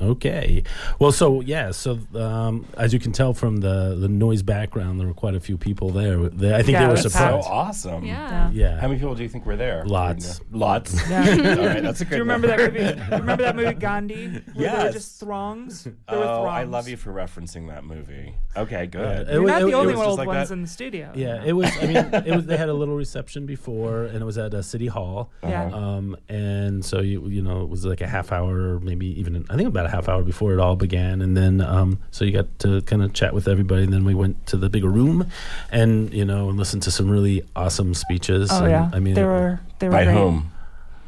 Okay. 0.00 0.62
Well, 0.98 1.12
so 1.12 1.40
yeah, 1.40 1.70
so 1.72 1.98
um, 2.14 2.66
as 2.76 2.92
you 2.92 3.00
can 3.00 3.12
tell 3.12 3.34
from 3.34 3.58
the 3.58 3.96
the 3.98 4.08
noise 4.08 4.42
background, 4.42 5.00
there 5.00 5.06
were 5.06 5.14
quite 5.14 5.34
a 5.34 5.40
few 5.40 5.56
people 5.58 5.90
there. 5.90 6.16
They, 6.28 6.54
I 6.54 6.58
think 6.62 6.72
Yeah, 6.72 6.86
they 6.86 6.90
were 6.92 6.96
surprised. 6.96 7.36
was 7.36 7.46
So 7.46 7.50
awesome. 7.52 8.04
Yeah. 8.04 8.50
Yeah. 8.52 8.80
How 8.80 8.88
many 8.88 9.00
people 9.00 9.14
do 9.14 9.22
you 9.22 9.28
think 9.28 9.44
were 9.46 9.56
there? 9.56 9.84
Lots. 9.84 10.40
Lots. 10.50 10.94
Yeah. 11.08 11.18
All 11.58 11.66
right, 11.66 11.82
that's 11.82 12.00
a 12.00 12.04
good. 12.04 12.10
Do 12.10 12.16
you 12.16 12.22
remember 12.22 12.46
that 12.48 12.58
movie? 12.58 12.80
You 12.80 13.16
remember 13.18 13.42
that 13.42 13.56
movie 13.56 13.74
Gandhi? 13.74 14.28
Where 14.54 14.70
there 14.70 14.84
were 14.86 14.92
just 14.92 15.18
throngs. 15.20 15.84
There 15.84 15.94
Oh, 16.08 16.18
were 16.18 16.24
throngs. 16.24 16.48
I 16.50 16.62
love 16.64 16.88
you 16.88 16.96
for 16.96 17.12
referencing 17.12 17.68
that 17.68 17.84
movie. 17.84 18.34
Okay, 18.56 18.86
good. 18.86 19.26
Yeah, 19.26 19.32
You're 19.34 19.42
It 19.44 19.46
not 19.46 19.62
was- 19.62 19.70
the 19.72 19.76
it 19.76 19.80
only 19.80 19.94
was 19.94 20.06
old 20.06 20.18
like 20.18 20.28
ones 20.28 20.48
that? 20.48 20.54
in 20.54 20.62
the 20.62 20.68
studio. 20.68 21.12
Yeah, 21.14 21.42
it 21.44 21.52
was. 21.52 21.70
I 21.80 21.86
mean, 21.86 21.96
it 21.96 22.34
was. 22.36 22.46
They 22.46 22.56
had 22.56 22.68
a 22.68 22.74
little 22.74 22.96
reception 22.96 23.46
before, 23.46 24.04
and 24.04 24.16
it 24.16 24.24
was 24.24 24.38
at 24.38 24.54
a 24.54 24.62
city 24.62 24.86
hall. 24.86 25.30
Yeah. 25.42 25.64
Um, 25.72 26.16
and 26.28 26.84
so 26.84 27.00
you 27.00 27.26
you 27.28 27.42
know 27.42 27.62
it 27.62 27.68
was 27.68 27.84
like 27.84 28.00
a 28.00 28.06
half 28.06 28.32
hour, 28.32 28.78
maybe 28.80 29.06
even 29.18 29.44
I 29.50 29.56
think 29.56 29.68
about 29.68 29.87
a 29.88 29.90
half 29.90 30.08
hour 30.08 30.22
before 30.22 30.52
it 30.52 30.60
all 30.60 30.76
began, 30.76 31.20
and 31.22 31.36
then 31.36 31.60
um, 31.60 31.98
so 32.10 32.24
you 32.24 32.32
got 32.32 32.58
to 32.60 32.82
kind 32.82 33.02
of 33.02 33.12
chat 33.12 33.34
with 33.34 33.48
everybody, 33.48 33.82
and 33.84 33.92
then 33.92 34.04
we 34.04 34.14
went 34.14 34.46
to 34.46 34.56
the 34.56 34.68
bigger 34.70 34.88
room, 34.88 35.26
and 35.72 36.12
you 36.12 36.24
know 36.24 36.48
and 36.48 36.58
listened 36.58 36.82
to 36.84 36.90
some 36.90 37.08
really 37.10 37.42
awesome 37.56 37.94
speeches. 37.94 38.50
Oh 38.52 38.62
and, 38.62 38.70
yeah. 38.70 38.90
I 38.92 39.00
mean, 39.00 39.14
they 39.14 39.24
were 39.24 39.60
they 39.78 39.88
were 39.88 39.92
By 39.92 40.04
great. 40.04 40.14
whom? 40.14 40.52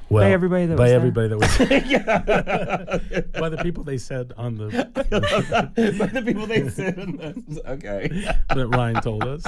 well, 0.08 0.24
by 0.24 0.32
everybody 0.32 0.66
that 0.66 0.76
by 0.76 0.82
was 0.82 0.90
there. 0.90 0.98
everybody 0.98 1.28
that 1.28 1.38
was 1.38 3.30
by 3.40 3.48
the 3.48 3.58
people 3.62 3.84
they 3.84 3.96
said 3.98 4.32
on 4.36 4.56
the 4.56 4.66
By 5.98 6.06
the 6.06 6.22
people 6.22 6.46
they 6.46 6.68
said. 6.68 6.98
in 6.98 7.16
this. 7.16 7.58
Okay. 7.64 8.08
that 8.54 8.66
Ryan 8.68 9.00
told 9.02 9.22
us. 9.24 9.44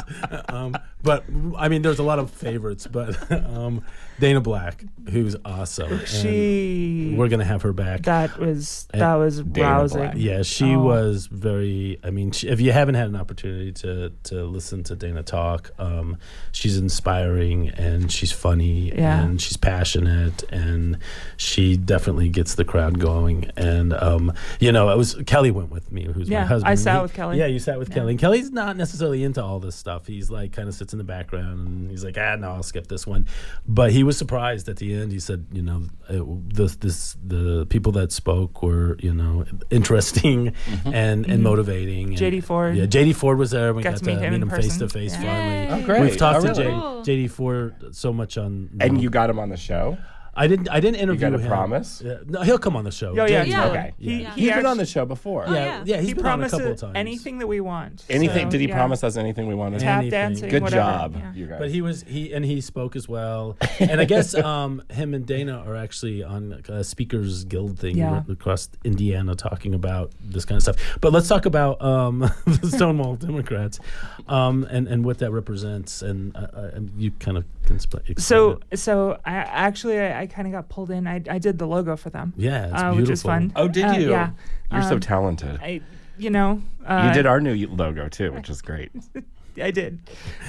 Um, 0.48 0.76
but 1.02 1.24
I 1.58 1.68
mean, 1.68 1.82
there's 1.82 1.98
a 1.98 2.02
lot 2.04 2.18
of 2.18 2.30
favorites, 2.30 2.86
but 2.86 3.30
um, 3.32 3.84
Dana 4.20 4.40
Black, 4.40 4.84
who's 5.10 5.34
awesome. 5.44 5.92
and 5.92 6.08
She 6.08 7.14
we're 7.16 7.28
gonna 7.28 7.44
have 7.44 7.62
her 7.62 7.72
back. 7.72 8.02
that 8.02 8.38
was 8.38 8.86
And 8.92 9.02
that 9.02 9.14
was 9.16 9.40
Dana 9.42 9.68
rousing. 9.68 10.00
Black. 10.00 10.14
yeah, 10.16 10.42
she 10.42 10.74
Oh. 10.74 10.80
was 10.80 11.26
very. 11.26 11.98
I 12.04 12.10
mean, 12.10 12.30
she, 12.30 12.48
if 12.48 12.60
you 12.60 12.72
haven't 12.72 12.94
had 12.94 13.08
an 13.08 13.16
opportunity 13.16 13.72
to 13.72 14.12
to 14.24 14.44
listen 14.44 14.82
to 14.84 14.94
Dana 14.96 15.22
talk, 15.22 15.70
um, 15.78 16.16
she's 16.52 16.76
inspiring 16.78 17.70
and 17.70 18.10
she's 18.12 18.32
funny 18.32 18.92
Yeah. 18.94 19.22
and 19.22 19.40
she's 19.40 19.56
passionate 19.56 20.44
and 20.50 20.98
she 21.36 21.76
definitely 21.76 22.28
gets 22.28 22.54
the 22.54 22.64
crowd 22.64 22.98
going. 23.00 23.50
And 23.56 23.92
um, 23.94 24.32
you 24.60 24.70
know, 24.72 24.90
it 24.90 24.96
was 24.98 25.16
Kelly 25.26 25.50
went 25.50 25.70
with 25.70 25.90
me, 25.90 26.04
who's 26.04 26.28
Yeah, 26.28 26.42
my 26.42 26.46
husband. 26.46 26.70
I 26.70 26.74
sat 26.76 26.96
He- 26.96 27.02
with 27.02 27.14
Kelly. 27.14 27.38
Yeah, 27.38 27.46
you 27.46 27.58
sat 27.58 27.78
with 27.78 27.88
Yeah. 27.88 27.94
Kelly. 27.96 28.10
And 28.12 28.20
Kelly's 28.20 28.50
not 28.52 28.76
necessarily 28.76 29.24
into 29.24 29.42
all 29.42 29.58
this 29.58 29.74
stuff. 29.74 30.06
He's 30.06 30.30
like 30.30 30.52
kind 30.52 30.68
of 30.68 30.74
sits 30.74 30.91
in 30.92 30.98
the 30.98 31.04
background 31.04 31.66
and 31.66 31.90
he's 31.90 32.04
like, 32.04 32.16
ah, 32.18 32.36
no, 32.36 32.52
I'll 32.52 32.62
skip 32.62 32.86
this 32.86 33.06
one. 33.06 33.26
But 33.66 33.92
he 33.92 34.02
was 34.02 34.16
surprised 34.16 34.68
at 34.68 34.76
the 34.76 34.94
end. 34.94 35.12
He 35.12 35.20
said, 35.20 35.46
you 35.52 35.62
know, 35.62 35.84
uh, 36.10 36.22
it, 36.22 36.54
this, 36.54 36.76
this, 36.76 37.16
the 37.24 37.66
people 37.66 37.92
that 37.92 38.12
spoke 38.12 38.62
were, 38.62 38.96
you 39.00 39.14
know, 39.14 39.44
interesting 39.70 40.50
mm-hmm. 40.50 40.88
and, 40.94 40.94
and 40.94 41.26
mm-hmm. 41.26 41.42
motivating. 41.42 42.08
and- 42.08 42.18
JD 42.18 42.44
Ford. 42.44 42.76
Yeah, 42.76 42.86
JD 42.86 43.14
Ford 43.14 43.38
was 43.38 43.50
there. 43.50 43.74
We 43.74 43.82
Got 43.82 43.94
got, 43.94 43.98
to 44.00 44.04
meet 44.06 44.18
him 44.18 44.34
in 44.34 44.48
face 44.50 44.76
to 44.78 44.88
face 44.88 45.14
finally. 45.16 45.68
Oh, 45.82 45.86
great. 45.86 46.02
We've 46.02 46.16
talked 46.16 46.44
Oh, 46.44 46.52
to 46.54 46.60
really? 46.62 47.02
J, 47.04 47.26
JD 47.26 47.30
Ford 47.30 47.94
so 47.94 48.12
much 48.12 48.38
on. 48.38 48.70
And 48.80 49.00
you 49.02 49.10
got 49.10 49.30
him 49.30 49.38
on 49.38 49.48
the 49.48 49.56
show? 49.56 49.98
I 50.34 50.46
didn't. 50.46 50.68
I 50.70 50.80
didn't 50.80 50.96
interview 51.00 51.26
a 51.34 51.38
him. 51.38 51.46
promise? 51.46 52.02
Yeah, 52.04 52.14
no, 52.26 52.40
he'll 52.42 52.58
come 52.58 52.74
on 52.74 52.84
the 52.84 52.90
show. 52.90 53.10
Oh, 53.18 53.26
yeah, 53.26 53.42
yeah. 53.44 53.66
Okay. 53.68 53.92
He, 53.98 54.22
Yeah. 54.22 54.34
he 54.34 54.40
He's 54.46 54.54
been 54.54 54.64
on 54.66 54.78
the 54.78 54.86
show 54.86 55.04
before. 55.04 55.44
Oh, 55.46 55.52
Yeah, 55.52 55.64
yeah. 55.64 55.82
yeah, 55.84 55.96
he's 55.98 56.08
he 56.08 56.14
been 56.14 56.24
on 56.24 56.26
a 56.26 56.48
promised 56.48 56.52
couple 56.54 56.70
of 56.72 56.80
times. 56.80 56.92
anything 56.96 57.38
that 57.38 57.46
we 57.46 57.60
want. 57.60 58.04
Anything? 58.08 58.46
So, 58.46 58.50
did 58.52 58.60
he 58.62 58.68
yeah. 58.68 58.74
promise 58.74 59.04
us 59.04 59.16
anything 59.18 59.46
we 59.46 59.54
wanted? 59.54 59.80
Tap 59.80 59.98
Anything. 59.98 60.10
dancing. 60.10 60.48
Good 60.48 60.62
whatever. 60.62 60.82
job, 60.82 61.14
Yeah. 61.18 61.32
you 61.34 61.46
guys. 61.46 61.58
But 61.58 61.70
he 61.70 61.82
was 61.82 62.02
he 62.04 62.32
and 62.32 62.44
he 62.46 62.62
spoke 62.62 62.96
as 62.96 63.08
well, 63.08 63.56
and 63.78 64.00
I 64.00 64.06
guess 64.06 64.34
um, 64.50 64.82
him 64.90 65.12
and 65.12 65.26
Dana 65.26 65.62
are 65.66 65.76
actually 65.76 66.22
on 66.22 66.62
a 66.68 66.82
speakers 66.82 67.44
guild 67.44 67.78
thing 67.78 67.98
Yeah. 67.98 68.22
across 68.30 68.70
Indiana 68.84 69.34
talking 69.34 69.74
about 69.74 70.12
this 70.24 70.46
kind 70.46 70.56
of 70.56 70.62
stuff. 70.62 70.76
But 71.02 71.12
let's 71.12 71.28
talk 71.28 71.44
about 71.44 71.82
um, 71.82 72.20
the 72.46 72.70
Stonewall 72.70 73.16
Democrats 73.16 73.80
um, 74.28 74.66
and 74.70 74.88
and 74.88 75.04
what 75.04 75.18
that 75.18 75.30
represents, 75.30 76.00
and 76.00 76.34
uh, 76.36 76.40
uh, 76.54 76.70
you 76.96 77.10
kind 77.20 77.36
of 77.36 77.44
can 77.66 77.76
explain 77.76 78.16
So 78.16 78.60
it. 78.70 78.78
so 78.78 79.18
I 79.24 79.34
actually 79.34 80.00
I, 80.00 80.21
I 80.22 80.26
kind 80.26 80.46
of 80.46 80.52
got 80.52 80.68
pulled 80.68 80.90
in. 80.92 81.06
I, 81.08 81.20
I 81.28 81.38
did 81.38 81.58
the 81.58 81.66
logo 81.66 81.96
for 81.96 82.08
them. 82.10 82.32
yeah, 82.36 82.66
it's 82.66 82.74
uh, 82.74 82.76
beautiful. 82.92 83.00
which 83.00 83.10
is 83.10 83.22
fun. 83.22 83.52
oh, 83.56 83.66
did 83.68 83.84
Uh, 83.86 83.92
you? 83.92 84.10
yeah. 84.10 84.30
You're 84.70 84.82
so 84.82 84.94
Um, 84.94 85.00
talented. 85.00 85.58
I 85.60 85.80
you 86.16 86.30
know 86.30 86.62
uh, 86.86 87.06
you 87.08 87.14
did 87.14 87.26
our 87.26 87.40
new 87.40 87.66
logo 87.68 88.08
too, 88.08 88.32
which 88.32 88.48
is 88.48 88.62
great. 88.62 88.92
I 89.60 89.70
did. 89.70 89.98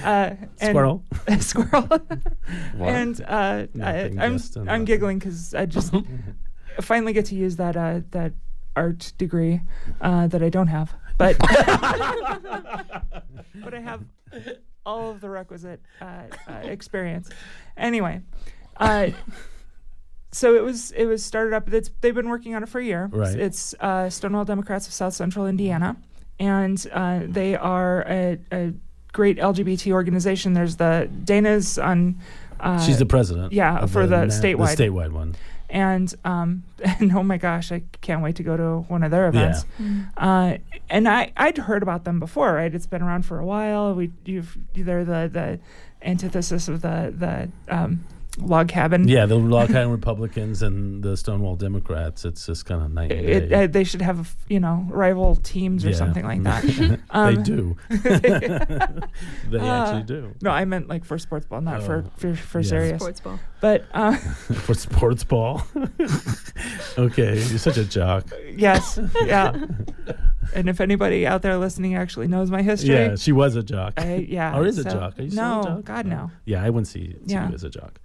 Uh, 0.04 0.36
and- 0.62 0.70
Squirrel. 0.72 1.04
squirrel. 1.40 1.82
What? 2.78 2.90
and 2.90 3.20
uh, 3.22 3.26
I, 3.28 3.68
Nothing, 3.74 4.20
I'm 4.20 4.38
just, 4.38 4.58
I'm 4.58 4.86
giggling 4.86 5.20
because 5.20 5.54
I 5.56 5.66
just 5.66 5.94
finally 6.82 7.12
get 7.14 7.26
to 7.28 7.36
use 7.36 7.56
that 7.58 7.76
uh, 7.76 8.02
that 8.12 8.34
art 8.76 9.12
degree 9.18 9.60
uh, 10.02 10.28
that 10.28 10.42
I 10.44 10.50
don't 10.50 10.68
have, 10.68 10.94
but 11.18 11.38
but 13.64 13.74
I 13.74 13.80
have 13.82 14.02
all 14.86 15.12
of 15.12 15.22
the 15.22 15.30
requisite 15.30 15.82
uh, 16.02 16.24
uh, 16.48 16.54
experience. 16.64 17.30
Anyway, 17.78 18.22
uh, 18.78 19.08
so 20.34 20.56
it 20.56 20.64
was 20.64 20.92
it 20.92 21.06
was 21.06 21.24
started 21.24 21.54
up. 21.54 21.72
It's, 21.72 21.90
they've 22.02 22.14
been 22.14 22.30
working 22.30 22.56
on 22.56 22.64
it 22.64 22.70
for 22.70 22.80
a 22.80 22.84
year. 22.84 23.10
Right. 23.12 23.36
It's 23.40 23.74
uh, 23.80 24.10
Stonewall 24.10 24.46
Democrats 24.46 24.88
of 24.88 24.94
South 24.94 25.14
Central 25.14 25.48
Indiana, 25.48 25.96
and 26.40 26.86
uh, 26.92 27.22
they 27.26 27.56
are 27.56 28.02
a, 28.08 28.40
a 28.52 28.74
great 29.14 29.38
LGBT 29.38 29.92
organization. 29.94 30.54
There's 30.54 30.76
the 30.78 31.10
Dana's 31.24 31.78
on. 31.78 32.20
Uh, 32.60 32.80
She's 32.84 33.00
the 33.00 33.06
president. 33.06 33.54
yeah, 33.54 33.86
for 33.86 34.08
the 34.08 34.26
na- 34.26 34.34
statewide. 34.34 34.76
the 34.76 34.84
statewide 34.86 35.12
one. 35.12 35.36
and 35.70 36.14
um, 36.26 36.64
and 36.84 37.12
oh 37.16 37.24
my 37.24 37.38
gosh, 37.38 37.72
I 37.72 37.84
can't 38.02 38.24
wait 38.24 38.36
to 38.38 38.44
go 38.44 38.58
to 38.58 38.86
one 38.90 39.04
of 39.04 39.12
their 39.12 39.28
events. 39.28 39.66
Mm. 39.80 40.10
Uh, 40.18 40.58
and 40.90 41.08
I 41.08 41.32
I'd 41.38 41.58
heard 41.58 41.84
about 41.84 42.06
them 42.06 42.20
before, 42.20 42.54
right? 42.54 42.74
It's 42.74 42.88
been 42.88 43.02
around 43.02 43.26
for 43.26 43.38
a 43.40 43.46
while. 43.46 43.94
We 43.94 44.12
you've 44.26 44.58
they're 44.74 45.06
the 45.06 45.30
the 45.32 45.60
antithesis 46.02 46.68
of 46.68 46.82
the 46.82 47.14
the 47.16 47.74
um, 47.74 48.06
log 48.40 48.68
cabin. 48.68 49.08
Yeah, 49.08 49.26
the 49.26 49.36
Log 49.36 49.68
Cabin 49.70 49.92
Republicans 50.00 50.62
and 50.64 51.04
the 51.04 51.16
Stonewall 51.16 51.56
Democrats. 51.56 52.26
It's 52.26 52.46
just 52.46 52.66
kind 52.66 52.82
of 52.84 52.92
night 52.92 53.12
and 53.12 53.30
It, 53.30 53.54
uh, 53.54 53.68
they 53.68 53.84
should 53.84 54.02
have 54.02 54.36
you 54.50 54.60
know 54.60 54.86
rival 54.90 55.36
teams 55.36 55.86
or 55.86 55.90
Yeah. 55.90 55.96
something 55.96 56.26
like 56.26 56.44
that. 56.44 56.64
they 56.74 56.98
Um, 57.12 57.44
do. 57.44 57.78
they 59.50 59.60
Uh, 59.60 59.84
actually 59.84 60.04
do. 60.04 60.34
No, 60.42 60.50
I 60.52 60.66
meant 60.66 60.88
like 60.88 61.06
for 61.06 61.18
sports 61.18 61.46
ball, 61.46 61.62
not 61.62 61.84
for 61.84 62.04
Oh, 62.06 62.12
for, 62.18 62.36
for 62.36 62.60
yeah. 62.62 62.68
serious. 62.70 63.00
Sports 63.02 63.20
ball. 63.20 63.40
But 63.62 63.86
uh, 63.94 64.16
for 64.66 64.74
sports 64.74 65.24
ball. 65.24 65.64
okay, 66.98 67.36
you're 67.36 67.60
such 67.60 67.78
a 67.78 67.86
jock. 67.86 68.26
yes, 68.56 69.00
yeah. 69.26 69.66
And 70.54 70.70
if 70.70 70.82
anybody 70.82 71.26
out 71.26 71.42
there 71.42 71.58
listening 71.58 71.96
actually 71.96 72.28
knows 72.28 72.52
my 72.52 72.62
history, 72.62 72.94
Yeah, 72.94 73.16
she 73.16 73.32
was 73.32 73.56
a 73.56 73.64
jock. 73.64 73.94
I, 73.98 74.16
yeah. 74.30 74.56
or 74.58 74.66
is 74.66 74.78
a 74.78 74.84
jock? 74.84 75.18
Are 75.18 75.24
you 75.24 75.32
still 75.32 75.44
no, 75.44 75.60
a 75.62 75.64
jock? 75.64 75.86
God 75.86 76.06
no. 76.06 76.32
Yeah, 76.46 76.62
I 76.64 76.70
wouldn't 76.70 76.88
see, 76.88 77.14
see 77.14 77.34
Yeah. 77.34 77.48
you 77.48 77.56
as 77.56 77.64
a 77.64 77.70
jock. 77.70 78.00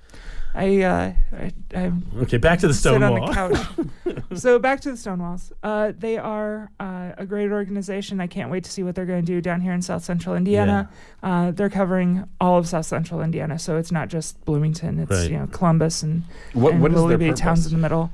I 0.55 0.83
uh, 0.83 1.13
I, 1.37 1.53
I 1.75 1.93
Okay, 2.23 2.39
back 2.39 2.59
to 2.61 2.69
the 2.69 2.75
sit 2.75 2.95
on 2.95 3.01
Stonewall. 3.01 3.29
the 3.29 3.35
couch. 3.35 4.23
so 4.41 4.59
back 4.59 4.81
to 4.81 4.91
the 4.91 4.97
Stonewalls. 4.97 5.53
Uh, 5.63 5.93
they 5.97 6.17
are 6.19 6.71
uh, 6.81 7.13
a 7.19 7.27
great 7.27 7.51
organization. 7.53 8.21
I 8.21 8.27
can't 8.27 8.51
wait 8.51 8.65
to 8.65 8.71
see 8.71 8.83
what 8.83 8.95
they're 8.95 9.07
going 9.07 9.21
to 9.23 9.27
do 9.27 9.41
down 9.41 9.61
here 9.61 9.73
in 9.73 9.83
South 9.83 10.03
Central 10.05 10.35
Indiana. 10.35 10.89
Uh, 11.23 11.51
they're 11.53 11.71
covering 11.71 12.25
all 12.41 12.59
of 12.59 12.67
South 12.67 12.87
Central 12.87 13.21
Indiana, 13.23 13.59
so 13.59 13.77
it's 13.77 13.93
not 13.93 14.09
just 14.09 14.43
Bloomington. 14.45 14.99
It's 15.01 15.11
Right. 15.11 15.31
you 15.31 15.39
know 15.39 15.47
Columbus 15.49 16.03
and, 16.03 16.25
What, 16.55 16.73
and 16.73 16.83
what 16.83 16.93
is 16.93 17.01
little 17.01 17.17
their 17.19 17.35
towns 17.35 17.67
in 17.67 17.73
the 17.73 17.79
middle. 17.79 18.11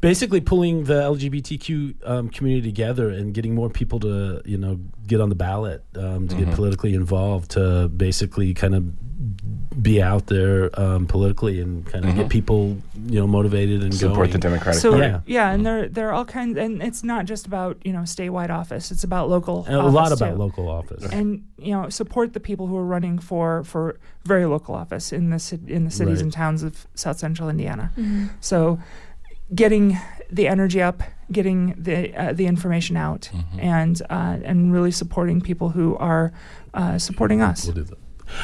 basically 0.00 0.40
pulling 0.40 0.84
the 0.84 0.94
LGBTQ 1.02 2.08
um, 2.08 2.28
community 2.30 2.68
together 2.70 3.10
and 3.10 3.34
getting 3.34 3.54
more 3.54 3.68
people 3.70 4.00
to 4.00 4.40
you 4.44 4.56
know 4.58 4.78
get 5.06 5.20
on 5.20 5.28
the 5.28 5.34
ballot 5.34 5.82
um, 5.96 6.28
to 6.28 6.34
Mm-hmm. 6.36 6.44
get 6.44 6.54
politically 6.54 6.94
involved 6.94 7.50
to 7.52 7.88
basically 7.88 8.54
kind 8.54 8.74
of 8.74 8.84
be 9.80 10.02
out 10.02 10.26
there 10.26 10.68
um, 10.80 11.06
politically 11.06 11.60
and 11.60 11.86
kind 11.86 12.04
of 12.04 12.16
get 12.16 12.28
people 12.28 12.76
you 13.06 13.20
know 13.20 13.26
motivated 13.26 13.82
and 13.82 13.92
Mm-hmm. 13.92 13.98
Support 14.00 14.16
going. 14.16 14.30
the 14.32 14.38
Democratic 14.38 14.80
So 14.80 14.90
Party. 14.92 15.06
Yeah. 15.06 15.20
yeah, 15.26 15.50
and 15.52 15.64
there 15.64 15.88
there 15.88 16.08
are 16.08 16.12
all 16.12 16.24
kinds, 16.24 16.58
and 16.58 16.82
it's 16.82 17.04
not 17.04 17.24
just 17.26 17.46
about 17.46 17.78
you 17.84 17.92
know 17.92 18.00
statewide 18.00 18.50
office; 18.50 18.90
it's 18.90 19.04
about 19.04 19.28
local. 19.28 19.64
And 19.66 19.76
a 19.76 19.82
lot 19.86 20.10
about 20.12 20.32
too. 20.32 20.38
local 20.38 20.68
office. 20.68 21.04
and 21.12 21.44
you 21.58 21.72
know 21.72 21.88
support 21.88 22.32
the 22.32 22.40
people 22.40 22.66
who 22.66 22.76
are 22.76 22.84
running 22.84 23.18
for 23.20 23.62
for 23.64 23.98
very 24.24 24.44
local 24.46 24.74
office 24.74 25.12
in 25.12 25.30
the 25.30 25.60
in 25.68 25.84
the 25.84 25.90
cities 25.90 26.16
Right. 26.16 26.22
and 26.22 26.32
towns 26.32 26.62
of 26.64 26.86
South 26.94 27.18
Central 27.18 27.48
Indiana. 27.48 27.92
So, 28.40 28.80
getting 29.54 29.98
the 30.30 30.48
energy 30.48 30.80
up, 30.82 31.02
getting 31.30 31.74
the 31.76 32.14
uh, 32.16 32.32
the 32.32 32.46
information 32.46 32.96
out, 32.96 33.30
and 33.58 34.00
uh, 34.10 34.38
and 34.44 34.72
really 34.72 34.90
supporting 34.90 35.40
people 35.40 35.70
who 35.70 35.96
are 35.96 36.32
uh, 36.74 36.98
supporting 36.98 37.40
us. 37.40 37.64
We'll 37.66 37.74
do 37.74 37.82
that. 37.84 37.98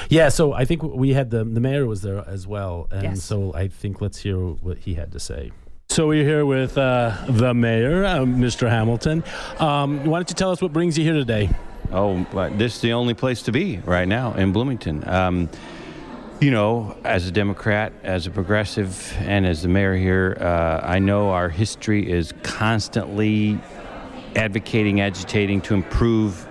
Yeah, 0.09 0.29
so 0.31 0.53
I 0.53 0.65
think 0.65 0.83
we 0.83 1.13
had 1.15 1.31
the 1.31 1.45
the 1.45 1.61
mayor 1.61 1.87
was 1.87 2.03
there 2.03 2.25
as 2.29 2.47
well, 2.47 2.89
and 2.91 3.03
Yes. 3.03 3.23
so 3.23 3.53
I 3.55 3.69
think 3.69 4.01
let's 4.01 4.19
hear 4.19 4.37
what 4.39 4.79
he 4.79 4.95
had 4.95 5.13
to 5.13 5.21
say. 5.21 5.51
So 5.89 6.09
we're 6.09 6.25
here 6.25 6.45
with 6.45 6.77
uh, 6.77 7.15
the 7.29 7.55
mayor, 7.55 8.05
uh, 8.05 8.19
Mr. 8.25 8.69
Hamilton. 8.69 9.23
Um, 9.59 10.05
why 10.05 10.19
don't 10.19 10.29
you 10.29 10.35
tell 10.35 10.51
us 10.51 10.61
what 10.61 10.73
brings 10.73 10.99
you 10.99 11.05
here 11.05 11.15
today? 11.15 11.49
Oh, 11.93 12.25
this 12.57 12.75
is 12.77 12.81
the 12.81 12.93
only 12.93 13.15
place 13.15 13.43
to 13.43 13.53
be 13.53 13.79
right 13.85 14.09
now 14.09 14.35
in 14.35 14.53
Bloomington. 14.53 15.09
Um, 15.09 15.49
you 16.41 16.51
know, 16.51 16.97
as 17.05 17.27
a 17.29 17.31
Democrat, 17.31 17.93
as 18.03 18.27
a 18.27 18.31
progressive, 18.31 19.17
and 19.21 19.47
as 19.47 19.63
the 19.63 19.69
mayor 19.69 19.95
here, 19.97 20.37
uh, 20.41 20.81
I 20.83 20.99
know 20.99 21.31
our 21.31 21.49
history 21.49 22.11
is 22.11 22.35
constantly 22.43 23.59
advocating, 24.35 25.01
agitating 25.01 25.61
to 25.63 25.75
improve 25.75 26.46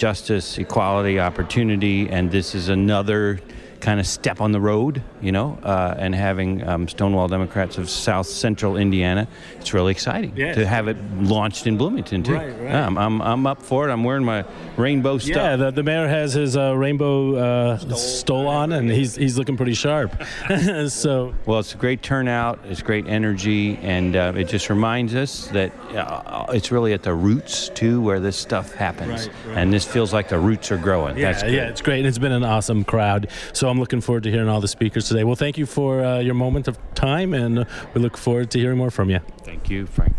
justice, 0.00 0.56
equality, 0.56 1.20
opportunity, 1.20 2.08
and 2.08 2.30
this 2.30 2.54
is 2.54 2.70
another 2.70 3.38
kind 3.80 4.00
of 4.00 4.06
step 4.06 4.40
on 4.40 4.50
the 4.50 4.60
road, 4.60 5.02
you 5.20 5.32
know, 5.32 5.58
uh, 5.62 5.94
and 5.98 6.14
having 6.14 6.66
um, 6.66 6.88
Stonewall 6.88 7.28
Democrats 7.28 7.78
of 7.78 7.88
South 7.90 8.26
Central 8.26 8.76
Indiana, 8.76 9.26
it's 9.58 9.72
really 9.74 9.92
exciting 9.92 10.32
Yeah. 10.36 10.54
to 10.54 10.66
have 10.66 10.88
it 10.88 10.96
launched 11.20 11.66
in 11.66 11.76
Bloomington, 11.76 12.22
too. 12.22 12.34
Right, 12.34 12.48
right. 12.48 12.62
Yeah, 12.62 12.86
I'm, 12.86 12.96
I'm, 12.98 13.20
I'm 13.22 13.46
up 13.46 13.62
for 13.62 13.88
it. 13.88 13.92
I'm 13.92 14.04
wearing 14.04 14.24
my 14.24 14.44
rainbow 14.76 15.18
stuff. 15.18 15.36
Yeah, 15.36 15.56
the, 15.56 15.70
the 15.70 15.82
mayor 15.82 16.08
has 16.08 16.32
his 16.34 16.56
uh, 16.56 16.74
rainbow 16.76 17.36
uh, 17.36 17.78
stole 17.96 18.48
on, 18.48 18.72
and 18.72 18.90
he's 18.90 19.16
he's 19.16 19.36
looking 19.38 19.56
pretty 19.56 19.74
sharp. 19.74 20.14
so 20.88 21.34
Well, 21.46 21.58
it's 21.60 21.74
a 21.74 21.76
great 21.76 22.02
turnout. 22.02 22.60
It's 22.64 22.82
great 22.82 23.06
energy, 23.06 23.76
and 23.82 24.16
uh, 24.16 24.32
it 24.36 24.44
just 24.44 24.70
reminds 24.70 25.14
us 25.14 25.48
that 25.48 25.72
uh, 25.94 26.46
it's 26.50 26.70
really 26.70 26.92
at 26.92 27.02
the 27.02 27.12
roots 27.14 27.68
too 27.70 28.00
where 28.00 28.20
this 28.20 28.36
stuff 28.36 28.74
happens, 28.74 29.26
Right, 29.28 29.36
right. 29.48 29.56
and 29.58 29.72
this 29.72 29.84
feels 29.84 30.12
like 30.12 30.28
the 30.28 30.38
roots 30.38 30.70
are 30.72 30.78
growing. 30.78 31.16
yeah, 31.18 31.32
That's 31.32 31.42
good. 31.42 31.52
yeah, 31.52 31.68
it's 31.68 31.82
great. 31.82 31.98
and 31.98 32.06
It's 32.06 32.18
been 32.18 32.32
an 32.32 32.44
awesome 32.44 32.84
crowd. 32.84 33.28
So 33.52 33.68
I'm 33.68 33.78
looking 33.78 34.00
forward 34.00 34.22
to 34.24 34.30
hearing 34.30 34.48
all 34.48 34.60
the 34.60 34.68
speakers 34.68 35.08
today. 35.10 35.24
Well, 35.24 35.36
thank 35.36 35.58
you 35.58 35.66
for 35.66 36.04
uh, 36.04 36.20
your 36.20 36.34
moment 36.34 36.68
of 36.68 36.78
time, 36.94 37.34
and 37.34 37.66
we 37.94 38.00
look 38.00 38.16
forward 38.16 38.50
to 38.52 38.58
hearing 38.58 38.78
more 38.78 38.92
from 38.92 39.10
you. 39.10 39.18
Thank 39.42 39.68
you, 39.68 39.86
Frank. 39.86 40.14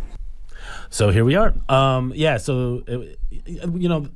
So 0.89 1.09
here 1.09 1.23
we 1.23 1.35
are. 1.35 1.53
Um, 1.69 2.11
yeah. 2.13 2.37
So 2.37 2.83
uh, 2.87 2.99
you 3.31 3.87
know, 3.87 4.09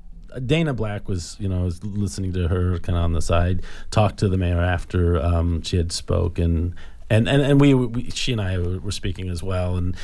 Dana 0.46 0.74
Black 0.74 1.08
was 1.08 1.38
you 1.40 1.48
know 1.48 1.62
I 1.62 1.64
was 1.64 1.82
listening 1.84 2.34
to 2.34 2.50
her 2.50 2.78
kind 2.80 2.98
of 2.98 3.06
on 3.06 3.14
the 3.14 3.22
side 3.22 3.64
talk 3.90 4.18
to 4.18 4.28
the 4.28 4.38
mayor 4.38 4.60
after 4.60 5.20
um, 5.20 5.62
she 5.62 5.78
had 5.78 5.92
spoken. 5.92 6.76
And, 7.08 7.30
and, 7.30 7.44
and 7.44 7.62
we, 7.62 7.76
we 7.76 8.10
she 8.10 8.32
and 8.32 8.42
I 8.42 8.58
were 8.58 8.92
speaking 8.92 9.30
as 9.30 9.44
well, 9.44 9.78
and 9.78 9.96
uh, 9.96 10.00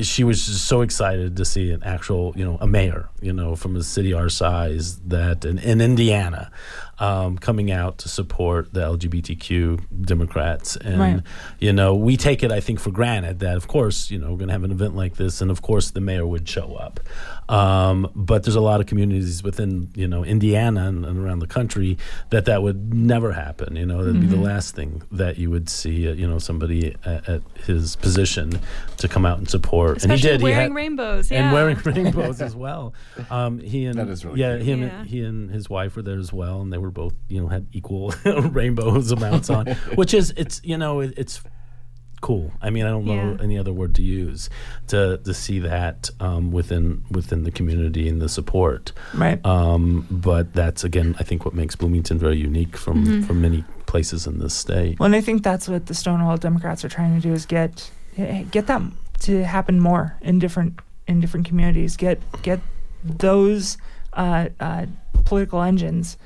she 0.00 0.24
was 0.24 0.46
just 0.46 0.66
so 0.66 0.80
excited 0.80 1.36
to 1.36 1.44
see 1.44 1.70
an 1.70 1.82
actual, 1.82 2.32
you 2.36 2.44
know, 2.44 2.56
a 2.60 2.66
mayor, 2.66 3.08
you 3.20 3.32
know, 3.32 3.54
from 3.56 3.76
a 3.76 3.82
city 3.82 4.12
our 4.14 4.28
size 4.28 4.96
that 5.08 5.44
in, 5.44 5.58
in 5.58 5.80
Indiana, 5.80 6.50
um, 6.98 7.36
coming 7.36 7.70
out 7.72 7.98
to 7.98 8.08
support 8.08 8.72
the 8.74 8.80
LGBTQ 8.80 10.02
Democrats, 10.02 10.76
and 10.76 11.00
Right. 11.00 11.20
you 11.58 11.72
know, 11.72 11.94
we 11.96 12.16
take 12.16 12.42
it, 12.44 12.52
I 12.52 12.60
think, 12.60 12.78
for 12.78 12.90
granted 12.92 13.40
that, 13.40 13.56
of 13.56 13.66
course, 13.66 14.10
you 14.10 14.18
know, 14.18 14.30
we're 14.30 14.36
going 14.36 14.48
to 14.48 14.52
have 14.52 14.62
an 14.62 14.70
event 14.70 14.94
like 14.94 15.16
this, 15.16 15.40
and 15.40 15.50
of 15.50 15.62
course, 15.62 15.90
the 15.90 16.00
mayor 16.00 16.26
would 16.26 16.48
show 16.48 16.74
up. 16.76 17.00
Um, 17.48 18.08
but 18.14 18.44
there's 18.44 18.54
a 18.56 18.60
lot 18.60 18.80
of 18.80 18.86
communities 18.86 19.42
within, 19.42 19.90
you 19.94 20.06
know, 20.06 20.24
Indiana 20.24 20.86
and, 20.86 21.04
and 21.04 21.18
around 21.18 21.40
the 21.40 21.46
country 21.48 21.98
that 22.30 22.44
that 22.44 22.62
would 22.62 22.94
never 22.94 23.32
happen. 23.32 23.74
You 23.76 23.84
know, 23.86 24.04
that'd 24.04 24.20
be 24.20 24.26
the 24.28 24.36
last 24.36 24.74
thing 24.76 25.02
that 25.10 25.38
you 25.38 25.50
would 25.50 25.68
see, 25.68 26.08
uh, 26.08 26.12
you 26.12 26.26
know, 26.28 26.38
somebody 26.38 26.94
at, 27.04 27.28
at 27.28 27.42
his 27.66 27.96
position 27.96 28.60
to 28.98 29.08
come 29.08 29.26
out 29.26 29.38
and 29.38 29.50
support. 29.50 29.81
Especially 29.90 30.12
and 30.12 30.20
he 30.20 30.28
did. 30.28 30.40
he 30.40 30.44
wearing 30.44 30.58
had- 30.60 30.74
rainbows. 30.74 31.30
Yeah. 31.30 31.42
and 31.44 31.52
wearing 31.52 31.76
rainbows 31.84 32.40
as 32.48 32.54
well. 32.54 32.94
Um, 33.30 33.58
he 33.58 33.84
and 33.86 33.98
That 33.98 34.08
is 34.08 34.24
really 34.24 34.40
yeah, 34.40 34.56
cute. 34.56 34.66
him 34.68 34.80
Yeah. 34.82 34.88
And, 35.00 35.08
he 35.08 35.20
and 35.24 35.50
his 35.50 35.68
wife 35.68 35.96
were 35.96 36.02
there 36.02 36.18
as 36.18 36.32
well, 36.32 36.60
and 36.62 36.72
they 36.72 36.78
were 36.78 36.90
both 36.90 37.14
you 37.28 37.40
know 37.40 37.48
had 37.48 37.66
equal 37.72 38.14
rainbows 38.24 39.10
amounts 39.10 39.50
on, 39.50 39.66
which 39.96 40.14
is 40.14 40.32
it's 40.36 40.60
you 40.64 40.78
know 40.78 41.00
it, 41.00 41.14
it's 41.16 41.42
cool. 42.20 42.52
I 42.62 42.70
mean, 42.70 42.84
I 42.86 42.90
don't 42.90 43.04
know 43.04 43.14
Yeah. 43.32 43.42
any 43.42 43.58
other 43.58 43.72
word 43.72 43.96
to 43.96 44.02
use 44.02 44.48
to 44.88 45.18
to 45.24 45.34
see 45.34 45.58
that 45.58 46.08
um, 46.20 46.52
within 46.52 47.04
within 47.10 47.42
the 47.42 47.50
community 47.50 48.08
and 48.08 48.22
the 48.22 48.28
support. 48.28 48.92
Right. 49.12 49.44
Um, 49.44 50.06
but 50.08 50.52
that's 50.52 50.84
again, 50.84 51.16
I 51.18 51.24
think 51.24 51.44
what 51.44 51.52
makes 51.54 51.74
Bloomington 51.74 52.18
very 52.18 52.36
unique 52.36 52.76
from 52.76 53.04
Mm-hmm. 53.04 53.22
from 53.22 53.40
many 53.42 53.64
places 53.86 54.26
in 54.28 54.38
this 54.38 54.54
state. 54.54 54.98
Well, 55.00 55.06
and 55.06 55.16
I 55.16 55.20
think 55.20 55.42
that's 55.42 55.68
what 55.68 55.86
the 55.86 55.94
Stonewall 55.94 56.36
Democrats 56.36 56.84
are 56.84 56.88
trying 56.88 57.14
to 57.16 57.20
do 57.20 57.32
is 57.34 57.44
get 57.44 57.90
get 58.52 58.66
that 58.68 58.82
to 59.22 59.44
happen 59.44 59.80
more 59.80 60.16
in 60.20 60.38
different 60.38 60.78
in 61.06 61.20
different 61.20 61.46
communities. 61.46 61.96
Get 61.96 62.20
get 62.42 62.60
those 63.04 63.78
uh, 64.12 64.48
uh, 64.60 64.86
political 65.24 65.62
engines 65.62 66.16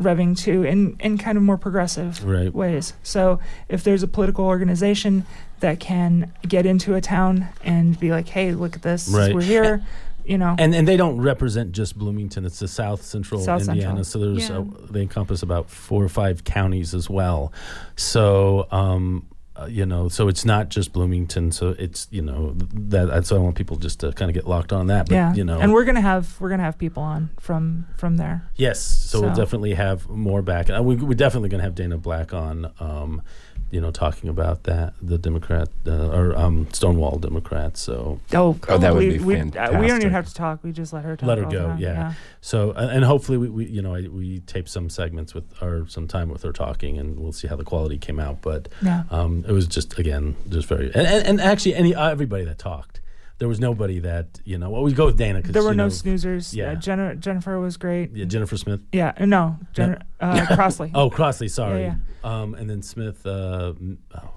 revving 0.00 0.36
too 0.36 0.62
in 0.62 0.96
in 1.00 1.18
kind 1.18 1.36
of 1.36 1.44
more 1.44 1.58
progressive 1.58 2.24
Right. 2.24 2.52
ways. 2.52 2.94
So 3.02 3.38
if 3.68 3.84
there's 3.84 4.02
a 4.02 4.08
political 4.08 4.44
organization 4.46 5.24
that 5.60 5.78
can 5.80 6.32
get 6.48 6.64
into 6.66 6.94
a 6.94 7.00
town 7.00 7.48
and 7.62 7.98
be 7.98 8.10
like, 8.10 8.28
"Hey, 8.28 8.52
look 8.52 8.76
at 8.76 8.82
this, 8.82 9.08
Right. 9.08 9.34
we're 9.34 9.42
here," 9.42 9.82
you 10.24 10.38
know. 10.38 10.54
And 10.58 10.74
and 10.74 10.88
they 10.88 10.96
don't 10.96 11.20
represent 11.20 11.72
just 11.72 11.98
Bloomington. 11.98 12.46
It's 12.46 12.60
the 12.60 12.68
South 12.68 13.02
Central 13.02 13.40
South 13.42 13.68
Indiana. 13.68 14.02
Central. 14.02 14.04
So 14.04 14.18
there's 14.20 14.48
Yeah. 14.48 14.58
uh, 14.58 14.86
they 14.90 15.02
encompass 15.02 15.42
about 15.42 15.68
four 15.68 16.02
or 16.02 16.08
five 16.08 16.44
counties 16.44 16.94
as 16.94 17.10
well. 17.10 17.52
So 17.96 18.66
um, 18.70 19.26
uh, 19.60 19.66
you 19.66 19.84
know, 19.84 20.08
so 20.08 20.28
it's 20.28 20.44
not 20.44 20.68
just 20.68 20.92
Bloomington. 20.92 21.52
So 21.52 21.74
it's 21.78 22.08
you 22.10 22.22
know 22.22 22.54
that. 22.56 23.26
So 23.26 23.36
I 23.36 23.38
want 23.38 23.56
people 23.56 23.76
just 23.76 24.00
to 24.00 24.12
kind 24.12 24.30
of 24.30 24.34
get 24.34 24.46
locked 24.46 24.72
on 24.72 24.86
that. 24.86 25.08
But 25.08 25.14
yeah, 25.14 25.34
you 25.34 25.44
know, 25.44 25.58
and 25.60 25.72
we're 25.72 25.84
gonna 25.84 26.00
have 26.00 26.40
we're 26.40 26.50
gonna 26.50 26.62
have 26.62 26.78
people 26.78 27.02
on 27.02 27.30
from 27.38 27.86
from 27.96 28.16
there. 28.16 28.48
Yes, 28.56 28.80
so, 28.80 29.20
we'll 29.20 29.34
definitely 29.34 29.74
have 29.74 30.08
more 30.08 30.42
back. 30.42 30.70
Uh, 30.70 30.82
we, 30.82 30.96
we're 30.96 31.14
definitely 31.14 31.48
going 31.48 31.58
to 31.60 31.64
have 31.64 31.74
Dana 31.74 31.98
Black 31.98 32.32
on, 32.32 32.72
um, 32.80 33.22
you 33.70 33.80
know, 33.80 33.90
talking 33.90 34.28
about 34.28 34.64
that, 34.64 34.94
the 35.00 35.16
Democrat 35.18 35.68
uh, 35.86 36.08
or 36.10 36.36
um, 36.36 36.66
Stonewall 36.72 37.18
Democrats. 37.18 37.80
So 37.80 38.20
Oh, 38.34 38.58
Oh, 38.68 38.78
that 38.78 38.92
would 38.92 38.98
we, 39.00 39.18
be 39.18 39.24
we, 39.24 39.36
uh, 39.40 39.80
we 39.80 39.86
don't 39.86 40.00
even 40.00 40.10
have 40.10 40.26
to 40.26 40.34
talk. 40.34 40.62
We 40.64 40.72
just 40.72 40.92
let 40.92 41.04
her 41.04 41.16
talk. 41.16 41.26
let 41.28 41.38
her 41.38 41.44
go. 41.44 41.68
time. 41.68 41.78
Yeah. 41.78 42.14
So 42.40 42.72
and 42.72 43.04
hopefully 43.04 43.38
we, 43.38 43.48
we 43.48 43.66
you 43.66 43.82
know 43.82 43.94
I, 43.94 44.08
we 44.08 44.40
tape 44.40 44.68
some 44.68 44.90
segments 44.90 45.34
with 45.34 45.44
or 45.62 45.86
some 45.88 46.08
time 46.08 46.28
with 46.30 46.42
her 46.42 46.52
talking, 46.52 46.98
and 46.98 47.18
we'll 47.20 47.32
see 47.32 47.48
how 47.48 47.56
the 47.56 47.64
quality 47.64 47.98
came 47.98 48.18
out. 48.18 48.42
But 48.42 48.68
Yeah. 48.82 49.04
um, 49.10 49.44
it 49.46 49.52
was 49.52 49.66
just 49.66 49.98
again 49.98 50.36
just 50.48 50.66
very 50.68 50.86
and, 50.86 51.06
and, 51.06 51.26
and 51.26 51.40
actually 51.40 51.74
any 51.74 51.94
uh, 51.94 52.08
everybody 52.10 52.44
that 52.44 52.58
talked. 52.58 52.99
There 53.40 53.48
was 53.48 53.58
nobody 53.58 53.98
that 54.00 54.38
you 54.44 54.56
know. 54.58 54.70
Well, 54.70 54.82
we 54.82 54.92
go 54.92 55.06
with 55.06 55.16
Dana 55.16 55.38
because 55.40 55.54
There 55.54 55.62
were 55.64 55.74
no 55.74 55.84
know, 55.86 55.88
snoozers. 55.90 56.54
yeah. 56.54 56.72
Yeah. 56.72 56.74
Jenna, 56.76 57.16
Jennifer 57.16 57.58
was 57.58 57.76
great. 57.76 58.14
yeah, 58.14 58.26
Jennifer 58.26 58.56
Smith. 58.56 58.80
Yeah. 58.92 59.12
uh, 59.18 59.24
No. 59.24 59.56
Jenna, 59.72 60.04
uh, 60.20 60.46
Crossley. 60.54 60.92
Oh, 60.94 61.10
Crossley, 61.10 61.48
sorry. 61.48 61.82
Yeah, 61.82 61.94
Um, 62.22 62.54
and 62.54 62.70
then 62.70 62.82
Smith. 62.82 63.24
Uh, 63.26 63.72
oh, 64.14 64.30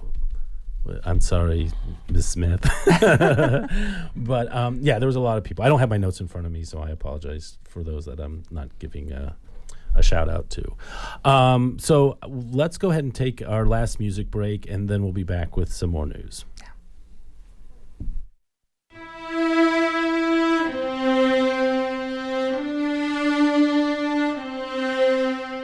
I'm 1.04 1.20
sorry, 1.20 1.70
Miss 2.10 2.26
Smith. 2.26 2.60
but 4.16 4.54
um, 4.54 4.78
yeah, 4.82 4.98
there 4.98 5.06
was 5.06 5.16
a 5.16 5.20
lot 5.20 5.38
of 5.38 5.44
people. 5.44 5.64
I 5.64 5.68
don't 5.68 5.80
have 5.80 5.90
my 5.90 5.96
notes 5.96 6.20
in 6.20 6.28
front 6.28 6.46
of 6.46 6.52
me, 6.52 6.64
so 6.64 6.78
I 6.80 6.90
apologize 6.90 7.58
for 7.64 7.82
those 7.82 8.04
that 8.06 8.20
I'm 8.20 8.42
not 8.50 8.78
giving 8.78 9.12
a, 9.12 9.36
a 9.94 10.02
shout 10.02 10.28
out 10.28 10.50
to. 10.50 10.76
Um, 11.30 11.78
so 11.78 12.18
let's 12.26 12.78
go 12.78 12.90
ahead 12.90 13.04
and 13.04 13.14
take 13.14 13.42
our 13.46 13.66
last 13.66 14.00
music 14.00 14.30
break, 14.30 14.68
and 14.68 14.88
then 14.88 15.02
we'll 15.02 15.12
be 15.12 15.24
back 15.24 15.56
with 15.56 15.72
some 15.72 15.90
more 15.90 16.06
news. 16.06 16.44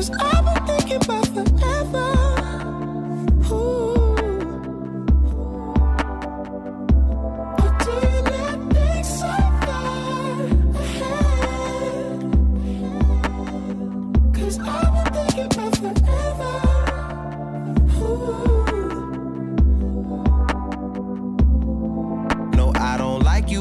Cause 0.00 0.10
I've 0.18 0.44
been 0.46 0.64
thinking 0.66 0.96
about 0.96 1.26
forever. 1.26 2.08
Ooh. 3.52 3.89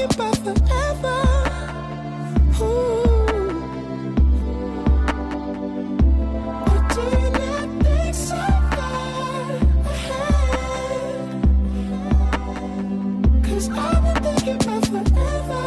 Forever. 0.00 1.20
Ooh. 2.62 2.64
Or 6.66 6.78
do 6.90 7.02
you 7.20 7.30
I've 13.72 14.06
been 14.22 14.40
forever. 15.04 15.64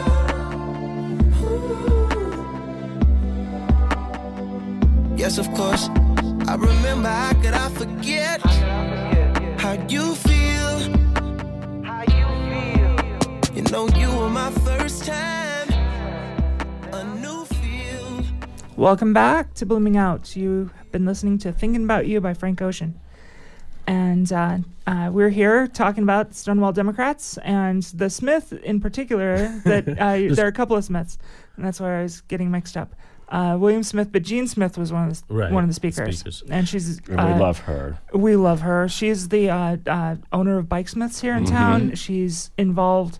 Yes, 5.15 5.38
of 5.38 5.47
course. 5.53 5.89
I 6.47 6.55
remember 6.55 7.09
how 7.09 7.34
could 7.34 7.53
I 7.53 7.69
forget 7.69 8.41
how 9.59 9.73
you 9.88 10.15
feel? 10.15 10.42
You 13.74 13.88
know 13.88 13.97
you 13.97 14.15
were 14.15 14.30
my 14.30 14.51
first 14.51 15.03
time. 15.03 15.67
A 16.93 17.03
new 17.19 17.43
feel. 17.45 18.24
Welcome 18.78 19.13
back 19.13 19.55
to 19.55 19.65
Blooming 19.65 19.97
Out. 19.97 20.36
You've 20.36 20.71
been 20.91 21.07
listening 21.07 21.39
to 21.39 21.51
Thinking 21.51 21.84
About 21.84 22.05
You 22.05 22.21
by 22.21 22.36
Frank 22.36 22.61
Ocean. 22.61 22.99
And 23.88 24.32
uh, 24.32 24.59
uh, 24.86 25.09
we're 25.11 25.32
here 25.32 25.65
talking 25.65 26.03
about 26.03 26.36
Stonewall 26.36 26.71
Democrats 26.71 27.39
and 27.39 27.82
the 27.82 28.11
Smith 28.11 28.53
in 28.53 28.80
particular. 28.80 29.59
That 29.65 29.89
uh, 29.99 30.36
there 30.36 30.45
are 30.45 30.49
a 30.49 30.51
couple 30.51 30.78
of 30.78 30.86
Smiths, 30.86 31.17
and 31.55 31.65
that's 31.65 31.80
why 31.80 31.97
I 31.97 32.03
was 32.03 32.21
getting 32.21 32.51
mixed 32.51 32.78
up. 32.78 32.93
Uh, 33.28 33.57
William 33.59 33.82
Smith, 33.82 34.11
but 34.11 34.21
Jean 34.21 34.45
Smith 34.45 34.78
was 34.78 34.93
one 34.93 35.09
of 35.09 35.28
the 35.28 35.34
Right, 35.34 35.51
one 35.51 35.63
of 35.63 35.69
the 35.71 35.74
speakers, 35.74 36.19
speakers. 36.19 36.43
and 36.47 36.69
she's 36.69 36.99
And 37.09 37.19
uh, 37.19 37.32
we 37.34 37.39
love 37.39 37.57
her. 37.61 37.97
we 38.13 38.36
love 38.36 38.61
her. 38.61 38.88
She's 38.88 39.30
the 39.30 39.49
uh, 39.49 39.78
uh, 39.88 40.17
owner 40.32 40.59
of 40.59 40.67
Bikesmiths 40.67 41.21
here 41.21 41.36
in 41.36 41.45
town. 41.45 41.95
She's 41.95 42.51
involved 42.55 43.17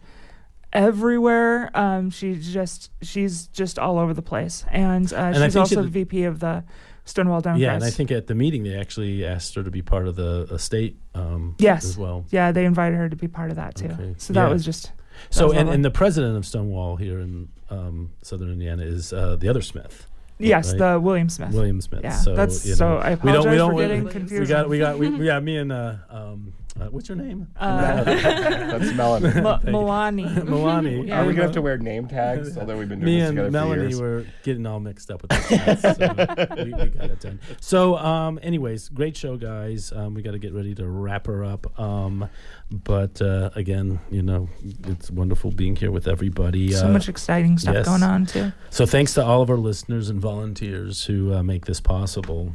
everywhere. 0.74 1.69
Um, 1.74 2.09
she's 2.09 2.51
just 2.53 2.91
she's 3.01 3.47
just 3.47 3.80
all 3.80 3.97
over 3.99 4.13
the 4.13 4.21
place, 4.21 4.65
and, 4.71 5.11
uh, 5.13 5.17
I 5.36 5.45
she's 5.45 5.55
also 5.55 5.82
the 5.84 5.88
VP 5.88 6.24
of 6.24 6.39
the 6.39 6.63
Stonewall 7.05 7.41
Democrats. 7.41 7.61
Yeah, 7.61 7.74
and 7.76 7.84
I 7.84 7.89
think 7.89 8.11
at 8.11 8.28
the 8.28 8.36
meeting 8.36 8.63
they 8.63 8.78
actually 8.78 9.26
asked 9.26 9.55
her 9.55 9.63
to 9.63 9.71
be 9.71 9.82
part 9.82 10.07
of 10.07 10.15
the 10.15 10.47
estate 10.51 10.97
um, 11.15 11.55
yes, 11.59 11.86
as 11.86 11.97
well. 11.97 12.26
Yeah, 12.30 12.51
they 12.51 12.65
invited 12.65 12.97
her 12.97 13.09
to 13.09 13.15
be 13.15 13.28
part 13.28 13.49
of 13.49 13.55
that 13.57 13.76
too. 13.76 13.88
Okay. 13.88 14.15
So 14.17 14.34
that 14.34 14.45
Yeah. 14.47 14.49
was 14.53 14.65
just 14.65 14.91
So, 15.30 15.47
was 15.47 15.57
and, 15.57 15.69
and 15.69 15.86
the 15.86 15.91
president 15.91 16.38
of 16.38 16.45
Stonewall 16.45 16.95
here 16.97 17.19
in 17.19 17.49
um, 17.69 18.11
Southern 18.21 18.51
Indiana 18.51 18.84
is 18.84 19.13
uh, 19.13 19.36
the 19.36 19.49
other 19.49 19.61
Smith, 19.61 20.07
yes, 20.39 20.69
right? 20.71 20.78
the 20.80 20.99
William 20.99 21.28
Smith. 21.30 21.53
William 21.53 21.82
Smith. 21.82 22.01
Yeah, 22.03 22.11
so 22.11 22.36
that's- 22.36 22.65
you 22.65 22.71
know, 22.71 22.76
so 22.76 22.97
I 22.97 23.15
we 23.15 23.32
don't, 23.32 23.49
we 23.49 23.57
apologize 23.57 23.57
don't, 23.57 23.69
for 23.71 23.76
we- 23.76 23.82
getting 23.84 24.03
we 24.05 24.11
confused. 24.11 24.49
got, 24.49 24.69
we 24.69 24.78
got, 24.80 24.97
we, 24.99 25.07
yeah, 25.26 25.39
me 25.39 25.57
and 25.57 25.71
uh, 25.71 25.95
um, 26.09 26.53
uh, 26.80 26.86
what's 26.86 27.07
your 27.07 27.15
name? 27.17 27.47
Uh, 27.55 28.03
That's 28.03 28.91
Melanie. 28.95 29.41
Ma- 29.41 29.59
Thank. 29.59 29.76
Milani. 29.76 30.43
Melanie. 30.49 31.07
Yeah, 31.07 31.19
Are 31.19 31.21
we 31.24 31.30
we 31.30 31.34
gonna 31.36 31.43
have 31.43 31.53
to 31.53 31.61
wear 31.61 31.78
name 31.78 32.07
tags? 32.07 32.57
Although 32.57 32.78
we've 32.78 32.89
been 32.89 32.99
doing 32.99 33.13
Me 33.13 33.19
this 33.19 33.30
and 33.30 33.38
together 33.38 33.47
for 33.49 33.51
Melanie 33.51 33.82
years. 33.89 34.01
were 34.01 34.26
getting 34.43 34.65
all 34.65 34.80
mixed 34.80 35.11
up 35.11 35.21
with 35.21 35.32
this. 35.32 35.82
so 35.82 36.55
we, 36.57 36.63
we 36.65 36.71
got 36.89 37.11
it 37.11 37.19
done. 37.19 37.39
So, 37.61 37.97
um, 37.97 38.39
anyways, 38.41 38.89
great 38.89 39.15
show, 39.15 39.38
guys. 39.38 39.91
Um, 39.91 40.15
we 40.15 40.21
got 40.24 40.32
to 40.32 40.39
get 40.39 40.53
ready 40.53 40.74
to 40.76 40.88
wrap 40.88 41.28
her 41.28 41.43
up. 41.43 41.80
Um, 41.80 42.28
but 42.71 43.21
uh, 43.21 43.51
again, 43.55 43.99
you 44.09 44.24
know, 44.24 44.49
it's 44.88 45.11
wonderful 45.11 45.51
being 45.51 45.76
here 45.76 45.91
with 45.91 46.07
everybody. 46.07 46.71
so 46.71 46.88
uh, 46.88 46.89
much 46.89 47.07
exciting 47.07 47.57
stuff 47.59 47.76
yes. 47.76 47.86
going 47.86 48.01
on 48.03 48.26
too. 48.26 48.51
So, 48.71 48.86
thanks 48.88 49.13
to 49.13 49.24
all 49.24 49.41
of 49.43 49.49
our 49.51 49.57
listeners 49.57 50.09
and 50.09 50.19
volunteers 50.19 51.05
who 51.05 51.34
uh, 51.34 51.43
make 51.43 51.65
this 51.65 51.80
possible. 51.80 52.53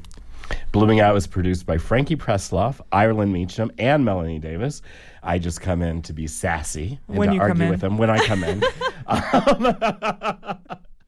Blooming 0.73 1.01
Out 1.01 1.15
was 1.15 1.27
produced 1.27 1.67
by 1.67 1.79
Frankie 1.79 2.17
Presloff, 2.17 2.81
Ireland 2.93 3.33
Meacham, 3.33 3.71
and 3.79 4.05
Melanie 4.05 4.39
Davis. 4.39 4.83
I 5.23 5.39
just 5.39 5.61
come 5.61 5.83
in 5.83 6.03
to 6.03 6.13
be 6.13 6.27
sassy 6.27 6.99
and 7.09 7.19
When 7.19 7.33
to 7.33 7.39
argue 7.39 7.69
with 7.69 7.81
them 7.81 7.99
when 7.99 8.11
I 8.11 8.25
come 8.27 8.45
in. 8.45 8.63
Um, 9.11 9.75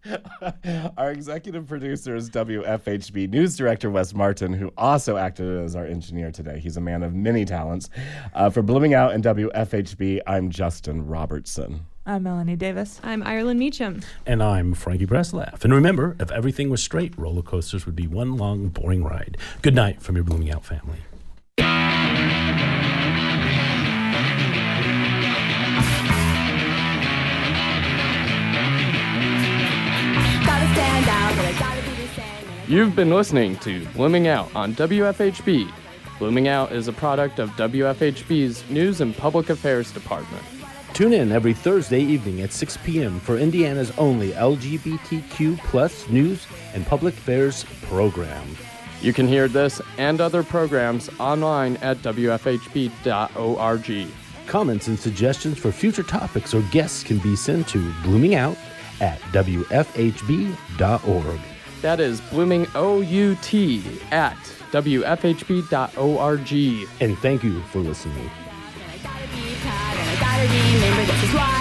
our 0.97 1.11
executive 1.11 1.67
producer 1.69 2.17
is 2.17 2.31
WFHB 2.31 3.29
News 3.29 3.57
Director 3.57 3.91
Wes 3.91 4.15
Martin, 4.15 4.55
who 4.55 4.73
also 4.79 5.19
acted 5.19 5.63
as 5.63 5.77
our 5.77 5.85
engineer 5.85 6.31
today. 6.31 6.59
He's 6.59 6.79
a 6.79 6.81
man 6.81 7.03
of 7.03 7.15
many 7.15 7.45
talents. 7.45 7.91
Uh, 8.35 8.49
for 8.49 8.63
Blooming 8.63 8.95
Out 8.95 9.13
and 9.13 9.23
WFHB, 9.23 10.21
I'm 10.27 10.51
Justin 10.51 11.07
Robertson. 11.07 11.85
I'm 12.07 12.23
Melanie 12.23 12.57
Davis. 12.57 12.99
I'm 13.05 13.23
Ireland 13.23 13.61
Meacham. 13.61 14.01
And 14.27 14.43
I'm 14.43 14.73
Frankie 14.75 15.07
Breslaff. 15.07 15.65
And 15.65 15.73
remember, 15.73 16.17
if 16.19 16.31
everything 16.31 16.71
was 16.71 16.83
straight, 16.83 17.17
roller 17.19 17.43
coasters 17.43 17.85
would 17.87 17.95
be 17.97 18.07
one 18.07 18.37
long, 18.37 18.69
boring 18.69 19.05
ride. 19.05 19.37
Good 19.63 19.75
night 19.75 20.01
from 20.03 20.17
your 20.17 20.25
Blooming 20.25 20.51
Out 20.51 20.65
family. 20.65 20.99
Gotta 30.47 30.67
stand 30.75 31.09
out, 31.09 31.37
but 31.37 31.45
I 31.45 31.55
gotta 31.59 31.83
be 31.83 31.91
the 32.03 32.09
same. 32.09 32.25
and 32.49 32.51
I 32.51 32.67
You've 32.67 32.97
been 32.97 33.11
listening 33.11 33.57
to 33.59 33.85
Blooming 33.89 34.27
Out 34.27 34.55
on 34.55 34.75
WFHB. 34.75 35.71
Blooming 36.19 36.49
Out 36.49 36.73
is 36.73 36.89
a 36.89 36.93
product 36.93 37.39
of 37.39 37.51
WFHB's 37.51 38.69
News 38.71 39.01
and 39.01 39.17
Public 39.17 39.51
Affairs 39.51 39.93
Department. 39.93 40.43
Tune 41.01 41.15
in 41.15 41.33
every 41.33 41.55
Thursday 41.55 42.03
evening 42.03 42.43
at 42.43 42.53
6 42.53 42.77
p.m. 42.85 43.21
for 43.21 43.39
Indiana's 43.39 43.91
only 43.93 44.33
LGBTQ 44.33 45.57
plus 45.61 46.07
news 46.11 46.47
and 46.75 46.85
public 46.85 47.15
affairs 47.15 47.65
program. 47.85 48.47
You 49.01 49.15
can 49.15 49.27
hear 49.27 49.49
this 49.49 49.81
and 49.97 50.21
other 50.21 50.43
programs 50.43 51.09
online 51.19 51.79
at 51.79 51.97
WFHB.org. 52.03 54.09
Comments 54.47 54.89
and 54.89 54.99
suggestions 54.99 55.59
for 55.59 55.73
future 55.73 56.03
topics 56.03 56.53
or 56.53 56.61
guests 56.65 57.03
can 57.03 57.17
be 57.17 57.35
sent 57.35 57.67
to 57.69 57.79
bloomingout 58.03 58.59
at 59.01 59.21
WFHB.org. 59.33 61.41
That 61.81 62.01
is 62.01 62.21
Blooming 62.21 62.67
OUT 62.75 63.55
at 64.13 64.37
WFHB.org. 64.71 66.53
And 67.01 67.19
thank 67.21 67.43
you 67.43 67.63
for 67.63 67.79
listening. 67.79 68.31
Remember 70.49 71.05
this 71.05 71.23
is 71.25 71.35
why 71.35 71.60